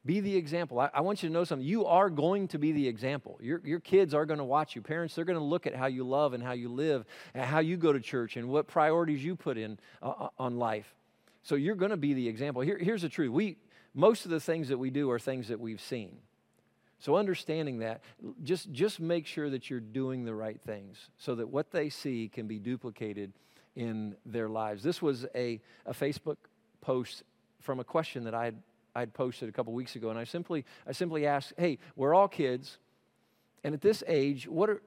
Be 0.04 0.20
the 0.20 0.36
example. 0.36 0.80
I, 0.80 0.90
I, 0.96 1.02
want 1.02 1.22
you 1.22 1.30
to 1.30 1.34
know 1.34 1.44
something. 1.44 1.68
You 1.68 1.86
are 1.86 2.10
going 2.10 2.48
to 2.50 2.58
be 2.58 2.72
the 2.72 2.88
example. 2.88 3.38
Your, 3.40 3.62
your 3.64 3.80
kids 3.80 4.16
are 4.16 4.26
going 4.26 4.40
to 4.40 4.44
watch 4.44 4.76
you. 4.76 4.82
Parents, 4.82 5.14
they're 5.14 5.26
going 5.26 5.38
to 5.38 5.46
look 5.46 5.68
at 5.68 5.76
how 5.76 5.86
you 5.86 6.04
love 6.04 6.34
and 6.34 6.42
how 6.42 6.54
you 6.54 6.70
live, 6.70 7.06
and 7.36 7.46
how 7.46 7.60
you 7.60 7.78
go 7.78 7.94
to 7.94 8.00
church, 8.00 8.36
and 8.36 8.50
what 8.50 8.68
priorities 8.68 9.24
you 9.24 9.36
put 9.36 9.60
in 9.60 9.78
uh, 10.02 10.10
uh 10.10 10.30
on 10.40 10.58
life. 10.58 10.96
So 11.44 11.54
you're 11.54 11.76
going 11.76 11.92
to 11.92 11.98
be 11.98 12.16
the 12.16 12.28
example. 12.28 12.64
Here, 12.64 12.80
here's 12.80 13.04
the 13.04 13.10
truth. 13.10 13.30
We, 13.30 13.58
most 13.94 14.26
of 14.26 14.32
the 14.32 14.40
things 14.40 14.70
that 14.70 14.78
we 14.78 14.90
do 14.90 15.10
are 15.12 15.20
things 15.20 15.48
that 15.50 15.60
we've 15.60 15.82
seen. 15.82 16.18
So 17.00 17.16
understanding 17.16 17.80
that, 17.80 18.02
just, 18.44 18.72
just 18.72 19.00
make 19.00 19.26
sure 19.26 19.50
that 19.50 19.70
you're 19.70 19.80
doing 19.80 20.24
the 20.24 20.36
right 20.36 20.62
things 20.62 21.10
so 21.18 21.36
that 21.36 21.50
what 21.50 21.72
they 21.72 21.90
see 21.90 22.30
can 22.32 22.48
be 22.48 22.60
duplicated 22.60 23.34
in 23.76 24.16
their 24.26 24.48
lives. 24.48 24.84
This 24.84 25.02
was 25.02 25.26
a, 25.34 25.60
a 25.86 25.94
Facebook 25.94 26.38
post 26.80 27.24
from 27.60 27.80
a 27.80 27.84
question 27.84 28.24
that 28.26 28.36
I'd, 28.36 28.56
I'd 28.96 29.14
posted 29.14 29.50
a 29.50 29.52
couple 29.52 29.74
weeks 29.74 29.96
ago, 29.96 30.10
and 30.10 30.20
I 30.20 30.26
simply, 30.26 30.66
I 30.88 30.92
simply 30.92 31.26
asked, 31.26 31.54
hey, 31.58 31.80
we're 31.96 32.14
all 32.14 32.28
kids, 32.28 32.78
and 33.64 33.74
at 33.74 33.82
this 33.82 34.04
age, 34.08 34.48
what 34.48 34.70
are 34.70 34.82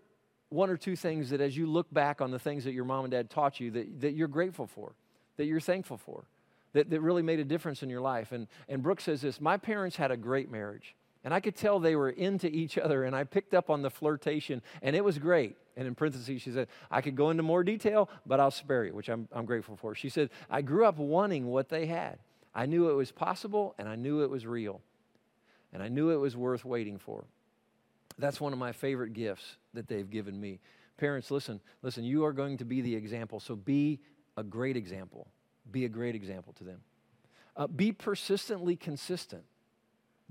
one 0.51 0.71
or 0.71 0.77
two 0.77 0.95
things 0.95 1.31
that 1.31 1.41
as 1.41 1.57
you 1.57 1.67
look 1.67 1.93
back 1.93 2.21
on 2.21 2.31
the 2.31 2.39
things 2.39 2.65
that 2.65 2.73
your 2.73 2.85
mom 2.85 3.05
and 3.05 3.11
dad 3.11 3.31
taught 3.31 3.59
you 3.59 3.71
that, 3.73 4.01
that 4.01 4.13
you're 4.13 4.29
grateful 4.29 4.67
for, 4.67 4.93
that 5.37 5.47
you're 5.47 5.61
thankful 5.61 5.97
for? 5.97 6.25
That, 6.75 6.91
that 6.91 7.01
really 7.01 7.23
made 7.23 7.41
a 7.41 7.45
difference 7.45 7.83
in 7.83 7.89
your 7.89 8.03
life. 8.03 8.33
And, 8.33 8.47
and 8.69 8.83
Brooke 8.83 9.01
says 9.01 9.23
this 9.23 9.41
My 9.41 9.57
parents 9.57 9.97
had 9.97 10.11
a 10.11 10.17
great 10.17 10.51
marriage. 10.51 10.95
And 11.25 11.33
I 11.33 11.41
could 11.41 11.57
tell 11.57 11.81
they 11.81 11.97
were 11.97 12.11
into 12.11 12.49
each 12.49 12.77
other, 12.77 13.05
and 13.05 13.17
I 13.17 13.25
picked 13.25 13.55
up 13.55 13.71
on 13.71 13.81
the 13.81 13.89
flirtation, 13.89 14.61
and 14.83 14.95
it 14.95 15.03
was 15.03 15.17
great. 15.17 15.57
And 15.75 15.89
in 15.89 15.95
parentheses, 15.95 16.43
she 16.43 16.51
said, 16.51 16.69
I 16.91 17.01
could 17.01 17.17
go 17.17 17.31
into 17.31 17.43
more 17.43 17.65
detail, 17.65 18.11
but 18.27 18.41
I'll 18.41 18.51
spare 18.51 18.85
you, 18.85 18.93
which 18.93 19.09
I'm, 19.09 19.27
I'm 19.33 19.47
grateful 19.47 19.75
for. 19.75 19.95
She 19.95 20.11
said, 20.11 20.29
I 20.51 20.61
grew 20.61 20.85
up 20.85 20.99
wanting 20.99 21.47
what 21.47 21.71
they 21.71 21.87
had. 21.87 22.19
I 22.55 22.67
knew 22.67 22.91
it 22.91 22.95
was 22.95 23.11
possible, 23.11 23.75
and 23.79 23.89
I 23.89 23.97
knew 23.97 24.23
it 24.23 24.29
was 24.29 24.45
real. 24.45 24.83
And 25.73 25.83
I 25.83 25.89
knew 25.89 26.11
it 26.11 26.17
was 26.17 26.37
worth 26.37 26.63
waiting 26.63 26.99
for. 26.99 27.25
That's 28.19 28.39
one 28.39 28.53
of 28.53 28.59
my 28.59 28.73
favorite 28.73 29.15
gifts 29.15 29.57
that 29.73 29.89
they've 29.89 30.09
given 30.09 30.39
me. 30.39 30.61
Parents, 30.99 31.31
listen, 31.31 31.59
listen, 31.81 32.05
you 32.05 32.27
are 32.27 32.35
going 32.35 32.59
to 32.59 32.67
be 32.67 32.83
the 32.83 32.95
example, 32.95 33.41
so 33.41 33.57
be 33.57 33.99
a 34.37 34.43
great 34.43 34.77
example 34.77 35.27
be 35.71 35.85
a 35.85 35.89
great 35.89 36.15
example 36.15 36.53
to 36.55 36.65
them. 36.65 36.81
Uh, 37.57 37.67
be 37.67 37.93
persistently 37.93 38.77
consistent. 38.77 39.45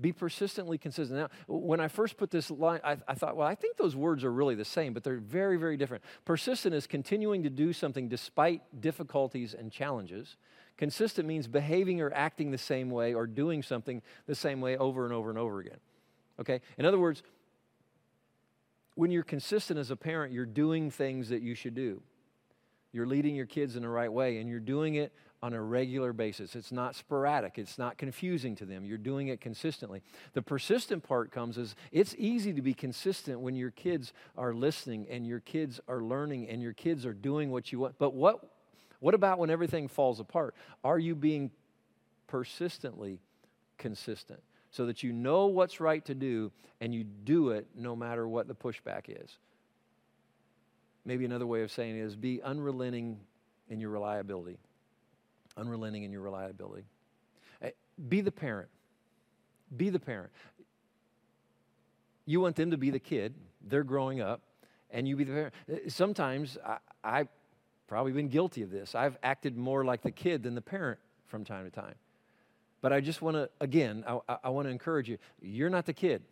Be 0.00 0.12
persistently 0.12 0.76
consistent. 0.76 1.18
Now, 1.18 1.28
when 1.46 1.80
I 1.80 1.88
first 1.88 2.16
put 2.16 2.30
this 2.30 2.50
line, 2.50 2.80
I, 2.82 2.96
I, 3.06 3.14
thought, 3.14 3.36
well, 3.36 3.46
I 3.46 3.54
think 3.54 3.76
those 3.76 3.94
words 3.94 4.24
are 4.24 4.32
really 4.32 4.56
the 4.56 4.64
same, 4.64 4.92
but 4.92 5.04
they're 5.04 5.18
very, 5.18 5.56
very 5.56 5.76
different. 5.76 6.02
Persistent 6.24 6.74
is 6.74 6.86
continuing 6.86 7.44
to 7.44 7.50
do 7.50 7.72
something 7.72 8.08
despite 8.08 8.80
difficulties 8.80 9.54
and 9.54 9.70
challenges. 9.70 10.36
Consistent 10.76 11.28
means 11.28 11.46
behaving 11.46 12.00
or 12.00 12.12
acting 12.12 12.50
the 12.50 12.58
same 12.58 12.90
way 12.90 13.14
or 13.14 13.26
doing 13.26 13.62
something 13.62 14.02
the 14.26 14.34
same 14.34 14.60
way 14.60 14.76
over 14.76 15.04
and 15.04 15.14
over 15.14 15.30
and 15.30 15.38
over 15.38 15.60
again. 15.60 15.78
Okay? 16.40 16.60
In 16.76 16.84
other 16.84 16.98
words, 16.98 17.22
when 18.96 19.12
you're 19.12 19.22
consistent 19.22 19.78
as 19.78 19.92
a 19.92 19.96
parent, 19.96 20.32
you're 20.32 20.44
doing 20.44 20.90
things 20.90 21.28
that 21.28 21.42
you 21.42 21.54
should 21.54 21.74
do. 21.74 22.02
You're 22.94 23.06
leading 23.06 23.34
your 23.34 23.46
kids 23.46 23.74
in 23.74 23.82
the 23.82 23.88
right 23.88 24.10
way, 24.10 24.38
and 24.38 24.48
you're 24.48 24.60
doing 24.60 24.94
it 24.94 25.12
on 25.42 25.52
a 25.52 25.60
regular 25.60 26.12
basis. 26.12 26.54
It's 26.54 26.70
not 26.70 26.94
sporadic, 26.94 27.58
it's 27.58 27.76
not 27.76 27.98
confusing 27.98 28.54
to 28.54 28.64
them. 28.64 28.84
You're 28.84 28.98
doing 28.98 29.28
it 29.28 29.40
consistently. 29.40 30.00
The 30.32 30.42
persistent 30.42 31.02
part 31.02 31.32
comes 31.32 31.58
is 31.58 31.74
it's 31.90 32.14
easy 32.16 32.52
to 32.52 32.62
be 32.62 32.72
consistent 32.72 33.40
when 33.40 33.56
your 33.56 33.72
kids 33.72 34.12
are 34.38 34.54
listening 34.54 35.08
and 35.10 35.26
your 35.26 35.40
kids 35.40 35.80
are 35.88 36.02
learning 36.02 36.48
and 36.48 36.62
your 36.62 36.72
kids 36.72 37.04
are 37.04 37.12
doing 37.12 37.50
what 37.50 37.72
you 37.72 37.80
want. 37.80 37.98
But 37.98 38.14
what, 38.14 38.48
what 39.00 39.12
about 39.12 39.40
when 39.40 39.50
everything 39.50 39.88
falls 39.88 40.20
apart? 40.20 40.54
Are 40.84 40.98
you 40.98 41.16
being 41.16 41.50
persistently 42.28 43.18
consistent? 43.76 44.40
So 44.70 44.86
that 44.86 45.02
you 45.02 45.12
know 45.12 45.46
what's 45.46 45.80
right 45.80 46.04
to 46.04 46.14
do 46.14 46.52
and 46.80 46.94
you 46.94 47.02
do 47.02 47.50
it 47.50 47.66
no 47.76 47.96
matter 47.96 48.26
what 48.28 48.46
the 48.46 48.54
pushback 48.54 49.08
is. 49.08 49.36
Maybe 51.04 51.24
another 51.24 51.46
way 51.46 51.62
of 51.62 51.70
saying 51.70 51.96
it 51.96 52.02
is 52.02 52.16
be 52.16 52.42
unrelenting 52.42 53.20
in 53.68 53.80
your 53.80 53.90
reliability. 53.90 54.58
Unrelenting 55.56 56.02
in 56.02 56.12
your 56.12 56.22
reliability. 56.22 56.84
Eh, 57.62 57.70
be 58.08 58.20
the 58.20 58.32
parent. 58.32 58.68
Be 59.76 59.90
the 59.90 60.00
parent. 60.00 60.30
You 62.26 62.40
want 62.40 62.56
them 62.56 62.70
to 62.70 62.78
be 62.78 62.90
the 62.90 62.98
kid. 62.98 63.34
They're 63.66 63.84
growing 63.84 64.20
up, 64.20 64.40
and 64.90 65.06
you 65.06 65.16
be 65.16 65.24
the 65.24 65.32
parent. 65.32 65.54
Eh, 65.70 65.78
sometimes 65.88 66.56
I, 66.64 66.78
I've 67.02 67.28
probably 67.86 68.12
been 68.12 68.28
guilty 68.28 68.62
of 68.62 68.70
this. 68.70 68.94
I've 68.94 69.18
acted 69.22 69.56
more 69.56 69.84
like 69.84 70.02
the 70.02 70.10
kid 70.10 70.42
than 70.42 70.54
the 70.54 70.62
parent 70.62 70.98
from 71.26 71.44
time 71.44 71.64
to 71.64 71.70
time. 71.70 71.94
But 72.80 72.92
I 72.92 73.00
just 73.00 73.22
want 73.22 73.36
to, 73.36 73.50
again, 73.60 74.04
I, 74.06 74.36
I 74.44 74.48
want 74.50 74.66
to 74.66 74.70
encourage 74.70 75.08
you. 75.08 75.18
You're 75.40 75.70
not 75.70 75.86
the 75.86 75.92
kid. 75.92 76.22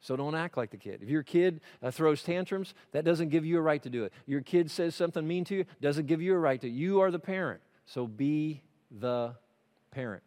So 0.00 0.16
don't 0.16 0.34
act 0.34 0.56
like 0.56 0.70
the 0.70 0.76
kid. 0.76 1.00
If 1.02 1.08
your 1.08 1.22
kid 1.22 1.60
uh, 1.82 1.90
throws 1.90 2.22
tantrums, 2.22 2.74
that 2.92 3.04
doesn't 3.04 3.30
give 3.30 3.44
you 3.46 3.58
a 3.58 3.62
right 3.62 3.82
to 3.82 3.90
do 3.90 4.04
it. 4.04 4.12
Your 4.26 4.42
kid 4.42 4.70
says 4.70 4.94
something 4.94 5.26
mean 5.26 5.44
to 5.46 5.54
you, 5.56 5.64
doesn't 5.80 6.06
give 6.06 6.20
you 6.20 6.34
a 6.34 6.38
right 6.38 6.60
to. 6.60 6.68
You 6.68 7.00
are 7.00 7.10
the 7.10 7.18
parent. 7.18 7.62
So 7.86 8.06
be 8.06 8.62
the 8.90 9.34
parent. 9.90 10.22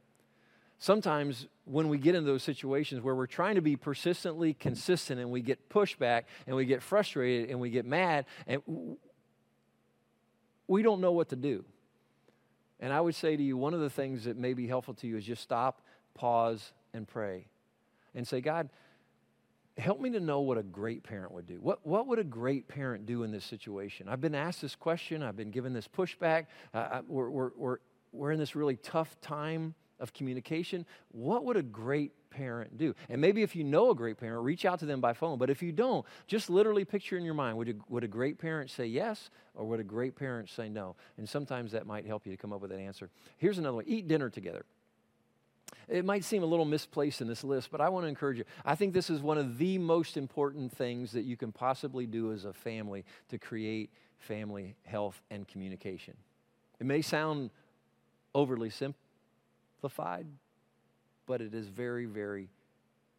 Sometimes 0.79 1.47
when 1.65 1.89
we 1.89 1.97
get 1.97 2.15
into 2.15 2.29
those 2.29 2.43
situations 2.43 3.01
where 3.01 3.15
we're 3.15 3.25
trying 3.27 3.55
to 3.55 3.61
be 3.61 3.75
persistently 3.75 4.53
consistent 4.53 5.19
and 5.19 5.31
we 5.31 5.41
get 5.41 5.69
pushback 5.69 6.23
and 6.45 6.55
we 6.55 6.65
get 6.65 6.81
frustrated 6.83 7.49
and 7.49 7.59
we 7.59 7.69
get 7.69 7.85
mad 7.85 8.25
and 8.45 8.61
we 10.67 10.83
don't 10.83 11.01
know 11.01 11.11
what 11.11 11.29
to 11.29 11.35
do. 11.35 11.65
And 12.79 12.93
I 12.93 13.01
would 13.01 13.15
say 13.15 13.35
to 13.35 13.43
you, 13.43 13.57
one 13.57 13.73
of 13.73 13.79
the 13.79 13.89
things 13.89 14.25
that 14.25 14.37
may 14.37 14.53
be 14.53 14.67
helpful 14.67 14.93
to 14.95 15.07
you 15.07 15.17
is 15.17 15.25
just 15.25 15.41
stop, 15.41 15.81
pause, 16.13 16.73
and 16.93 17.07
pray. 17.07 17.47
And 18.13 18.27
say, 18.27 18.41
God, 18.41 18.69
help 19.77 19.99
me 19.99 20.09
to 20.11 20.19
know 20.19 20.41
what 20.41 20.57
a 20.57 20.63
great 20.63 21.03
parent 21.03 21.31
would 21.31 21.45
do. 21.45 21.59
What, 21.61 21.85
what 21.85 22.07
would 22.07 22.19
a 22.19 22.23
great 22.23 22.67
parent 22.67 23.05
do 23.05 23.23
in 23.23 23.31
this 23.31 23.45
situation? 23.45 24.09
I've 24.09 24.21
been 24.21 24.35
asked 24.35 24.61
this 24.61 24.75
question, 24.75 25.21
I've 25.23 25.37
been 25.37 25.51
given 25.51 25.73
this 25.73 25.87
pushback. 25.87 26.47
Uh, 26.73 27.01
we're, 27.07 27.29
we're, 27.29 27.51
we're, 27.55 27.77
we're 28.11 28.31
in 28.31 28.39
this 28.39 28.55
really 28.55 28.77
tough 28.77 29.19
time 29.21 29.75
of 29.99 30.13
communication. 30.13 30.85
What 31.11 31.43
would 31.45 31.57
a 31.57 31.63
great 31.63 32.11
parent 32.29 32.77
do? 32.77 32.95
And 33.09 33.21
maybe 33.21 33.41
if 33.43 33.55
you 33.55 33.63
know 33.63 33.91
a 33.91 33.95
great 33.95 34.17
parent, 34.17 34.43
reach 34.43 34.65
out 34.65 34.79
to 34.79 34.85
them 34.85 35.01
by 35.01 35.13
phone. 35.13 35.37
But 35.37 35.49
if 35.49 35.61
you 35.61 35.71
don't, 35.71 36.05
just 36.27 36.49
literally 36.49 36.85
picture 36.85 37.17
in 37.17 37.23
your 37.23 37.33
mind 37.33 37.57
would 37.57 37.69
a, 37.69 37.73
would 37.89 38.03
a 38.03 38.07
great 38.07 38.37
parent 38.37 38.69
say 38.69 38.85
yes 38.85 39.29
or 39.53 39.65
would 39.65 39.79
a 39.79 39.83
great 39.83 40.15
parent 40.15 40.49
say 40.49 40.69
no? 40.69 40.95
And 41.17 41.27
sometimes 41.27 41.71
that 41.71 41.85
might 41.85 42.05
help 42.05 42.25
you 42.25 42.31
to 42.31 42.37
come 42.37 42.53
up 42.53 42.61
with 42.61 42.71
an 42.71 42.79
answer. 42.79 43.09
Here's 43.37 43.57
another 43.57 43.75
one 43.75 43.85
eat 43.87 44.07
dinner 44.07 44.29
together. 44.29 44.65
It 45.87 46.03
might 46.03 46.25
seem 46.25 46.43
a 46.43 46.45
little 46.45 46.65
misplaced 46.65 47.21
in 47.21 47.27
this 47.27 47.43
list, 47.43 47.71
but 47.71 47.79
I 47.79 47.89
want 47.89 48.03
to 48.03 48.09
encourage 48.09 48.37
you. 48.37 48.43
I 48.65 48.75
think 48.75 48.93
this 48.93 49.09
is 49.09 49.21
one 49.21 49.37
of 49.37 49.57
the 49.57 49.77
most 49.77 50.17
important 50.17 50.75
things 50.75 51.13
that 51.13 51.23
you 51.23 51.37
can 51.37 51.51
possibly 51.51 52.05
do 52.05 52.33
as 52.33 52.43
a 52.43 52.51
family 52.51 53.05
to 53.29 53.37
create 53.37 53.89
family 54.19 54.75
health 54.83 55.21
and 55.31 55.47
communication. 55.47 56.15
It 56.79 56.85
may 56.85 57.01
sound 57.01 57.51
overly 58.35 58.69
simplified, 58.69 60.27
but 61.25 61.41
it 61.41 61.53
is 61.53 61.67
very, 61.67 62.05
very, 62.05 62.49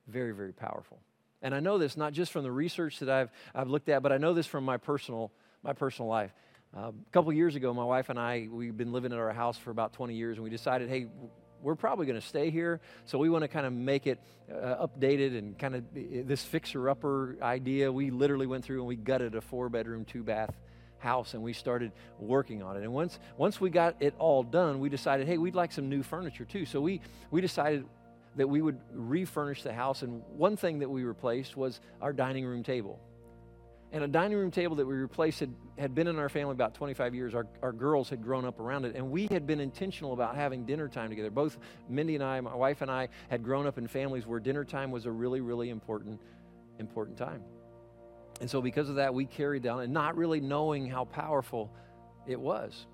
very, 0.07 0.33
very 0.33 0.53
powerful. 0.53 0.99
And 1.41 1.55
I 1.55 1.61
know 1.61 1.79
this 1.79 1.97
not 1.97 2.13
just 2.13 2.33
from 2.33 2.43
the 2.43 2.53
research 2.53 2.99
that 2.99 3.09
I've, 3.09 3.31
I've 3.55 3.69
looked 3.69 3.89
at, 3.89 4.03
but 4.03 4.13
I 4.13 4.19
know 4.19 4.35
this 4.35 4.47
from 4.47 4.65
my 4.65 4.77
personal, 4.77 5.33
my 5.63 5.73
personal 5.73 6.09
life. 6.09 6.33
Uh, 6.77 6.91
a 6.91 7.13
couple 7.13 7.33
years 7.33 7.55
ago, 7.55 7.73
my 7.73 7.85
wife 7.85 8.11
and 8.11 8.19
I, 8.19 8.47
we've 8.51 8.77
been 8.77 8.93
living 8.93 9.13
in 9.13 9.19
our 9.19 9.33
house 9.33 9.57
for 9.57 9.71
about 9.71 9.95
20 9.95 10.15
years, 10.15 10.37
and 10.37 10.45
we 10.45 10.51
decided, 10.51 10.91
hey, 10.91 11.07
we're 11.63 11.75
probably 11.75 12.07
going 12.07 12.21
to 12.21 12.27
stay 12.27 12.51
here, 12.51 12.81
so 13.05 13.19
we 13.19 13.29
want 13.31 13.43
to 13.43 13.49
kind 13.49 13.67
of 13.67 13.73
make 13.73 14.07
it 14.07 14.19
uh, 14.51 14.87
updated 14.87 15.37
and 15.37 15.59
kind 15.59 15.75
of 15.75 15.85
this 15.93 16.43
fixer 16.45 16.89
upper 16.89 17.37
idea. 17.43 17.91
We 17.91 18.11
literally 18.11 18.47
went 18.47 18.65
through 18.65 18.79
and 18.79 18.87
we 18.87 18.97
gutted 18.97 19.35
a 19.35 19.41
four 19.41 19.69
bedroom, 19.69 20.05
two 20.05 20.23
bath 20.23 20.55
house 20.99 21.35
and 21.35 21.43
we 21.43 21.53
started 21.53 21.93
working 22.19 22.63
on 22.63 22.77
it. 22.77 22.83
And 22.83 22.93
once 22.93 23.19
once 23.37 23.61
we 23.61 23.71
got 23.71 23.97
it 24.01 24.15
all 24.19 24.43
done, 24.43 24.81
we 24.81 24.89
decided, 24.89 25.27
hey, 25.27 25.39
we'd 25.39 25.55
like 25.55 25.73
some 25.73 25.89
new 25.89 26.03
furniture 26.03 26.45
too. 26.45 26.67
So 26.67 26.81
we 26.81 27.01
we 27.31 27.41
decided 27.41 27.85
that 28.37 28.49
we 28.49 28.63
would 28.63 28.79
refurnish 28.93 29.63
the 29.63 29.73
house. 29.73 30.03
And 30.03 30.23
one 30.37 30.57
thing 30.57 30.79
that 30.81 30.89
we 30.89 31.05
replaced 31.05 31.57
was 31.57 31.81
our 32.01 32.13
dining 32.13 32.45
room 32.45 32.63
table. 32.63 33.01
And 33.91 34.05
a 34.05 34.09
dining 34.09 34.37
room 34.37 34.51
table 34.51 34.77
that 34.77 34.87
we 34.87 34.95
replaced 34.95 35.41
had, 35.41 35.55
had 35.79 35.95
been 35.95 36.09
in 36.09 36.19
our 36.19 36.29
family 36.29 36.53
about 36.53 36.75
25 36.75 37.15
years. 37.15 37.35
Our, 37.35 37.47
our 37.63 37.73
girls 37.73 38.11
had 38.11 38.23
grown 38.23 38.45
up 38.45 38.61
around 38.61 38.85
it. 38.85 38.95
And 38.95 39.11
we 39.11 39.27
had 39.29 39.47
been 39.47 39.61
intentional 39.61 40.13
about 40.13 40.37
having 40.37 40.67
dinner 40.67 40.89
time 40.89 41.09
together. 41.09 41.31
Both 41.31 41.57
Mindy 41.89 42.15
and 42.15 42.23
I, 42.23 42.39
my 42.41 42.55
wife 42.55 42.83
and 42.83 42.91
I, 42.91 43.09
had 43.31 43.43
grown 43.43 43.67
up 43.67 43.79
in 43.79 43.89
families 43.89 44.27
where 44.27 44.41
dinner 44.41 44.65
time 44.65 44.91
was 44.91 45.07
a 45.07 45.11
really, 45.11 45.41
really 45.41 45.71
important, 45.71 46.21
important 46.79 47.17
time. 47.17 47.43
And 48.41 48.51
so, 48.51 48.61
because 48.61 48.89
of 48.89 48.97
that, 48.97 49.13
we 49.15 49.25
carried 49.25 49.63
down 49.63 49.81
and 49.81 49.93
not 49.93 50.17
really 50.17 50.41
knowing 50.41 50.87
how 50.87 51.07
powerful 51.07 51.73
it 52.27 52.39
was. 52.39 52.87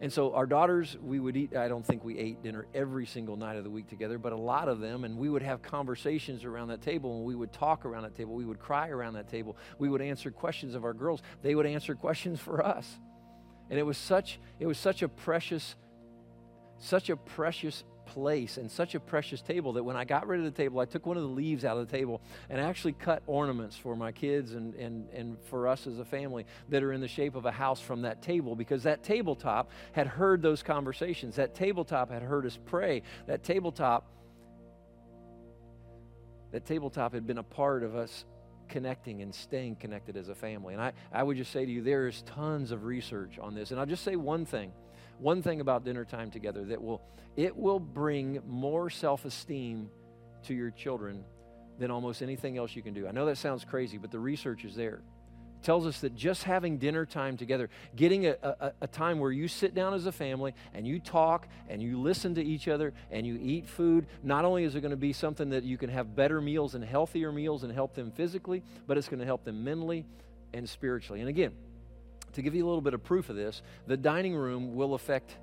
And 0.00 0.12
so 0.12 0.32
our 0.32 0.46
daughters, 0.46 0.96
we 1.02 1.18
would 1.18 1.36
eat, 1.36 1.56
I 1.56 1.66
don't 1.66 1.84
think 1.84 2.04
we 2.04 2.16
ate 2.18 2.40
dinner 2.42 2.66
every 2.72 3.04
single 3.04 3.36
night 3.36 3.56
of 3.56 3.64
the 3.64 3.70
week 3.70 3.88
together, 3.88 4.16
but 4.16 4.32
a 4.32 4.36
lot 4.36 4.68
of 4.68 4.78
them, 4.78 5.02
and 5.02 5.18
we 5.18 5.28
would 5.28 5.42
have 5.42 5.60
conversations 5.60 6.44
around 6.44 6.68
that 6.68 6.82
table, 6.82 7.16
and 7.16 7.24
we 7.24 7.34
would 7.34 7.52
talk 7.52 7.84
around 7.84 8.04
that 8.04 8.14
table. 8.14 8.34
We 8.34 8.44
would 8.44 8.60
cry 8.60 8.90
around 8.90 9.14
that 9.14 9.28
table. 9.28 9.56
We 9.78 9.88
would 9.88 10.00
answer 10.00 10.30
questions 10.30 10.76
of 10.76 10.84
our 10.84 10.94
girls. 10.94 11.20
They 11.42 11.56
would 11.56 11.66
answer 11.66 11.96
questions 11.96 12.38
for 12.38 12.64
us. 12.64 12.86
And 13.70 13.78
it 13.78 13.82
was 13.82 13.98
such, 13.98 14.38
it 14.60 14.66
was 14.66 14.78
such 14.78 15.02
a 15.02 15.08
precious, 15.08 15.74
such 16.78 17.10
a 17.10 17.16
precious 17.16 17.82
place 18.08 18.56
and 18.56 18.70
such 18.70 18.94
a 18.94 19.00
precious 19.00 19.40
table 19.40 19.74
that 19.74 19.84
when 19.84 19.96
I 19.96 20.04
got 20.04 20.26
rid 20.26 20.40
of 20.40 20.44
the 20.44 20.50
table, 20.50 20.80
I 20.80 20.84
took 20.84 21.06
one 21.06 21.16
of 21.16 21.22
the 21.22 21.28
leaves 21.28 21.64
out 21.64 21.76
of 21.76 21.88
the 21.88 21.96
table 21.96 22.20
and 22.48 22.60
actually 22.60 22.92
cut 22.92 23.22
ornaments 23.26 23.76
for 23.76 23.94
my 23.94 24.12
kids 24.12 24.54
and, 24.54 24.74
and, 24.74 25.08
and 25.10 25.36
for 25.50 25.68
us 25.68 25.86
as 25.86 25.98
a 25.98 26.04
family 26.04 26.46
that 26.70 26.82
are 26.82 26.92
in 26.92 27.00
the 27.00 27.08
shape 27.08 27.34
of 27.34 27.46
a 27.46 27.50
house 27.50 27.80
from 27.80 28.02
that 28.02 28.22
table 28.22 28.56
because 28.56 28.82
that 28.84 29.02
tabletop 29.02 29.70
had 29.92 30.06
heard 30.06 30.42
those 30.42 30.62
conversations. 30.62 31.36
That 31.36 31.54
tabletop 31.54 32.10
had 32.10 32.22
heard 32.22 32.46
us 32.46 32.58
pray. 32.66 33.02
That 33.26 33.42
tabletop, 33.42 34.10
that 36.52 36.64
tabletop 36.64 37.12
had 37.12 37.26
been 37.26 37.38
a 37.38 37.42
part 37.42 37.82
of 37.82 37.94
us 37.94 38.24
connecting 38.68 39.22
and 39.22 39.34
staying 39.34 39.76
connected 39.76 40.16
as 40.16 40.28
a 40.28 40.34
family. 40.34 40.74
And 40.74 40.82
I, 40.82 40.92
I 41.12 41.22
would 41.22 41.36
just 41.36 41.52
say 41.52 41.64
to 41.64 41.70
you, 41.70 41.82
there 41.82 42.06
is 42.06 42.22
tons 42.22 42.70
of 42.70 42.84
research 42.84 43.38
on 43.38 43.54
this. 43.54 43.70
And 43.70 43.80
I'll 43.80 43.86
just 43.86 44.04
say 44.04 44.16
one 44.16 44.44
thing 44.44 44.72
one 45.20 45.42
thing 45.42 45.60
about 45.60 45.84
dinner 45.84 46.04
time 46.04 46.30
together 46.30 46.64
that 46.64 46.80
will 46.80 47.02
it 47.36 47.56
will 47.56 47.78
bring 47.78 48.42
more 48.48 48.90
self-esteem 48.90 49.88
to 50.42 50.54
your 50.54 50.70
children 50.72 51.24
than 51.78 51.90
almost 51.90 52.20
anything 52.20 52.58
else 52.58 52.74
you 52.74 52.82
can 52.82 52.94
do. 52.94 53.06
I 53.06 53.12
know 53.12 53.26
that 53.26 53.38
sounds 53.38 53.64
crazy, 53.64 53.96
but 53.96 54.10
the 54.10 54.18
research 54.18 54.64
is 54.64 54.74
there. 54.74 55.02
It 55.60 55.62
tells 55.62 55.86
us 55.86 56.00
that 56.00 56.16
just 56.16 56.42
having 56.42 56.78
dinner 56.78 57.06
time 57.06 57.36
together, 57.36 57.70
getting 57.94 58.26
a, 58.26 58.36
a, 58.42 58.72
a, 58.80 58.86
time 58.88 59.20
where 59.20 59.30
you 59.30 59.46
sit 59.46 59.72
down 59.74 59.94
as 59.94 60.06
a 60.06 60.12
family 60.12 60.52
and 60.74 60.86
you 60.86 60.98
talk 60.98 61.46
and 61.68 61.80
you 61.80 62.00
listen 62.00 62.34
to 62.34 62.42
each 62.44 62.66
other 62.66 62.92
and 63.10 63.24
you 63.24 63.38
eat 63.40 63.68
food, 63.68 64.06
not 64.24 64.44
only 64.44 64.64
is 64.64 64.74
it 64.74 64.80
going 64.80 64.90
to 64.90 64.96
be 64.96 65.12
something 65.12 65.50
that 65.50 65.62
you 65.62 65.78
can 65.78 65.90
have 65.90 66.16
better 66.16 66.40
meals 66.40 66.74
and 66.74 66.84
healthier 66.84 67.30
meals 67.30 67.62
and 67.62 67.72
help 67.72 67.94
them 67.94 68.10
physically, 68.10 68.62
but 68.88 68.98
it's 68.98 69.08
going 69.08 69.20
to 69.20 69.26
help 69.26 69.44
them 69.44 69.62
mentally 69.62 70.04
and 70.52 70.68
spiritually. 70.68 71.20
And 71.20 71.28
again, 71.28 71.52
to 72.38 72.42
give 72.42 72.54
you 72.54 72.64
a 72.64 72.68
little 72.68 72.80
bit 72.80 72.94
of 72.94 73.02
proof 73.02 73.28
of 73.28 73.36
this, 73.36 73.62
the 73.86 73.96
dining 73.96 74.34
room 74.34 74.74
will 74.74 74.94
affect 74.94 75.36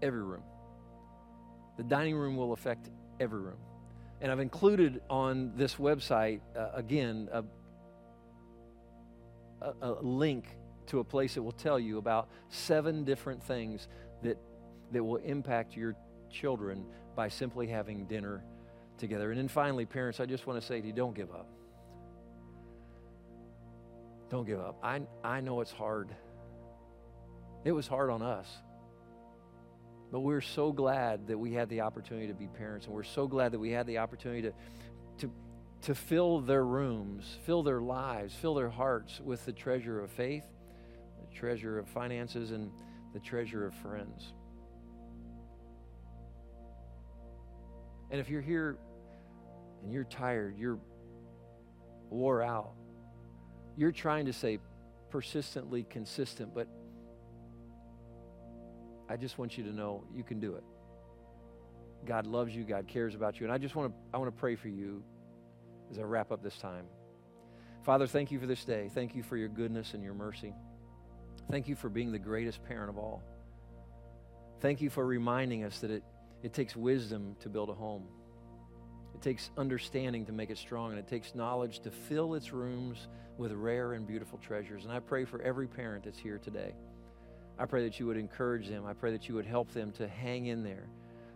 every 0.00 0.22
room. 0.22 0.42
The 1.76 1.82
dining 1.82 2.14
room 2.14 2.36
will 2.36 2.52
affect 2.52 2.88
every 3.18 3.40
room. 3.40 3.58
And 4.20 4.30
I've 4.30 4.40
included 4.40 5.00
on 5.10 5.52
this 5.56 5.74
website, 5.76 6.40
uh, 6.56 6.70
again, 6.74 7.28
a, 7.32 7.44
a, 9.60 9.74
a 9.82 9.92
link 10.02 10.44
to 10.86 11.00
a 11.00 11.04
place 11.04 11.34
that 11.34 11.42
will 11.42 11.52
tell 11.52 11.80
you 11.80 11.98
about 11.98 12.28
seven 12.48 13.04
different 13.04 13.42
things 13.42 13.88
that, 14.22 14.38
that 14.92 15.02
will 15.02 15.16
impact 15.16 15.76
your 15.76 15.96
children 16.30 16.84
by 17.16 17.28
simply 17.28 17.66
having 17.66 18.06
dinner 18.06 18.44
together. 18.98 19.30
And 19.30 19.38
then 19.38 19.48
finally, 19.48 19.86
parents, 19.86 20.20
I 20.20 20.26
just 20.26 20.46
want 20.46 20.60
to 20.60 20.66
say 20.66 20.80
to 20.80 20.86
you 20.86 20.92
don't 20.92 21.14
give 21.14 21.30
up. 21.30 21.48
Don't 24.30 24.46
give 24.46 24.60
up. 24.60 24.78
I, 24.82 25.00
I 25.24 25.40
know 25.40 25.60
it's 25.60 25.72
hard. 25.72 26.14
It 27.64 27.72
was 27.72 27.88
hard 27.88 28.10
on 28.10 28.22
us. 28.22 28.46
But 30.12 30.20
we're 30.20 30.40
so 30.40 30.72
glad 30.72 31.26
that 31.28 31.38
we 31.38 31.52
had 31.52 31.68
the 31.68 31.82
opportunity 31.82 32.28
to 32.28 32.34
be 32.34 32.46
parents, 32.46 32.86
and 32.86 32.94
we're 32.94 33.02
so 33.02 33.26
glad 33.26 33.52
that 33.52 33.58
we 33.58 33.70
had 33.70 33.86
the 33.86 33.98
opportunity 33.98 34.42
to, 34.42 34.52
to, 35.18 35.32
to 35.82 35.94
fill 35.94 36.40
their 36.40 36.64
rooms, 36.64 37.38
fill 37.44 37.62
their 37.62 37.80
lives, 37.80 38.34
fill 38.34 38.54
their 38.54 38.70
hearts 38.70 39.20
with 39.20 39.44
the 39.44 39.52
treasure 39.52 40.00
of 40.00 40.10
faith, 40.10 40.44
the 41.28 41.36
treasure 41.36 41.78
of 41.78 41.88
finances, 41.88 42.50
and 42.50 42.72
the 43.12 43.20
treasure 43.20 43.66
of 43.66 43.74
friends. 43.74 44.32
And 48.10 48.20
if 48.20 48.28
you're 48.28 48.40
here 48.40 48.78
and 49.82 49.92
you're 49.92 50.04
tired, 50.04 50.56
you're 50.58 50.78
wore 52.10 52.42
out, 52.42 52.72
you're 53.80 53.92
trying 53.92 54.26
to 54.26 54.32
say 54.34 54.58
persistently 55.08 55.84
consistent, 55.88 56.54
but 56.54 56.68
I 59.08 59.16
just 59.16 59.38
want 59.38 59.56
you 59.56 59.64
to 59.64 59.72
know 59.72 60.04
you 60.14 60.22
can 60.22 60.38
do 60.38 60.56
it. 60.56 60.64
God 62.04 62.26
loves 62.26 62.54
you, 62.54 62.64
God 62.64 62.86
cares 62.86 63.14
about 63.14 63.40
you. 63.40 63.46
And 63.46 63.52
I 63.54 63.56
just 63.56 63.74
want 63.74 63.90
to 63.90 63.96
I 64.12 64.18
want 64.18 64.30
to 64.30 64.38
pray 64.38 64.54
for 64.54 64.68
you 64.68 65.02
as 65.90 65.98
I 65.98 66.02
wrap 66.02 66.30
up 66.30 66.42
this 66.42 66.58
time. 66.58 66.84
Father, 67.82 68.06
thank 68.06 68.30
you 68.30 68.38
for 68.38 68.46
this 68.46 68.66
day. 68.66 68.90
Thank 68.92 69.14
you 69.14 69.22
for 69.22 69.38
your 69.38 69.48
goodness 69.48 69.94
and 69.94 70.04
your 70.04 70.12
mercy. 70.12 70.52
Thank 71.50 71.66
you 71.66 71.74
for 71.74 71.88
being 71.88 72.12
the 72.12 72.18
greatest 72.18 72.62
parent 72.62 72.90
of 72.90 72.98
all. 72.98 73.22
Thank 74.60 74.82
you 74.82 74.90
for 74.90 75.06
reminding 75.06 75.64
us 75.64 75.80
that 75.80 75.90
it, 75.90 76.04
it 76.42 76.52
takes 76.52 76.76
wisdom 76.76 77.34
to 77.40 77.48
build 77.48 77.70
a 77.70 77.74
home. 77.74 78.08
It 79.20 79.24
takes 79.24 79.50
understanding 79.58 80.24
to 80.26 80.32
make 80.32 80.48
it 80.48 80.56
strong, 80.56 80.92
and 80.92 80.98
it 80.98 81.06
takes 81.06 81.34
knowledge 81.34 81.80
to 81.80 81.90
fill 81.90 82.32
its 82.36 82.54
rooms 82.54 83.06
with 83.36 83.52
rare 83.52 83.92
and 83.92 84.06
beautiful 84.06 84.38
treasures. 84.38 84.84
And 84.84 84.92
I 84.94 85.00
pray 85.00 85.26
for 85.26 85.42
every 85.42 85.66
parent 85.66 86.04
that's 86.04 86.18
here 86.18 86.38
today. 86.38 86.72
I 87.58 87.66
pray 87.66 87.84
that 87.84 88.00
you 88.00 88.06
would 88.06 88.16
encourage 88.16 88.66
them. 88.66 88.86
I 88.86 88.94
pray 88.94 89.12
that 89.12 89.28
you 89.28 89.34
would 89.34 89.44
help 89.44 89.74
them 89.74 89.92
to 89.98 90.08
hang 90.08 90.46
in 90.46 90.64
there, 90.64 90.88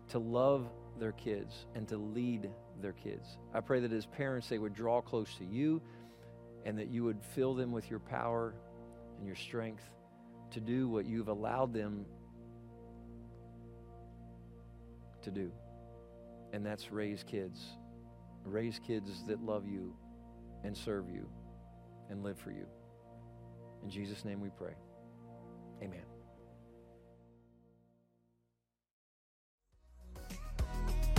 to 0.08 0.18
love 0.18 0.66
their 0.98 1.12
kids, 1.12 1.66
and 1.74 1.86
to 1.88 1.98
lead 1.98 2.48
their 2.80 2.92
kids. 2.92 3.36
I 3.52 3.60
pray 3.60 3.80
that 3.80 3.92
as 3.92 4.06
parents, 4.06 4.48
they 4.48 4.58
would 4.58 4.74
draw 4.74 5.02
close 5.02 5.34
to 5.34 5.44
you 5.44 5.82
and 6.64 6.78
that 6.78 6.88
you 6.88 7.04
would 7.04 7.20
fill 7.34 7.52
them 7.52 7.70
with 7.70 7.90
your 7.90 8.00
power 8.00 8.54
and 9.18 9.26
your 9.26 9.36
strength 9.36 9.84
to 10.52 10.60
do 10.60 10.88
what 10.88 11.04
you've 11.04 11.28
allowed 11.28 11.74
them 11.74 12.06
to 15.20 15.30
do 15.30 15.52
and 16.54 16.64
that's 16.64 16.92
raise 16.92 17.24
kids. 17.24 17.60
Raise 18.44 18.78
kids 18.86 19.10
that 19.26 19.42
love 19.42 19.66
you 19.66 19.96
and 20.62 20.76
serve 20.76 21.10
you 21.10 21.28
and 22.10 22.22
live 22.22 22.38
for 22.38 22.52
you. 22.52 22.66
In 23.82 23.90
Jesus' 23.90 24.24
name 24.24 24.40
we 24.40 24.50
pray. 24.50 24.74
Amen. 25.82 26.13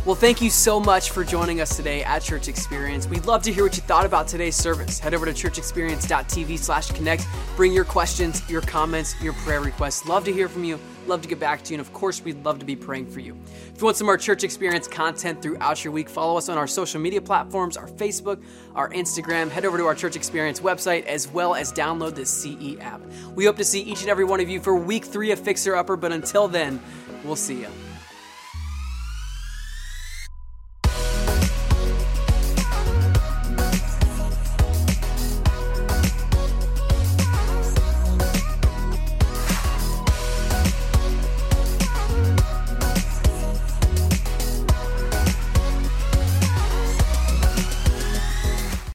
Well, 0.06 0.14
thank 0.14 0.40
you 0.40 0.52
so 0.52 0.80
much 0.80 1.10
for 1.10 1.24
joining 1.24 1.62
us 1.62 1.76
today 1.76 2.04
at 2.04 2.22
Church 2.22 2.48
Experience. 2.48 3.08
We'd 3.08 3.26
love 3.26 3.42
to 3.42 3.52
hear 3.52 3.64
what 3.64 3.76
you 3.76 3.82
thought 3.82 4.06
about 4.06 4.28
today's 4.28 4.56
service. 4.56 5.00
Head 5.00 5.16
over 5.16 5.26
to 5.26 5.32
churchexperience.tv 5.32 6.60
slash 6.60 6.92
connect. 6.92 7.26
Bring 7.56 7.74
your 7.74 7.86
questions, 7.86 8.48
your 8.48 8.62
comments, 8.62 9.20
your 9.20 9.34
prayer 9.34 9.62
requests. 9.62 10.06
Love 10.06 10.24
to 10.26 10.32
hear 10.32 10.48
from 10.48 10.64
you. 10.64 10.80
Love 11.08 11.24
to 11.24 11.28
get 11.28 11.40
back 11.40 11.64
to 11.64 11.72
you. 11.72 11.80
And 11.80 11.82
of 11.88 11.92
course, 11.92 12.24
we'd 12.24 12.46
love 12.46 12.60
to 12.60 12.66
be 12.66 12.76
praying 12.76 13.08
for 13.08 13.20
you. 13.20 13.36
If 13.74 13.82
you 13.82 13.86
want 13.86 13.98
some 13.98 14.06
more 14.06 14.16
Church 14.16 14.44
Experience 14.44 14.88
content 14.88 15.42
throughout 15.42 15.84
your 15.84 15.92
week, 15.92 16.08
follow 16.08 16.38
us 16.38 16.50
on 16.50 16.58
our 16.60 16.68
social 16.68 17.02
media 17.02 17.20
platforms, 17.20 17.76
our 17.76 17.88
Facebook, 17.88 18.44
our 18.76 18.92
Instagram. 18.92 19.50
Head 19.50 19.66
over 19.66 19.80
to 19.80 19.86
our 19.86 19.96
Church 19.96 20.16
Experience 20.16 20.60
website 20.60 21.08
as 21.08 21.28
well 21.28 21.56
as 21.56 21.74
download 21.74 22.14
the 22.14 22.28
CE 22.28 22.80
app. 22.80 23.02
We 23.34 23.46
hope 23.46 23.58
to 23.58 23.66
see 23.66 23.82
each 23.82 24.02
and 24.02 24.12
every 24.12 24.26
one 24.26 24.40
of 24.40 24.50
you 24.50 24.60
for 24.60 24.76
week 24.76 25.04
three 25.04 25.32
of 25.32 25.40
Fixer 25.40 25.76
Upper, 25.76 25.96
but 25.98 26.12
until 26.12 26.48
then, 26.48 26.80
we'll 27.24 27.36
see 27.36 27.62
you. 27.62 27.70